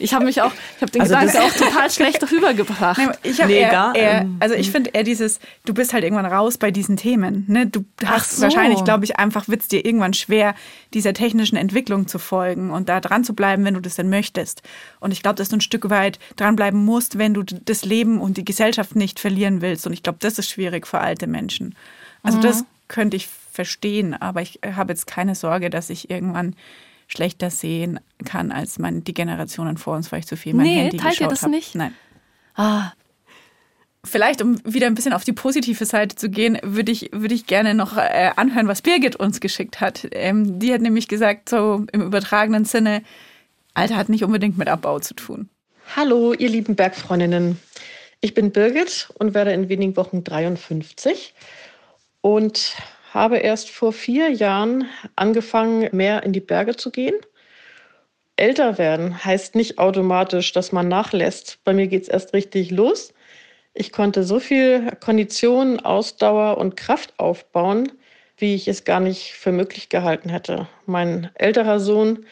Ich 0.00 0.14
habe 0.14 0.24
mich 0.24 0.40
auch, 0.42 0.52
ich 0.76 0.82
habe 0.82 0.90
den 0.90 1.02
Also 1.02 1.14
Gedanken 1.14 1.38
auch 1.38 1.52
total 1.52 1.90
schlecht 1.90 2.22
rübergebracht. 2.32 2.98
Nee, 2.98 3.30
Ich 3.30 3.38
Nee, 3.44 3.58
eher, 3.60 3.70
gar- 3.70 3.94
eher, 3.94 4.20
ähm, 4.22 4.36
also 4.40 4.54
ich 4.54 4.70
finde 4.70 4.90
eher 4.90 5.02
dieses, 5.04 5.38
du 5.64 5.74
bist 5.74 5.92
halt 5.92 6.02
irgendwann 6.04 6.26
raus 6.26 6.58
bei 6.58 6.70
diesen 6.70 6.96
Themen. 6.96 7.44
Ne? 7.48 7.66
Du 7.66 7.84
hast 8.04 8.36
so. 8.36 8.42
wahrscheinlich, 8.42 8.82
glaube 8.84 9.04
ich, 9.04 9.18
einfach 9.18 9.48
wird's 9.48 9.68
dir 9.68 9.84
irgendwann 9.84 10.14
schwer, 10.14 10.54
dieser 10.94 11.12
technischen 11.14 11.56
Entwicklung 11.56 12.08
zu 12.08 12.18
folgen 12.18 12.70
und 12.70 12.88
da 12.88 13.00
dran 13.00 13.24
zu 13.24 13.34
bleiben, 13.34 13.64
wenn 13.64 13.74
du 13.74 13.80
das 13.80 13.96
denn 13.96 14.08
möchtest. 14.10 14.62
Und 15.00 15.12
ich 15.12 15.22
glaube, 15.22 15.36
dass 15.36 15.48
du 15.50 15.56
ein 15.56 15.60
Stück 15.60 15.90
weit 15.90 16.18
dranbleiben 16.36 16.84
musst, 16.84 17.18
wenn 17.18 17.34
du 17.34 17.42
das 17.42 17.84
Leben 17.84 18.20
und 18.20 18.36
die 18.36 18.44
Gesellschaft 18.44 18.96
nicht 18.96 19.20
verlieren 19.20 19.60
willst. 19.60 19.86
Und 19.86 19.92
ich 19.92 20.02
glaube, 20.02 20.18
das 20.20 20.38
ist 20.38 20.50
schwierig 20.50 20.86
für 20.86 20.98
alte 21.00 21.26
Menschen. 21.26 21.74
Also 22.22 22.38
Mhm. 22.38 22.42
das 22.42 22.64
könnte 22.88 23.16
ich 23.16 23.28
verstehen, 23.52 24.14
aber 24.20 24.42
ich 24.42 24.60
habe 24.74 24.92
jetzt 24.92 25.06
keine 25.06 25.34
Sorge, 25.34 25.70
dass 25.70 25.90
ich 25.90 26.10
irgendwann 26.10 26.54
schlechter 27.10 27.50
sehen 27.50 28.00
kann 28.24 28.52
als 28.52 28.78
mein, 28.78 29.04
die 29.04 29.14
Generationen 29.14 29.76
vor 29.76 29.96
uns, 29.96 30.10
weil 30.12 30.20
ich 30.20 30.26
zu 30.26 30.36
viel 30.36 30.54
mein 30.54 30.66
Nee, 30.66 30.76
Handy 30.76 30.96
teilt 30.96 31.14
ihr 31.14 31.26
geschaut 31.26 31.32
das 31.32 31.42
hab. 31.42 31.50
nicht? 31.50 31.74
Nein. 31.74 31.94
Ah, 32.54 32.92
Vielleicht, 34.02 34.40
um 34.40 34.58
wieder 34.64 34.86
ein 34.86 34.94
bisschen 34.94 35.12
auf 35.12 35.24
die 35.24 35.34
positive 35.34 35.84
Seite 35.84 36.16
zu 36.16 36.30
gehen, 36.30 36.58
würde 36.62 36.90
ich, 36.90 37.10
würde 37.12 37.34
ich 37.34 37.46
gerne 37.46 37.74
noch 37.74 37.98
äh, 37.98 38.30
anhören, 38.34 38.66
was 38.66 38.80
Birgit 38.80 39.16
uns 39.16 39.40
geschickt 39.40 39.82
hat. 39.82 40.08
Ähm, 40.12 40.58
die 40.58 40.72
hat 40.72 40.80
nämlich 40.80 41.06
gesagt, 41.06 41.50
so 41.50 41.84
im 41.92 42.00
übertragenen 42.00 42.64
Sinne, 42.64 43.02
Alter 43.74 43.96
hat 43.96 44.08
nicht 44.08 44.24
unbedingt 44.24 44.56
mit 44.56 44.68
Abbau 44.68 45.00
zu 45.00 45.12
tun. 45.12 45.50
Hallo, 45.96 46.32
ihr 46.32 46.48
lieben 46.48 46.76
Bergfreundinnen. 46.76 47.58
Ich 48.22 48.32
bin 48.32 48.52
Birgit 48.52 49.10
und 49.18 49.34
werde 49.34 49.52
in 49.52 49.68
wenigen 49.68 49.96
Wochen 49.96 50.24
53 50.24 51.34
und 52.22 52.76
habe 53.12 53.38
erst 53.38 53.70
vor 53.70 53.92
vier 53.92 54.30
Jahren 54.30 54.88
angefangen, 55.16 55.88
mehr 55.92 56.22
in 56.22 56.32
die 56.32 56.40
Berge 56.40 56.76
zu 56.76 56.90
gehen. 56.90 57.14
Älter 58.36 58.78
werden 58.78 59.24
heißt 59.24 59.54
nicht 59.54 59.78
automatisch, 59.78 60.52
dass 60.52 60.72
man 60.72 60.88
nachlässt. 60.88 61.58
Bei 61.64 61.74
mir 61.74 61.88
geht 61.88 62.04
es 62.04 62.08
erst 62.08 62.32
richtig 62.32 62.70
los. 62.70 63.12
Ich 63.74 63.92
konnte 63.92 64.24
so 64.24 64.40
viel 64.40 64.90
Kondition, 65.00 65.80
Ausdauer 65.80 66.58
und 66.58 66.76
Kraft 66.76 67.12
aufbauen, 67.18 67.92
wie 68.38 68.54
ich 68.54 68.66
es 68.66 68.84
gar 68.84 69.00
nicht 69.00 69.32
für 69.32 69.52
möglich 69.52 69.88
gehalten 69.88 70.30
hätte. 70.30 70.68
Mein 70.86 71.30
älterer 71.34 71.80
Sohn, 71.80 72.24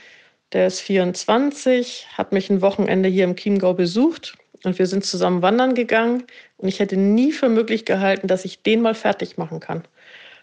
der 0.52 0.66
ist 0.66 0.80
24, 0.80 2.06
hat 2.16 2.32
mich 2.32 2.48
ein 2.48 2.62
Wochenende 2.62 3.08
hier 3.08 3.24
im 3.24 3.36
Chiemgau 3.36 3.74
besucht 3.74 4.38
und 4.64 4.78
wir 4.78 4.86
sind 4.86 5.04
zusammen 5.04 5.42
wandern 5.42 5.74
gegangen. 5.74 6.24
Und 6.56 6.68
ich 6.68 6.80
hätte 6.80 6.96
nie 6.96 7.32
für 7.32 7.48
möglich 7.48 7.84
gehalten, 7.84 8.28
dass 8.28 8.44
ich 8.44 8.62
den 8.62 8.80
mal 8.80 8.94
fertig 8.94 9.36
machen 9.36 9.60
kann. 9.60 9.84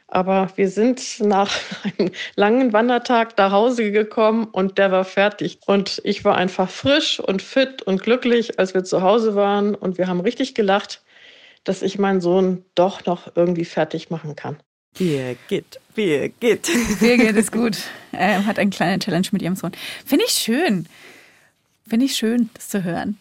Aber 0.07 0.49
wir 0.55 0.69
sind 0.69 1.19
nach 1.19 1.51
einem 1.83 2.11
langen 2.35 2.73
Wandertag 2.73 3.37
nach 3.37 3.51
Hause 3.51 3.91
gekommen 3.91 4.45
und 4.45 4.77
der 4.77 4.91
war 4.91 5.05
fertig. 5.05 5.59
Und 5.65 6.01
ich 6.03 6.23
war 6.23 6.35
einfach 6.35 6.69
frisch 6.69 7.19
und 7.19 7.41
fit 7.41 7.81
und 7.81 8.01
glücklich, 8.01 8.59
als 8.59 8.73
wir 8.73 8.83
zu 8.83 9.01
Hause 9.01 9.35
waren. 9.35 9.75
Und 9.75 9.97
wir 9.97 10.07
haben 10.07 10.21
richtig 10.21 10.55
gelacht, 10.55 11.01
dass 11.63 11.81
ich 11.81 11.97
meinen 11.97 12.21
Sohn 12.21 12.63
doch 12.75 13.05
noch 13.05 13.35
irgendwie 13.35 13.65
fertig 13.65 14.09
machen 14.09 14.35
kann. 14.35 14.57
Birgit, 14.97 15.79
Birgit. 15.93 16.69
Birgit 16.99 17.35
ist 17.35 17.51
gut. 17.51 17.77
Ähm, 18.13 18.45
hat 18.45 18.59
eine 18.59 18.69
kleine 18.69 18.99
Challenge 18.99 19.27
mit 19.31 19.41
ihrem 19.41 19.55
Sohn. 19.55 19.71
Finde 20.05 20.25
ich 20.25 20.31
schön. 20.31 20.87
Finde 21.87 22.05
ich 22.05 22.15
schön, 22.15 22.49
das 22.53 22.69
zu 22.69 22.83
hören. 22.83 23.19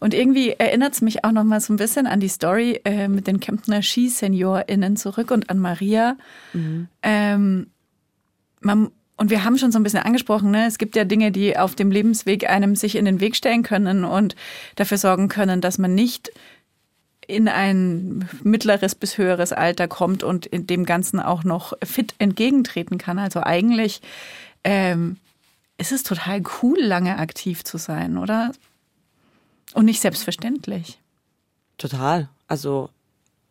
Und 0.00 0.14
irgendwie 0.14 0.50
erinnert 0.52 0.94
es 0.94 1.02
mich 1.02 1.24
auch 1.24 1.32
noch 1.32 1.44
mal 1.44 1.60
so 1.60 1.72
ein 1.72 1.76
bisschen 1.76 2.06
an 2.06 2.20
die 2.20 2.28
Story 2.28 2.80
äh, 2.84 3.06
mit 3.06 3.26
den 3.26 3.38
Kemptner 3.38 3.82
SkiseniorInnen 3.82 4.96
zurück 4.96 5.30
und 5.30 5.50
an 5.50 5.58
Maria. 5.58 6.16
Ähm, 7.02 7.66
man, 8.60 8.90
und 9.16 9.30
wir 9.30 9.44
haben 9.44 9.58
schon 9.58 9.70
so 9.70 9.78
ein 9.78 9.82
bisschen 9.82 10.02
angesprochen, 10.02 10.50
ne? 10.50 10.66
es 10.66 10.78
gibt 10.78 10.96
ja 10.96 11.04
Dinge, 11.04 11.30
die 11.30 11.58
auf 11.58 11.74
dem 11.74 11.90
Lebensweg 11.90 12.48
einem 12.48 12.74
sich 12.74 12.96
in 12.96 13.04
den 13.04 13.20
Weg 13.20 13.36
stellen 13.36 13.62
können 13.62 14.04
und 14.04 14.34
dafür 14.76 14.96
sorgen 14.96 15.28
können, 15.28 15.60
dass 15.60 15.76
man 15.76 15.94
nicht 15.94 16.32
in 17.26 17.46
ein 17.46 18.28
mittleres 18.42 18.94
bis 18.94 19.18
höheres 19.18 19.52
Alter 19.52 19.86
kommt 19.86 20.24
und 20.24 20.46
in 20.46 20.66
dem 20.66 20.84
Ganzen 20.84 21.20
auch 21.20 21.44
noch 21.44 21.74
fit 21.84 22.14
entgegentreten 22.18 22.96
kann. 22.96 23.18
Also 23.18 23.42
eigentlich 23.42 24.00
ähm, 24.64 25.18
ist 25.78 25.92
es 25.92 26.02
total 26.02 26.42
cool, 26.62 26.78
lange 26.80 27.18
aktiv 27.18 27.64
zu 27.64 27.78
sein, 27.78 28.18
oder? 28.18 28.52
Und 29.74 29.84
nicht 29.84 30.00
selbstverständlich. 30.00 30.98
Total. 31.78 32.28
Also 32.48 32.90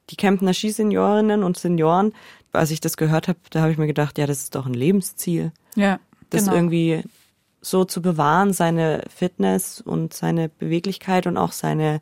die 0.09 0.15
Kemptner 0.15 0.53
Skiseniorinnen 0.53 1.43
und 1.43 1.57
Senioren, 1.57 2.13
als 2.51 2.72
ich 2.72 2.80
das 2.82 2.97
gehört 2.97 3.28
habe, 3.28 3.39
da 3.51 3.61
habe 3.61 3.72
ich 3.72 3.78
mir 3.78 3.88
gedacht, 3.88 4.17
ja, 4.17 4.26
das 4.28 4.39
ist 4.43 4.55
doch 4.55 4.65
ein 4.65 4.74
Lebensziel. 4.74 5.51
Ja. 5.76 5.99
Das 6.30 6.43
Genau. 6.45 6.55
irgendwie 6.55 7.03
so 7.61 7.86
zu 7.86 8.01
bewahren, 8.01 8.53
seine 8.53 9.03
Fitness 9.13 9.82
und 9.82 10.13
seine 10.13 10.49
Beweglichkeit 10.49 11.28
und 11.28 11.38
auch 11.38 11.51
seine 11.51 12.01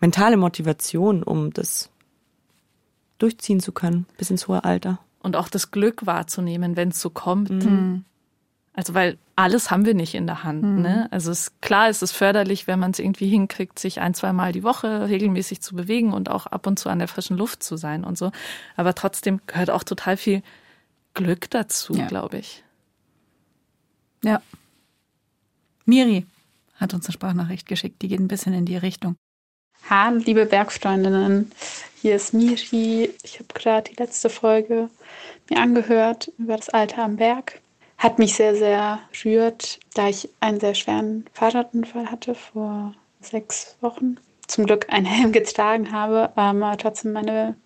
mentale 0.00 0.36
Motivation, 0.36 1.22
um 1.22 1.52
das 1.52 1.90
durchziehen 3.18 3.60
zu 3.60 3.72
können 3.72 4.06
bis 4.18 4.30
ins 4.30 4.46
hohe 4.48 4.64
Alter. 4.64 4.98
und 5.20 5.34
auch 5.36 5.48
das 5.48 5.70
Glück 5.72 6.06
wahrzunehmen, 6.06 6.76
wenn 6.76 6.90
es 6.90 7.00
so 7.00 7.10
kommt. 7.10 7.50
Also 8.76 8.92
weil 8.92 9.16
alles 9.36 9.70
haben 9.70 9.86
wir 9.86 9.94
nicht 9.94 10.14
in 10.14 10.26
der 10.26 10.44
Hand. 10.44 10.62
Mhm. 10.62 10.82
Ne? 10.82 11.08
Also 11.10 11.30
es, 11.30 11.52
klar 11.62 11.88
ist 11.88 12.02
es 12.02 12.12
förderlich, 12.12 12.66
wenn 12.66 12.78
man 12.78 12.90
es 12.90 12.98
irgendwie 12.98 13.26
hinkriegt, 13.28 13.78
sich 13.78 14.00
ein, 14.00 14.12
zwei 14.12 14.34
Mal 14.34 14.52
die 14.52 14.62
Woche 14.62 15.08
regelmäßig 15.08 15.62
zu 15.62 15.74
bewegen 15.74 16.12
und 16.12 16.28
auch 16.30 16.46
ab 16.46 16.66
und 16.66 16.78
zu 16.78 16.90
an 16.90 16.98
der 16.98 17.08
frischen 17.08 17.38
Luft 17.38 17.62
zu 17.62 17.78
sein 17.78 18.04
und 18.04 18.18
so. 18.18 18.32
Aber 18.76 18.94
trotzdem 18.94 19.40
gehört 19.46 19.70
auch 19.70 19.82
total 19.82 20.18
viel 20.18 20.42
Glück 21.14 21.50
dazu, 21.50 21.94
Ja. 21.94 22.06
glaube 22.06 22.36
ich. 22.36 22.62
Ja. 24.22 24.42
Miri 25.86 26.26
hat 26.74 26.92
uns 26.92 27.06
eine 27.06 27.12
Sprachnachricht 27.14 27.66
geschickt, 27.66 28.02
die 28.02 28.08
geht 28.08 28.20
ein 28.20 28.28
bisschen 28.28 28.52
in 28.52 28.66
die 28.66 28.76
Richtung. 28.76 29.16
Hallo, 29.88 30.18
liebe 30.18 30.44
Bergfreundinnen. 30.44 31.50
Hier 32.02 32.16
ist 32.16 32.34
Miri. 32.34 33.10
Ich 33.22 33.36
habe 33.38 33.48
gerade 33.54 33.90
die 33.90 33.96
letzte 33.96 34.28
Folge 34.28 34.90
mir 35.48 35.58
angehört 35.60 36.30
über 36.38 36.56
das 36.56 36.68
Alter 36.68 37.04
am 37.04 37.16
Berg. 37.16 37.60
Hat 38.06 38.20
mich 38.20 38.36
sehr, 38.36 38.54
sehr 38.54 39.00
rührt, 39.24 39.80
da 39.94 40.08
ich 40.08 40.28
einen 40.38 40.60
sehr 40.60 40.76
schweren 40.76 41.24
Fahrradunfall 41.32 42.08
hatte 42.08 42.36
vor 42.36 42.94
sechs 43.20 43.74
Wochen. 43.80 44.18
Zum 44.46 44.64
Glück 44.66 44.86
einen 44.90 45.06
Helm 45.06 45.32
getragen 45.32 45.90
habe, 45.90 46.30
aber 46.36 46.76
trotzdem 46.78 47.14
meine 47.14 47.56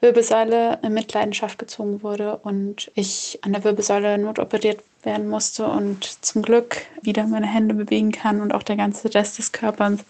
Wirbelsäule 0.00 0.80
in 0.82 0.92
Mitleidenschaft 0.92 1.58
gezogen 1.58 2.02
wurde 2.02 2.36
und 2.36 2.92
ich 2.94 3.38
an 3.40 3.54
der 3.54 3.64
Wirbelsäule 3.64 4.18
notoperiert 4.18 4.80
werden 5.02 5.28
musste 5.28 5.66
und 5.66 6.04
zum 6.22 6.42
Glück 6.42 6.76
wieder 7.00 7.26
meine 7.26 7.46
Hände 7.46 7.74
bewegen 7.74 8.12
kann 8.12 8.42
und 8.42 8.52
auch 8.52 8.64
der 8.64 8.76
ganze 8.76 9.14
Rest 9.14 9.38
des 9.38 9.52
Körpers. 9.52 10.00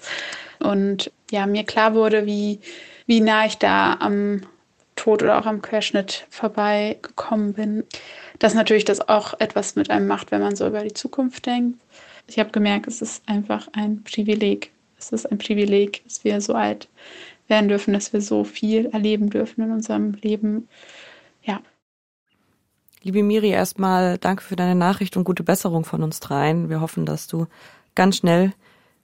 Und 0.58 1.12
ja, 1.30 1.46
mir 1.46 1.62
klar 1.62 1.94
wurde, 1.94 2.26
wie, 2.26 2.58
wie 3.06 3.20
nah 3.20 3.46
ich 3.46 3.58
da 3.58 3.98
am 4.00 4.42
Tod 4.96 5.22
oder 5.22 5.38
auch 5.38 5.46
am 5.46 5.62
Querschnitt 5.62 6.26
vorbeigekommen 6.30 7.52
bin. 7.52 7.84
Dass 8.38 8.54
natürlich 8.54 8.84
das 8.84 9.08
auch 9.08 9.38
etwas 9.38 9.76
mit 9.76 9.90
einem 9.90 10.06
macht, 10.06 10.30
wenn 10.30 10.40
man 10.40 10.56
so 10.56 10.66
über 10.66 10.82
die 10.82 10.94
Zukunft 10.94 11.46
denkt. 11.46 11.78
Ich 12.26 12.38
habe 12.38 12.50
gemerkt, 12.50 12.88
es 12.88 13.02
ist 13.02 13.22
einfach 13.28 13.68
ein 13.72 14.02
Privileg. 14.02 14.72
Es 14.98 15.12
ist 15.12 15.30
ein 15.30 15.38
Privileg, 15.38 16.02
dass 16.04 16.24
wir 16.24 16.40
so 16.40 16.54
alt 16.54 16.88
werden 17.48 17.68
dürfen, 17.68 17.94
dass 17.94 18.12
wir 18.12 18.20
so 18.20 18.42
viel 18.42 18.86
erleben 18.86 19.30
dürfen 19.30 19.62
in 19.62 19.70
unserem 19.70 20.14
Leben. 20.14 20.68
Ja, 21.44 21.60
Liebe 23.06 23.22
Miri, 23.22 23.50
erstmal 23.50 24.18
danke 24.18 24.42
für 24.42 24.56
deine 24.56 24.74
Nachricht 24.74 25.16
und 25.16 25.22
gute 25.22 25.44
Besserung 25.44 25.84
von 25.84 26.02
uns 26.02 26.18
dreien. 26.18 26.68
Wir 26.68 26.80
hoffen, 26.80 27.06
dass 27.06 27.28
du 27.28 27.46
ganz 27.94 28.16
schnell 28.16 28.52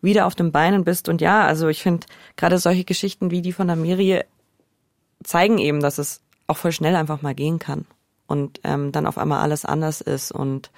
wieder 0.01 0.27
auf 0.27 0.35
den 0.35 0.51
Beinen 0.51 0.83
bist. 0.83 1.09
Und 1.09 1.21
ja, 1.21 1.47
also 1.47 1.69
ich 1.69 1.83
finde, 1.83 2.09
gerade 2.37 2.59
solche 2.59 2.83
Geschichten 2.83 3.31
wie 3.31 3.43
die 3.43 3.53
von 3.53 3.69
der 3.69 3.77
Miri 3.77 4.25
zeigen 5.25 5.59
eben, 5.59 5.81
dass 5.81 5.99
es 5.99 6.21
auch 6.47 6.57
voll 6.57 6.73
schnell 6.73 6.97
einfach 6.97 7.23
mal 7.23 7.35
gehen 7.35 7.59
kann 7.59 7.87
und 8.27 8.61
ähm, 8.65 8.93
dann 8.93 9.07
auf 9.07 9.19
einmal 9.19 9.41
alles 9.41 9.65
anders 9.65 10.01
ist. 10.01 10.33
Und 10.33 10.71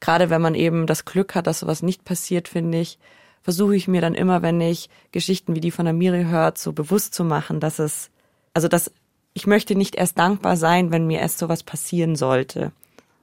gerade 0.00 0.30
wenn 0.30 0.42
man 0.42 0.54
eben 0.54 0.86
das 0.86 1.04
Glück 1.04 1.34
hat, 1.34 1.46
dass 1.46 1.60
sowas 1.60 1.82
nicht 1.82 2.04
passiert, 2.04 2.48
finde 2.48 2.78
ich, 2.78 2.98
versuche 3.42 3.74
ich 3.74 3.88
mir 3.88 4.00
dann 4.00 4.14
immer, 4.14 4.42
wenn 4.42 4.60
ich 4.60 4.88
Geschichten 5.10 5.54
wie 5.54 5.60
die 5.60 5.70
von 5.70 5.84
der 5.84 5.94
Miri 5.94 6.24
hört, 6.24 6.58
so 6.58 6.72
bewusst 6.72 7.14
zu 7.14 7.24
machen, 7.24 7.60
dass 7.60 7.78
es, 7.78 8.10
also 8.54 8.68
dass 8.68 8.92
ich 9.34 9.46
möchte 9.46 9.74
nicht 9.74 9.94
erst 9.94 10.18
dankbar 10.18 10.56
sein, 10.56 10.92
wenn 10.92 11.06
mir 11.06 11.20
erst 11.20 11.38
sowas 11.38 11.62
passieren 11.62 12.16
sollte, 12.16 12.72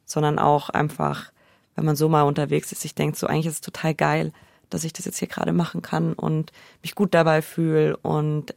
sondern 0.05 0.39
auch 0.39 0.69
einfach, 0.69 1.31
wenn 1.75 1.85
man 1.85 1.95
so 1.95 2.09
mal 2.09 2.23
unterwegs 2.23 2.71
ist, 2.71 2.83
ich 2.83 2.95
denke 2.95 3.17
so, 3.17 3.27
eigentlich 3.27 3.45
ist 3.45 3.53
es 3.53 3.61
total 3.61 3.93
geil, 3.93 4.33
dass 4.69 4.83
ich 4.83 4.93
das 4.93 5.05
jetzt 5.05 5.19
hier 5.19 5.27
gerade 5.27 5.53
machen 5.53 5.81
kann 5.81 6.13
und 6.13 6.51
mich 6.81 6.95
gut 6.95 7.13
dabei 7.13 7.41
fühle 7.41 7.95
und 7.97 8.55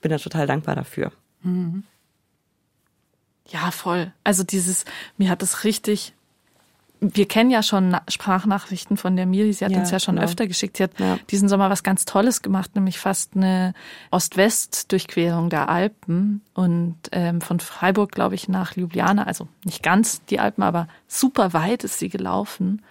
bin 0.00 0.10
da 0.10 0.18
total 0.18 0.46
dankbar 0.46 0.76
dafür. 0.76 1.12
Ja, 3.50 3.70
voll. 3.70 4.12
Also 4.24 4.44
dieses, 4.44 4.84
mir 5.16 5.30
hat 5.30 5.42
es 5.42 5.64
richtig, 5.64 6.12
wir 7.00 7.26
kennen 7.26 7.50
ja 7.50 7.62
schon 7.62 7.90
Na- 7.90 8.02
Sprachnachrichten 8.08 8.96
von 8.96 9.16
der 9.16 9.24
Miri, 9.24 9.52
sie 9.52 9.64
hat 9.64 9.72
Ja, 9.72 9.78
uns 9.78 9.90
ja 9.90 10.00
schon 10.00 10.16
genau. 10.16 10.26
öfter 10.26 10.46
geschickt. 10.46 10.76
Sie 10.76 10.82
hat 10.82 10.98
Ja. 10.98 11.18
diesen 11.30 11.48
Sommer 11.48 11.70
was 11.70 11.82
ganz 11.82 12.04
Tolles 12.04 12.42
gemacht, 12.42 12.74
nämlich 12.74 12.98
fast 12.98 13.36
eine 13.36 13.72
Ost-West-Durchquerung 14.10 15.48
der 15.48 15.68
Alpen 15.68 16.42
und 16.54 16.96
ähm, 17.12 17.40
von 17.40 17.60
Freiburg, 17.60 18.12
glaube 18.12 18.34
ich, 18.34 18.48
nach 18.48 18.74
Ljubljana, 18.76 19.22
also 19.24 19.48
nicht 19.64 19.82
ganz 19.82 20.22
die 20.26 20.40
Alpen, 20.40 20.62
aber 20.62 20.88
super 21.06 21.52
weit 21.52 21.84
ist 21.84 21.98
sie 22.00 22.08
gelaufen. 22.08 22.82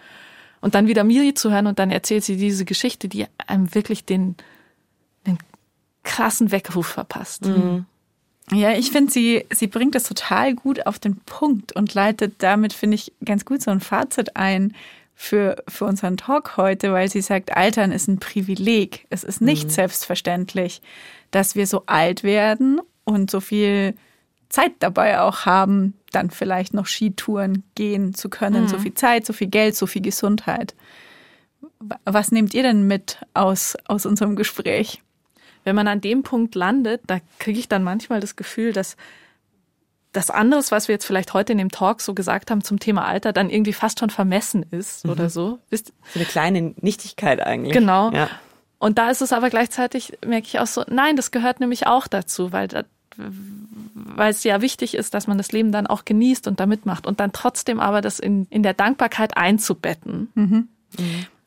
Und 0.60 0.74
dann 0.74 0.88
wieder 0.88 1.04
Miri 1.04 1.36
zu 1.36 1.52
hören 1.52 1.68
und 1.68 1.78
dann 1.78 1.92
erzählt 1.92 2.24
sie 2.24 2.36
diese 2.36 2.66
Geschichte, 2.66 3.08
die 3.10 3.28
einem 3.46 3.76
wirklich 3.76 4.06
den, 4.06 4.36
den 5.28 5.38
krassen 6.04 6.52
Weckruf 6.52 6.88
verpasst. 6.88 7.46
Ja, 8.52 8.72
ich 8.72 8.92
finde, 8.92 9.12
sie, 9.12 9.46
sie 9.52 9.68
bringt 9.68 9.96
es 9.96 10.04
total 10.04 10.56
gut 10.56 10.86
auf 10.86 11.00
den 11.00 11.18
Punkt 11.26 11.74
und 11.74 11.94
leitet 11.94 12.36
damit, 12.42 12.72
finde 12.74 12.96
ich, 12.96 13.12
ganz 13.26 13.44
gut 13.44 13.62
so 13.62 13.72
ein 13.72 13.82
Fazit 13.82 14.38
ein 14.38 14.74
für, 15.16 15.58
für 15.68 15.86
unseren 15.86 16.16
Talk 16.16 16.56
heute, 16.56 16.94
weil 16.94 17.10
sie 17.10 17.22
sagt, 17.22 17.58
Altern 17.58 17.92
ist 17.92 18.08
ein 18.08 18.20
Privileg. 18.20 19.06
Es 19.10 19.24
ist 19.24 19.42
nicht 19.42 19.72
selbstverständlich, 19.72 20.82
dass 21.32 21.56
wir 21.56 21.68
so 21.68 21.84
alt 21.88 22.24
werden 22.24 22.80
und 23.04 23.30
so 23.30 23.42
viel 23.42 23.96
Zeit 24.50 24.74
dabei 24.80 25.20
auch 25.20 25.46
haben, 25.46 25.96
dann 26.12 26.30
vielleicht 26.30 26.74
noch 26.74 26.88
Skitouren 26.88 27.64
gehen 27.76 28.14
zu 28.14 28.30
können. 28.30 28.68
So 28.70 28.80
viel 28.80 28.94
Zeit, 28.94 29.26
so 29.26 29.34
viel 29.34 29.48
Geld, 29.48 29.76
so 29.76 29.88
viel 29.88 30.02
Gesundheit. 30.02 30.74
Was 32.06 32.32
nehmt 32.32 32.54
ihr 32.54 32.64
denn 32.64 32.88
mit 32.88 33.20
aus, 33.34 33.76
aus 33.88 34.06
unserem 34.06 34.36
Gespräch? 34.36 35.02
Wenn 35.68 35.76
man 35.76 35.90
an 35.90 36.00
dem 36.00 36.24
Punkt 36.24 36.56
landet, 36.56 37.02
da 37.08 37.20
kriege 37.40 37.60
ich 37.60 37.68
dann 37.68 37.84
manchmal 37.84 38.22
das 38.22 38.38
Gefühl, 38.38 38.72
dass 38.72 38.96
das 40.14 40.30
anderes, 40.30 40.72
was 40.72 40.88
wir 40.88 40.96
jetzt 40.96 41.04
vielleicht 41.04 41.34
heute 41.34 41.52
in 41.52 41.58
dem 41.58 41.72
Talk 41.72 42.00
so 42.00 42.14
gesagt 42.14 42.50
haben 42.50 42.64
zum 42.64 42.80
Thema 42.80 43.06
Alter, 43.06 43.34
dann 43.34 43.50
irgendwie 43.50 43.74
fast 43.74 44.00
schon 44.00 44.10
vermessen 44.10 44.66
ist 44.72 45.04
oder 45.06 45.30
so. 45.30 45.60
Wisst, 45.70 45.92
So 46.14 46.20
eine 46.20 46.26
kleine 46.26 46.74
Nichtigkeit 46.78 47.42
eigentlich. 47.42 47.74
Genau. 47.74 48.12
Ja. 48.12 48.30
Und 48.80 48.98
da 48.98 49.10
ist 49.10 49.22
es 49.22 49.34
aber 49.34 49.50
gleichzeitig, 49.50 50.18
merke 50.26 50.48
ich 50.48 50.58
auch 50.60 50.68
so, 50.68 50.86
nein, 50.88 51.18
das 51.18 51.32
gehört 51.32 51.60
nämlich 51.60 51.86
auch 51.86 52.08
dazu, 52.08 52.54
weil, 52.54 52.70
da, 52.70 52.84
weil 53.18 54.32
es 54.32 54.46
ja 54.46 54.62
wichtig 54.62 54.96
ist, 54.96 55.14
dass 55.14 55.28
man 55.28 55.38
das 55.38 55.52
Leben 55.52 55.74
dann 55.74 55.86
auch 55.86 56.06
genießt 56.06 56.48
und 56.48 56.62
da 56.62 56.66
mitmacht 56.66 57.06
und 57.06 57.20
dann 57.20 57.34
trotzdem 57.34 57.82
aber 57.82 58.00
das 58.00 58.20
in, 58.20 58.48
in 58.52 58.64
der 58.64 58.74
Dankbarkeit 58.74 59.36
einzubetten. 59.36 60.70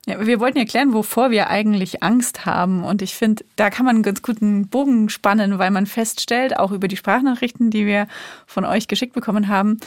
Ja, 0.07 0.27
wir 0.27 0.41
wollten 0.41 0.59
erklären, 0.59 0.95
wovor 0.95 1.31
wir 1.31 1.51
eigentlich 1.51 2.03
Angst 2.03 2.47
haben. 2.47 2.85
Und 2.85 3.03
ich 3.03 3.15
finde, 3.15 3.45
da 3.57 3.69
kann 3.69 3.85
man 3.85 3.97
einen 3.97 4.03
ganz 4.03 4.23
guten 4.23 4.69
Bogen 4.69 5.11
spannen, 5.11 5.59
weil 5.59 5.71
man 5.71 5.87
feststellt, 5.87 6.57
auch 6.59 6.73
über 6.73 6.89
die 6.89 6.97
Sprachnachrichten, 6.97 7.71
die 7.71 7.87
wir 7.87 8.09
von 8.47 8.65
euch 8.65 8.89
geschickt 8.89 9.13
bekommen 9.13 9.49
haben, 9.49 9.79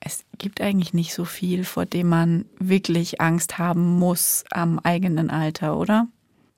es 0.00 0.24
gibt 0.38 0.60
eigentlich 0.60 0.94
nicht 0.94 1.12
so 1.12 1.24
viel, 1.24 1.64
vor 1.64 1.84
dem 1.84 2.08
man 2.08 2.44
wirklich 2.58 3.20
Angst 3.20 3.58
haben 3.58 3.98
muss 3.98 4.44
am 4.50 4.78
eigenen 4.78 5.30
Alter, 5.30 5.76
oder? 5.76 6.06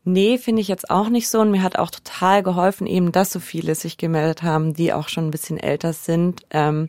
Nee, 0.04 0.38
finde 0.38 0.62
ich 0.62 0.68
jetzt 0.68 0.90
auch 0.90 1.08
nicht 1.08 1.28
so. 1.28 1.40
Und 1.40 1.50
mir 1.50 1.62
hat 1.62 1.78
auch 1.78 1.90
total 1.90 2.42
geholfen, 2.42 2.86
eben, 2.86 3.12
dass 3.12 3.32
so 3.32 3.40
viele 3.40 3.74
sich 3.74 3.98
gemeldet 3.98 4.42
haben, 4.42 4.74
die 4.74 4.92
auch 4.92 5.08
schon 5.08 5.28
ein 5.28 5.30
bisschen 5.30 5.58
älter 5.58 5.92
sind, 5.92 6.42
ähm, 6.50 6.88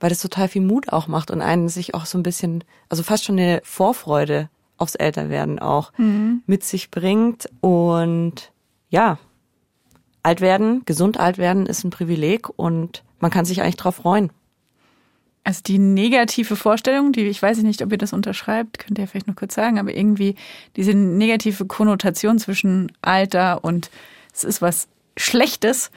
weil 0.00 0.10
das 0.10 0.20
total 0.20 0.48
viel 0.48 0.62
Mut 0.62 0.92
auch 0.92 1.08
macht 1.08 1.30
und 1.30 1.40
einen 1.40 1.68
sich 1.68 1.94
auch 1.94 2.06
so 2.06 2.18
ein 2.18 2.22
bisschen, 2.22 2.64
also 2.88 3.02
fast 3.02 3.24
schon 3.24 3.38
eine 3.38 3.60
Vorfreude 3.64 4.48
aufs 4.82 4.94
Älterwerden 4.94 5.58
auch 5.58 5.92
mit 6.46 6.64
sich 6.64 6.90
bringt. 6.90 7.48
Und 7.60 8.52
ja, 8.90 9.18
alt 10.22 10.40
werden, 10.40 10.82
gesund 10.84 11.18
alt 11.18 11.38
werden 11.38 11.66
ist 11.66 11.84
ein 11.84 11.90
Privileg 11.90 12.48
und 12.56 13.02
man 13.20 13.30
kann 13.30 13.44
sich 13.44 13.62
eigentlich 13.62 13.76
drauf 13.76 13.96
freuen. 13.96 14.30
Also 15.44 15.60
die 15.64 15.78
negative 15.78 16.54
Vorstellung, 16.54 17.12
die 17.12 17.22
ich 17.22 17.42
weiß 17.42 17.58
nicht, 17.62 17.82
ob 17.82 17.90
ihr 17.90 17.98
das 17.98 18.12
unterschreibt, 18.12 18.78
könnt 18.78 18.98
ihr 18.98 19.08
vielleicht 19.08 19.26
noch 19.26 19.34
kurz 19.34 19.54
sagen, 19.54 19.80
aber 19.80 19.92
irgendwie 19.92 20.36
diese 20.76 20.94
negative 20.94 21.64
Konnotation 21.64 22.38
zwischen 22.38 22.92
Alter 23.02 23.64
und 23.64 23.90
es 24.32 24.44
ist 24.44 24.62
was 24.62 24.86
Schlechtes, 25.16 25.90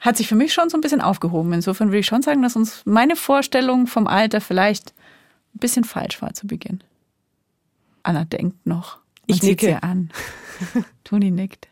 hat 0.00 0.16
sich 0.16 0.28
für 0.28 0.34
mich 0.34 0.52
schon 0.52 0.68
so 0.68 0.76
ein 0.76 0.82
bisschen 0.82 1.00
aufgehoben. 1.00 1.52
Insofern 1.54 1.88
würde 1.88 1.98
ich 1.98 2.06
schon 2.06 2.22
sagen, 2.22 2.42
dass 2.42 2.56
uns 2.56 2.82
meine 2.84 3.16
Vorstellung 3.16 3.86
vom 3.86 4.06
Alter 4.06 4.40
vielleicht 4.40 4.92
ein 5.54 5.60
bisschen 5.60 5.84
falsch 5.84 6.20
war 6.20 6.34
zu 6.34 6.46
Beginn. 6.46 6.82
Anna 8.02 8.24
denkt 8.24 8.66
noch. 8.66 8.96
Man 9.28 9.36
Ich 9.36 9.42
nicke. 9.42 9.82
an. 9.82 10.10
Toni 11.04 11.30
nickt. 11.30 11.68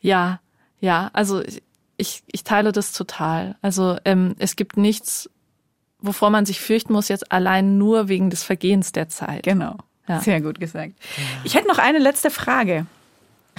Ja, 0.00 0.40
ja, 0.80 1.10
also 1.12 1.42
ich, 1.96 2.22
ich 2.30 2.44
teile 2.44 2.72
das 2.72 2.92
total. 2.92 3.56
Also 3.62 3.96
ähm, 4.04 4.34
es 4.38 4.56
gibt 4.56 4.76
nichts, 4.76 5.30
wovor 6.00 6.30
man 6.30 6.46
sich 6.46 6.60
fürchten 6.60 6.92
muss, 6.92 7.08
jetzt 7.08 7.32
allein 7.32 7.78
nur 7.78 8.08
wegen 8.08 8.30
des 8.30 8.42
Vergehens 8.42 8.92
der 8.92 9.08
Zeit. 9.08 9.44
Genau. 9.44 9.76
Ja. 10.08 10.20
Sehr 10.20 10.40
gut 10.40 10.60
gesagt. 10.60 10.92
Ich 11.44 11.54
hätte 11.54 11.68
noch 11.68 11.78
eine 11.78 11.98
letzte 11.98 12.30
Frage. 12.30 12.86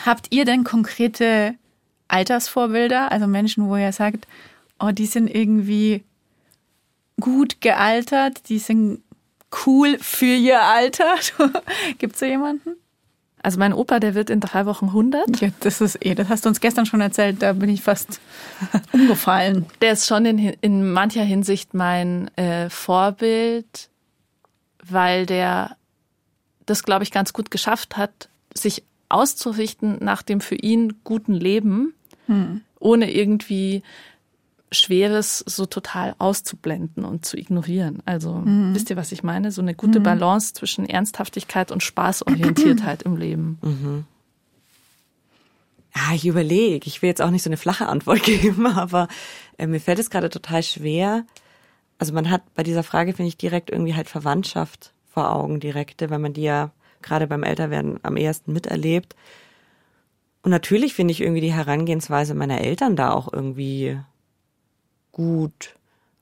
Habt 0.06 0.28
ihr 0.32 0.46
denn 0.46 0.64
konkrete 0.64 1.56
Altersvorbilder, 2.08 3.12
also 3.12 3.26
Menschen, 3.26 3.68
wo 3.68 3.76
ihr 3.78 3.92
sagt, 3.92 4.28
oh, 4.80 4.92
die 4.92 5.08
sind 5.08 5.28
irgendwie 5.28 6.04
gut 7.20 7.62
gealtert, 7.62 8.50
die 8.50 8.60
sind 8.60 9.02
cool 9.66 9.98
für 10.00 10.26
ihr 10.26 10.62
Alter? 10.62 11.16
Gibt 11.98 12.14
es 12.14 12.20
so 12.20 12.26
jemanden? 12.26 12.76
Also 13.46 13.60
mein 13.60 13.74
Opa, 13.74 14.00
der 14.00 14.16
wird 14.16 14.32
in 14.32 14.40
drei 14.40 14.66
Wochen 14.66 14.88
100. 14.88 15.40
Ja, 15.40 15.50
das 15.60 15.80
ist 15.80 16.04
eh, 16.04 16.16
das 16.16 16.30
hast 16.30 16.46
du 16.46 16.50
uns 16.50 16.62
gestern 16.62 16.88
schon 16.88 17.00
erzählt, 17.00 17.44
da 17.44 17.54
bin 17.54 17.70
ich 17.70 17.82
fast 17.82 18.20
umgefallen. 18.92 19.68
Der 19.82 19.92
ist 19.92 20.08
schon 20.08 20.26
in, 20.26 20.40
in 20.40 20.92
mancher 20.92 21.24
Hinsicht 21.24 21.76
mein 21.76 22.36
äh, 22.38 22.72
Vorbild, 22.72 23.90
weil 24.84 25.28
der 25.28 25.78
das, 26.66 26.84
glaube 26.84 27.04
ich, 27.04 27.12
ganz 27.12 27.34
gut 27.34 27.52
geschafft 27.52 27.98
hat, 27.98 28.30
sich 28.54 28.84
auszurichten 29.10 29.98
nach 30.02 30.24
dem 30.24 30.42
für 30.42 30.56
ihn 30.56 30.96
guten 31.04 31.36
Leben, 31.36 31.94
hm. 32.26 32.62
ohne 32.80 33.14
irgendwie 33.14 33.84
Schweres 34.72 35.40
so 35.40 35.66
total 35.66 36.16
auszublenden 36.18 37.06
und 37.06 37.26
zu 37.26 37.38
ignorieren. 37.38 38.02
Also 38.06 38.34
mhm. 38.34 38.74
wisst 38.74 38.90
ihr, 38.90 38.98
was 38.98 39.12
ich 39.12 39.24
meine? 39.24 39.52
So 39.52 39.62
eine 39.62 39.76
gute 39.76 40.00
mhm. 40.00 40.04
Balance 40.04 40.54
zwischen 40.54 40.88
Ernsthaftigkeit 40.88 41.72
und 41.72 41.84
Spaßorientiertheit 41.84 43.04
im 43.04 43.18
Leben. 43.18 43.60
Mhm. 43.62 44.06
Ja, 45.96 46.14
ich 46.14 46.28
überlege. 46.28 46.88
Ich 46.88 47.02
will 47.02 47.10
jetzt 47.10 47.22
auch 47.22 47.30
nicht 47.30 47.44
so 47.44 47.50
eine 47.50 47.58
flache 47.58 47.88
Antwort 47.88 48.24
geben, 48.24 48.66
aber 48.66 49.08
äh, 49.58 49.68
mir 49.68 49.80
fällt 49.80 50.00
es 50.00 50.10
gerade 50.10 50.30
total 50.30 50.64
schwer. 50.64 51.26
Also 51.98 52.14
man 52.14 52.30
hat 52.30 52.42
bei 52.56 52.64
dieser 52.64 52.84
Frage, 52.84 53.14
finde 53.14 53.30
ich, 53.30 53.38
direkt 53.38 53.70
irgendwie 53.70 53.96
halt 53.96 54.10
Verwandtschaft 54.10 54.92
vor 55.10 55.32
Augen, 55.32 55.62
direkte, 55.62 56.10
weil 56.10 56.20
man 56.20 56.34
die 56.34 56.44
ja 56.44 56.72
gerade 57.02 57.28
beim 57.28 57.44
Älterwerden 57.44 58.00
am 58.04 58.18
ehesten 58.18 58.52
miterlebt. 58.52 59.16
Und 60.42 60.52
natürlich 60.52 60.94
finde 60.94 61.14
ich 61.14 61.22
irgendwie 61.22 61.42
die 61.42 61.54
Herangehensweise 61.54 62.36
meiner 62.36 62.62
Eltern 62.62 62.96
da 62.96 63.12
auch 63.12 63.32
irgendwie 63.32 63.98
gut, 65.16 65.76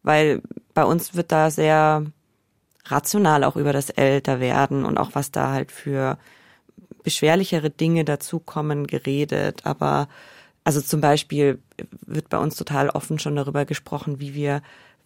weil 0.03 0.41
bei 0.75 0.85
uns 0.85 1.15
wird 1.15 1.31
da 1.31 1.49
sehr 1.49 2.05
rational 2.85 3.43
auch 3.43 3.55
über 3.55 3.73
das 3.73 3.89
Älterwerden 3.89 4.85
und 4.85 4.97
auch 4.97 5.11
was 5.13 5.31
da 5.31 5.51
halt 5.51 5.71
für 5.71 6.17
beschwerlichere 7.03 7.71
Dinge 7.71 8.05
dazukommen 8.05 8.85
geredet. 8.85 9.65
Aber 9.65 10.07
also 10.63 10.79
zum 10.79 11.01
Beispiel 11.01 11.59
wird 12.05 12.29
bei 12.29 12.37
uns 12.37 12.55
total 12.55 12.89
offen 12.89 13.17
schon 13.17 13.35
darüber 13.35 13.65
gesprochen, 13.65 14.19
wie 14.19 14.35
wir 14.35 14.61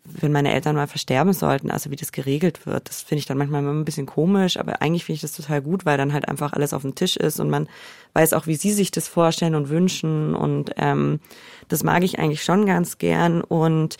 wenn 0.09 0.31
meine 0.31 0.53
Eltern 0.53 0.75
mal 0.75 0.87
versterben 0.87 1.33
sollten, 1.33 1.69
also 1.69 1.91
wie 1.91 1.95
das 1.95 2.11
geregelt 2.11 2.65
wird. 2.65 2.89
Das 2.89 3.01
finde 3.01 3.19
ich 3.19 3.25
dann 3.25 3.37
manchmal 3.37 3.61
immer 3.61 3.73
ein 3.73 3.85
bisschen 3.85 4.05
komisch, 4.05 4.57
aber 4.57 4.81
eigentlich 4.81 5.05
finde 5.05 5.17
ich 5.17 5.21
das 5.21 5.33
total 5.33 5.61
gut, 5.61 5.85
weil 5.85 5.97
dann 5.97 6.13
halt 6.13 6.27
einfach 6.27 6.53
alles 6.53 6.73
auf 6.73 6.81
dem 6.81 6.95
Tisch 6.95 7.17
ist 7.17 7.39
und 7.39 7.49
man 7.49 7.67
weiß 8.13 8.33
auch, 8.33 8.47
wie 8.47 8.55
sie 8.55 8.71
sich 8.71 8.91
das 8.91 9.07
vorstellen 9.07 9.55
und 9.55 9.69
wünschen 9.69 10.35
und 10.35 10.71
ähm, 10.77 11.19
das 11.67 11.83
mag 11.83 12.03
ich 12.03 12.19
eigentlich 12.19 12.43
schon 12.43 12.65
ganz 12.65 12.97
gern 12.97 13.41
und 13.41 13.97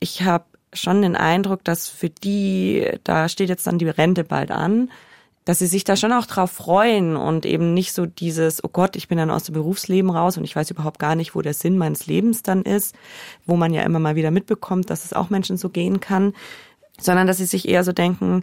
ich 0.00 0.22
habe 0.22 0.44
schon 0.72 1.02
den 1.02 1.16
Eindruck, 1.16 1.64
dass 1.64 1.88
für 1.88 2.10
die, 2.10 2.86
da 3.04 3.28
steht 3.28 3.48
jetzt 3.48 3.66
dann 3.66 3.78
die 3.78 3.88
Rente 3.88 4.24
bald 4.24 4.50
an, 4.50 4.90
dass 5.46 5.60
sie 5.60 5.68
sich 5.68 5.84
da 5.84 5.94
schon 5.94 6.12
auch 6.12 6.26
drauf 6.26 6.50
freuen 6.50 7.16
und 7.16 7.46
eben 7.46 7.72
nicht 7.72 7.92
so 7.92 8.04
dieses, 8.04 8.62
oh 8.64 8.68
Gott, 8.68 8.96
ich 8.96 9.06
bin 9.06 9.16
dann 9.16 9.30
aus 9.30 9.44
dem 9.44 9.54
Berufsleben 9.54 10.10
raus 10.10 10.36
und 10.36 10.42
ich 10.42 10.56
weiß 10.56 10.72
überhaupt 10.72 10.98
gar 10.98 11.14
nicht, 11.14 11.36
wo 11.36 11.40
der 11.40 11.54
Sinn 11.54 11.78
meines 11.78 12.06
Lebens 12.06 12.42
dann 12.42 12.62
ist, 12.62 12.96
wo 13.46 13.56
man 13.56 13.72
ja 13.72 13.82
immer 13.82 14.00
mal 14.00 14.16
wieder 14.16 14.32
mitbekommt, 14.32 14.90
dass 14.90 15.04
es 15.04 15.12
auch 15.12 15.30
Menschen 15.30 15.56
so 15.56 15.68
gehen 15.70 16.00
kann, 16.00 16.34
sondern 16.98 17.28
dass 17.28 17.36
sie 17.36 17.46
sich 17.46 17.68
eher 17.68 17.84
so 17.84 17.92
denken, 17.92 18.42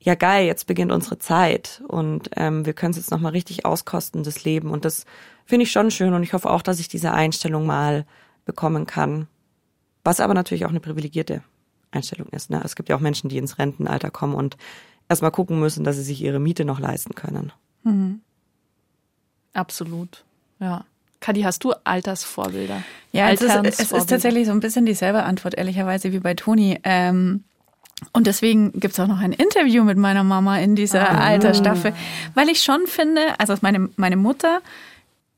ja 0.00 0.14
geil, 0.14 0.44
jetzt 0.44 0.66
beginnt 0.66 0.92
unsere 0.92 1.18
Zeit 1.18 1.82
und 1.88 2.28
ähm, 2.36 2.66
wir 2.66 2.74
können 2.74 2.90
es 2.90 2.98
jetzt 2.98 3.10
nochmal 3.10 3.32
richtig 3.32 3.64
auskosten, 3.64 4.22
das 4.22 4.44
Leben. 4.44 4.70
Und 4.70 4.84
das 4.84 5.06
finde 5.46 5.62
ich 5.62 5.72
schon 5.72 5.90
schön 5.90 6.12
und 6.12 6.22
ich 6.22 6.34
hoffe 6.34 6.50
auch, 6.50 6.62
dass 6.62 6.78
ich 6.78 6.88
diese 6.88 7.12
Einstellung 7.12 7.64
mal 7.64 8.04
bekommen 8.44 8.84
kann. 8.84 9.28
Was 10.04 10.20
aber 10.20 10.34
natürlich 10.34 10.66
auch 10.66 10.70
eine 10.70 10.80
privilegierte 10.80 11.42
Einstellung 11.90 12.28
ist. 12.28 12.50
Ne? 12.50 12.60
Es 12.62 12.76
gibt 12.76 12.90
ja 12.90 12.96
auch 12.96 13.00
Menschen, 13.00 13.30
die 13.30 13.38
ins 13.38 13.58
Rentenalter 13.58 14.10
kommen 14.10 14.34
und 14.34 14.58
erstmal 15.08 15.30
gucken 15.30 15.58
müssen, 15.60 15.84
dass 15.84 15.96
sie 15.96 16.02
sich 16.02 16.22
ihre 16.22 16.38
Miete 16.38 16.64
noch 16.64 16.80
leisten 16.80 17.14
können. 17.14 17.52
Mhm. 17.82 18.20
Absolut, 19.52 20.24
ja. 20.60 20.84
Kadi, 21.20 21.42
hast 21.42 21.64
du 21.64 21.72
Altersvorbilder? 21.82 22.82
Ja, 23.12 23.30
es 23.30 23.40
ist, 23.42 23.80
es 23.80 23.92
ist 23.92 24.08
tatsächlich 24.08 24.46
so 24.46 24.52
ein 24.52 24.60
bisschen 24.60 24.86
dieselbe 24.86 25.24
Antwort, 25.24 25.54
ehrlicherweise, 25.54 26.12
wie 26.12 26.20
bei 26.20 26.34
Toni. 26.34 26.78
Ähm, 26.84 27.42
und 28.12 28.28
deswegen 28.28 28.72
gibt 28.72 28.94
es 28.94 29.00
auch 29.00 29.08
noch 29.08 29.18
ein 29.18 29.32
Interview 29.32 29.82
mit 29.82 29.98
meiner 29.98 30.22
Mama 30.22 30.58
in 30.58 30.76
dieser 30.76 31.10
ah. 31.10 31.18
Altersstaffel, 31.26 31.92
weil 32.34 32.48
ich 32.48 32.62
schon 32.62 32.86
finde, 32.86 33.20
also 33.38 33.54
meine, 33.60 33.88
meine 33.96 34.16
Mutter, 34.16 34.60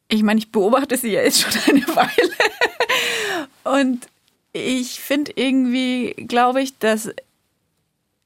ich 0.09 0.23
meine, 0.23 0.39
ich 0.39 0.53
beobachte 0.53 0.97
sie 0.97 1.13
ja 1.13 1.23
jetzt 1.23 1.41
schon 1.41 1.53
eine 1.75 1.87
Weile. 1.97 3.79
Und 3.79 4.09
ich 4.53 5.01
finde 5.01 5.33
irgendwie, 5.37 6.13
glaube 6.29 6.61
ich, 6.61 6.79
dass 6.79 7.11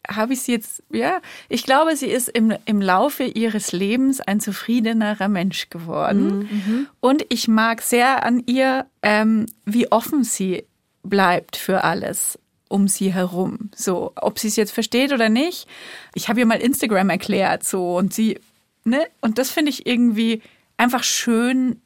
habe 0.09 0.35
ich 0.35 0.43
sie 0.43 0.53
jetzt, 0.53 0.83
ja, 0.91 1.21
ich 1.49 1.65
glaube, 1.65 1.97
sie 1.97 2.09
ist 2.09 2.29
im, 2.29 2.55
im 2.65 2.81
Laufe 2.81 3.25
ihres 3.25 3.73
Lebens 3.73 4.21
ein 4.21 4.41
zufriedenerer 4.41 5.29
Mensch 5.29 5.71
geworden. 5.71 6.49
Mhm. 6.51 6.87
Und 7.01 7.25
ich 7.29 7.49
mag 7.49 7.83
sehr 7.83 8.25
an 8.25 8.43
ihr, 8.47 8.87
ähm, 9.03 9.47
wie 9.65 9.91
offen 9.91 10.25
sie 10.25 10.65
bleibt 11.03 11.57
für 11.57 11.85
alles 11.85 12.39
um 12.69 12.89
sie 12.89 13.13
herum. 13.13 13.71
So, 13.75 14.13
ob 14.17 14.39
sie 14.39 14.49
es 14.49 14.57
jetzt 14.57 14.73
versteht 14.73 15.13
oder 15.13 15.29
nicht. 15.29 15.69
Ich 16.15 16.29
habe 16.29 16.41
ihr 16.41 16.47
mal 16.47 16.61
Instagram 16.61 17.11
erklärt, 17.11 17.63
so, 17.63 17.97
und 17.97 18.13
sie, 18.13 18.41
ne, 18.85 19.07
und 19.21 19.39
das 19.39 19.51
finde 19.51 19.71
ich 19.71 19.87
irgendwie 19.87 20.43
einfach 20.77 21.05
schön, 21.05 21.81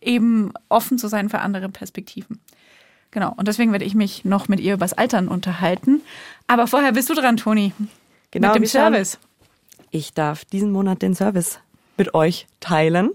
eben 0.00 0.52
offen 0.68 0.96
zu 0.98 1.08
sein 1.08 1.28
für 1.28 1.40
andere 1.40 1.68
Perspektiven. 1.68 2.40
Genau. 3.10 3.32
Und 3.36 3.48
deswegen 3.48 3.72
werde 3.72 3.84
ich 3.84 3.94
mich 3.94 4.24
noch 4.24 4.48
mit 4.48 4.60
ihr 4.60 4.74
übers 4.74 4.92
Altern 4.92 5.28
unterhalten. 5.28 6.02
Aber 6.46 6.66
vorher 6.66 6.92
bist 6.92 7.10
du 7.10 7.14
dran, 7.14 7.36
Toni. 7.36 7.72
Genau. 8.30 8.48
Mit 8.48 8.56
dem 8.56 8.66
Service. 8.66 9.18
Ich 9.90 10.14
darf 10.14 10.44
diesen 10.44 10.72
Monat 10.72 11.02
den 11.02 11.14
Service 11.14 11.60
mit 11.96 12.14
euch 12.14 12.46
teilen. 12.60 13.10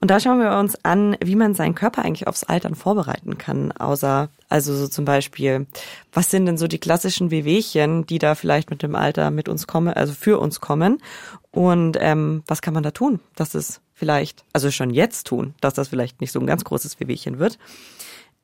Und 0.00 0.10
da 0.10 0.20
schauen 0.20 0.38
wir 0.38 0.56
uns 0.58 0.76
an, 0.84 1.16
wie 1.22 1.34
man 1.34 1.54
seinen 1.54 1.74
Körper 1.74 2.04
eigentlich 2.04 2.26
aufs 2.26 2.44
Altern 2.44 2.74
vorbereiten 2.74 3.38
kann. 3.38 3.72
Außer, 3.72 4.28
also 4.48 4.74
so 4.74 4.88
zum 4.88 5.04
Beispiel, 5.04 5.66
was 6.12 6.30
sind 6.30 6.46
denn 6.46 6.58
so 6.58 6.68
die 6.68 6.78
klassischen 6.78 7.30
Wehwehchen, 7.30 8.06
die 8.06 8.18
da 8.18 8.34
vielleicht 8.34 8.70
mit 8.70 8.82
dem 8.82 8.94
Alter 8.94 9.30
mit 9.30 9.48
uns 9.48 9.66
kommen, 9.66 9.92
also 9.92 10.12
für 10.12 10.38
uns 10.38 10.60
kommen? 10.60 11.02
Und 11.50 11.96
ähm, 12.00 12.42
was 12.46 12.62
kann 12.62 12.74
man 12.74 12.82
da 12.82 12.92
tun, 12.92 13.20
dass 13.34 13.54
es 13.54 13.80
vielleicht, 13.94 14.44
also 14.52 14.70
schon 14.70 14.90
jetzt 14.90 15.26
tun, 15.26 15.54
dass 15.60 15.74
das 15.74 15.88
vielleicht 15.88 16.20
nicht 16.20 16.32
so 16.32 16.38
ein 16.38 16.46
ganz 16.46 16.64
großes 16.64 17.00
Wehwehchen 17.00 17.38
wird? 17.38 17.58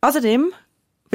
Außerdem 0.01 0.53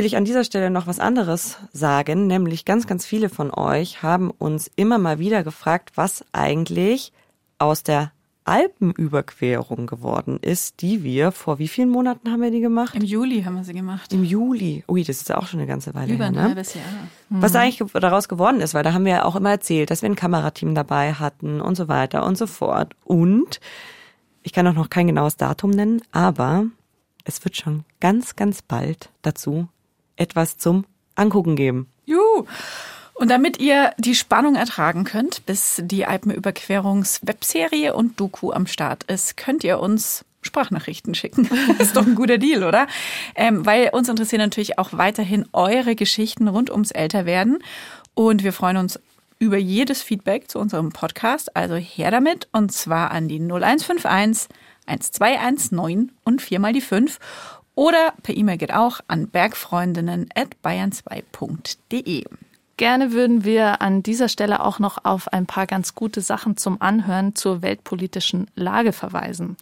will 0.01 0.07
ich 0.07 0.17
an 0.17 0.25
dieser 0.25 0.43
Stelle 0.43 0.71
noch 0.71 0.87
was 0.87 0.99
anderes 0.99 1.59
sagen, 1.73 2.25
nämlich 2.25 2.65
ganz, 2.65 2.87
ganz 2.87 3.05
viele 3.05 3.29
von 3.29 3.53
euch 3.53 4.01
haben 4.01 4.31
uns 4.31 4.71
immer 4.75 4.97
mal 4.97 5.19
wieder 5.19 5.43
gefragt, 5.43 5.91
was 5.93 6.25
eigentlich 6.31 7.13
aus 7.59 7.83
der 7.83 8.11
Alpenüberquerung 8.43 9.85
geworden 9.85 10.39
ist, 10.41 10.81
die 10.81 11.03
wir 11.03 11.31
vor 11.31 11.59
wie 11.59 11.67
vielen 11.67 11.89
Monaten 11.89 12.31
haben 12.31 12.41
wir 12.41 12.49
die 12.49 12.61
gemacht? 12.61 12.95
Im 12.95 13.03
Juli 13.03 13.43
haben 13.43 13.53
wir 13.53 13.63
sie 13.63 13.75
gemacht. 13.75 14.11
Im 14.11 14.23
Juli. 14.23 14.83
Ui, 14.87 15.03
das 15.03 15.17
ist 15.17 15.29
ja 15.29 15.37
auch 15.37 15.45
schon 15.45 15.59
eine 15.59 15.67
ganze 15.67 15.93
Weile 15.93 16.11
Über 16.11 16.23
her. 16.23 16.31
Über 16.31 16.39
ein 16.39 16.45
ne? 16.45 16.49
halbes 16.49 16.73
Jahr. 16.73 16.83
Mhm. 17.29 17.41
Was 17.43 17.55
eigentlich 17.55 17.91
daraus 17.93 18.27
geworden 18.27 18.59
ist, 18.59 18.73
weil 18.73 18.81
da 18.81 18.93
haben 18.93 19.05
wir 19.05 19.11
ja 19.11 19.25
auch 19.25 19.35
immer 19.35 19.51
erzählt, 19.51 19.91
dass 19.91 20.01
wir 20.01 20.09
ein 20.09 20.15
Kamerateam 20.15 20.73
dabei 20.73 21.13
hatten 21.13 21.61
und 21.61 21.75
so 21.75 21.87
weiter 21.87 22.25
und 22.25 22.39
so 22.39 22.47
fort. 22.47 22.95
Und 23.03 23.59
ich 24.41 24.51
kann 24.51 24.65
auch 24.65 24.73
noch 24.73 24.89
kein 24.89 25.05
genaues 25.05 25.37
Datum 25.37 25.69
nennen, 25.69 26.01
aber 26.11 26.65
es 27.23 27.43
wird 27.43 27.55
schon 27.55 27.83
ganz, 27.99 28.35
ganz 28.35 28.63
bald 28.63 29.11
dazu 29.21 29.67
etwas 30.21 30.57
zum 30.57 30.85
Angucken 31.15 31.55
geben. 31.55 31.87
Juhu. 32.05 32.45
Und 33.13 33.29
damit 33.29 33.59
ihr 33.59 33.93
die 33.97 34.15
Spannung 34.15 34.55
ertragen 34.55 35.03
könnt, 35.03 35.45
bis 35.45 35.81
die 35.83 36.05
Alpenüberquerungs-Webserie 36.05 37.93
und 37.93 38.19
Doku 38.19 38.51
am 38.51 38.65
Start 38.65 39.03
ist, 39.03 39.37
könnt 39.37 39.63
ihr 39.63 39.79
uns 39.79 40.25
Sprachnachrichten 40.41 41.13
schicken. 41.13 41.47
Ist 41.79 41.95
doch 41.95 42.05
ein 42.05 42.15
guter 42.15 42.39
Deal, 42.39 42.63
oder? 42.63 42.87
Ähm, 43.35 43.63
weil 43.65 43.89
uns 43.89 44.09
interessieren 44.09 44.41
natürlich 44.41 44.79
auch 44.79 44.89
weiterhin 44.93 45.45
eure 45.53 45.95
Geschichten 45.95 46.47
rund 46.47 46.71
ums 46.71 46.89
Älterwerden. 46.89 47.59
Und 48.15 48.43
wir 48.43 48.53
freuen 48.53 48.77
uns 48.77 48.99
über 49.37 49.57
jedes 49.57 50.01
Feedback 50.01 50.49
zu 50.49 50.57
unserem 50.57 50.91
Podcast. 50.91 51.55
Also 51.55 51.75
her 51.75 52.09
damit 52.09 52.47
und 52.51 52.71
zwar 52.71 53.11
an 53.11 53.27
die 53.27 53.39
0151 53.39 54.47
1219 54.87 56.11
und 56.23 56.41
viermal 56.41 56.73
die 56.73 56.81
5. 56.81 57.19
Oder 57.75 58.13
per 58.23 58.35
E-Mail 58.35 58.57
geht 58.57 58.73
auch 58.73 59.01
an 59.07 59.27
bergfreundinnen.bayern2.de. 59.27 62.25
Gerne 62.77 63.11
würden 63.11 63.43
wir 63.43 63.81
an 63.81 64.01
dieser 64.01 64.27
Stelle 64.27 64.63
auch 64.63 64.79
noch 64.79 65.05
auf 65.05 65.31
ein 65.31 65.45
paar 65.45 65.67
ganz 65.67 65.93
gute 65.93 66.21
Sachen 66.21 66.57
zum 66.57 66.81
Anhören 66.81 67.35
zur 67.35 67.61
weltpolitischen 67.61 68.49
Lage 68.55 68.91
verweisen. 68.91 69.55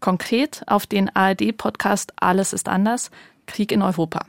Konkret 0.00 0.62
auf 0.66 0.86
den 0.86 1.14
ARD-Podcast 1.14 2.14
Alles 2.16 2.52
ist 2.52 2.68
anders, 2.68 3.12
Krieg 3.46 3.70
in 3.70 3.80
Europa. 3.80 4.26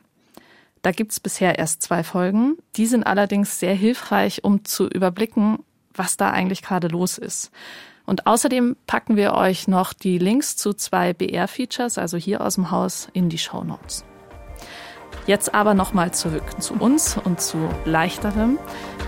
Da 0.83 0.91
gibt's 0.91 1.19
bisher 1.19 1.57
erst 1.57 1.81
zwei 1.81 2.03
Folgen. 2.03 2.57
Die 2.75 2.85
sind 2.85 3.03
allerdings 3.03 3.59
sehr 3.59 3.73
hilfreich, 3.73 4.43
um 4.43 4.63
zu 4.63 4.87
überblicken, 4.87 5.57
was 5.95 6.15
da 6.15 6.29
eigentlich 6.29 6.61
gerade 6.61 6.87
los 6.87 7.17
ist. 7.17 7.49
Und 8.05 8.27
außerdem 8.27 8.75
packen 8.87 9.15
wir 9.15 9.33
euch 9.33 9.67
noch 9.67 9.93
die 9.93 10.17
Links 10.17 10.57
zu 10.57 10.73
zwei 10.73 11.13
BR-Features, 11.13 11.97
also 11.97 12.17
hier 12.17 12.41
aus 12.41 12.55
dem 12.55 12.71
Haus, 12.71 13.07
in 13.13 13.29
die 13.29 13.37
Show 13.37 13.63
Notes. 13.63 14.05
Jetzt 15.27 15.55
aber 15.55 15.73
nochmal 15.73 16.13
zurück 16.13 16.43
zu 16.59 16.75
uns 16.75 17.17
und 17.17 17.41
zu 17.41 17.57
leichterem. 17.85 18.59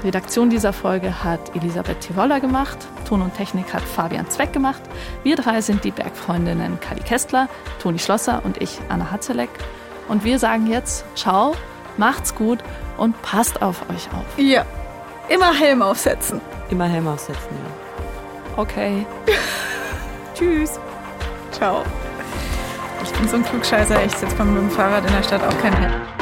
Redaktion 0.03 0.49
dieser 0.49 0.73
Folge 0.73 1.23
hat 1.23 1.55
Elisabeth 1.55 2.01
Tivolla 2.01 2.39
gemacht, 2.39 2.77
Ton 3.07 3.21
und 3.21 3.35
Technik 3.35 3.71
hat 3.73 3.83
Fabian 3.83 4.29
Zweck 4.29 4.51
gemacht. 4.51 4.81
Wir 5.23 5.35
drei 5.35 5.61
sind 5.61 5.83
die 5.83 5.91
Bergfreundinnen 5.91 6.79
Kali 6.79 7.01
Kestler, 7.01 7.49
Toni 7.81 7.99
Schlosser 7.99 8.41
und 8.43 8.61
ich, 8.61 8.79
Anna 8.89 9.11
Hatzelek. 9.11 9.49
Und 10.07 10.23
wir 10.23 10.39
sagen 10.39 10.67
jetzt, 10.67 11.05
ciao, 11.15 11.55
macht's 11.97 12.33
gut 12.33 12.59
und 12.97 13.21
passt 13.21 13.61
auf 13.61 13.87
euch 13.89 14.07
auf. 14.07 14.25
Ja, 14.37 14.65
immer 15.29 15.53
Helm 15.53 15.83
aufsetzen. 15.83 16.41
Immer 16.71 16.85
Helm 16.85 17.07
aufsetzen, 17.07 17.49
ja. 17.51 17.86
Okay. 18.58 19.05
Tschüss. 20.34 20.80
Ciao. 21.51 21.84
Ich 23.03 23.12
bin 23.14 23.28
so 23.28 23.38
ein 23.38 23.45
Klugscheißer, 23.45 24.03
ich 24.03 24.12
sitze 24.12 24.43
mit 24.43 24.58
dem 24.58 24.72
Fahrrad 24.72 25.05
in 25.05 25.14
der 25.14 25.24
Stadt 25.24 25.43
auch 25.43 25.58
kein 25.62 25.76
Head. 25.78 26.16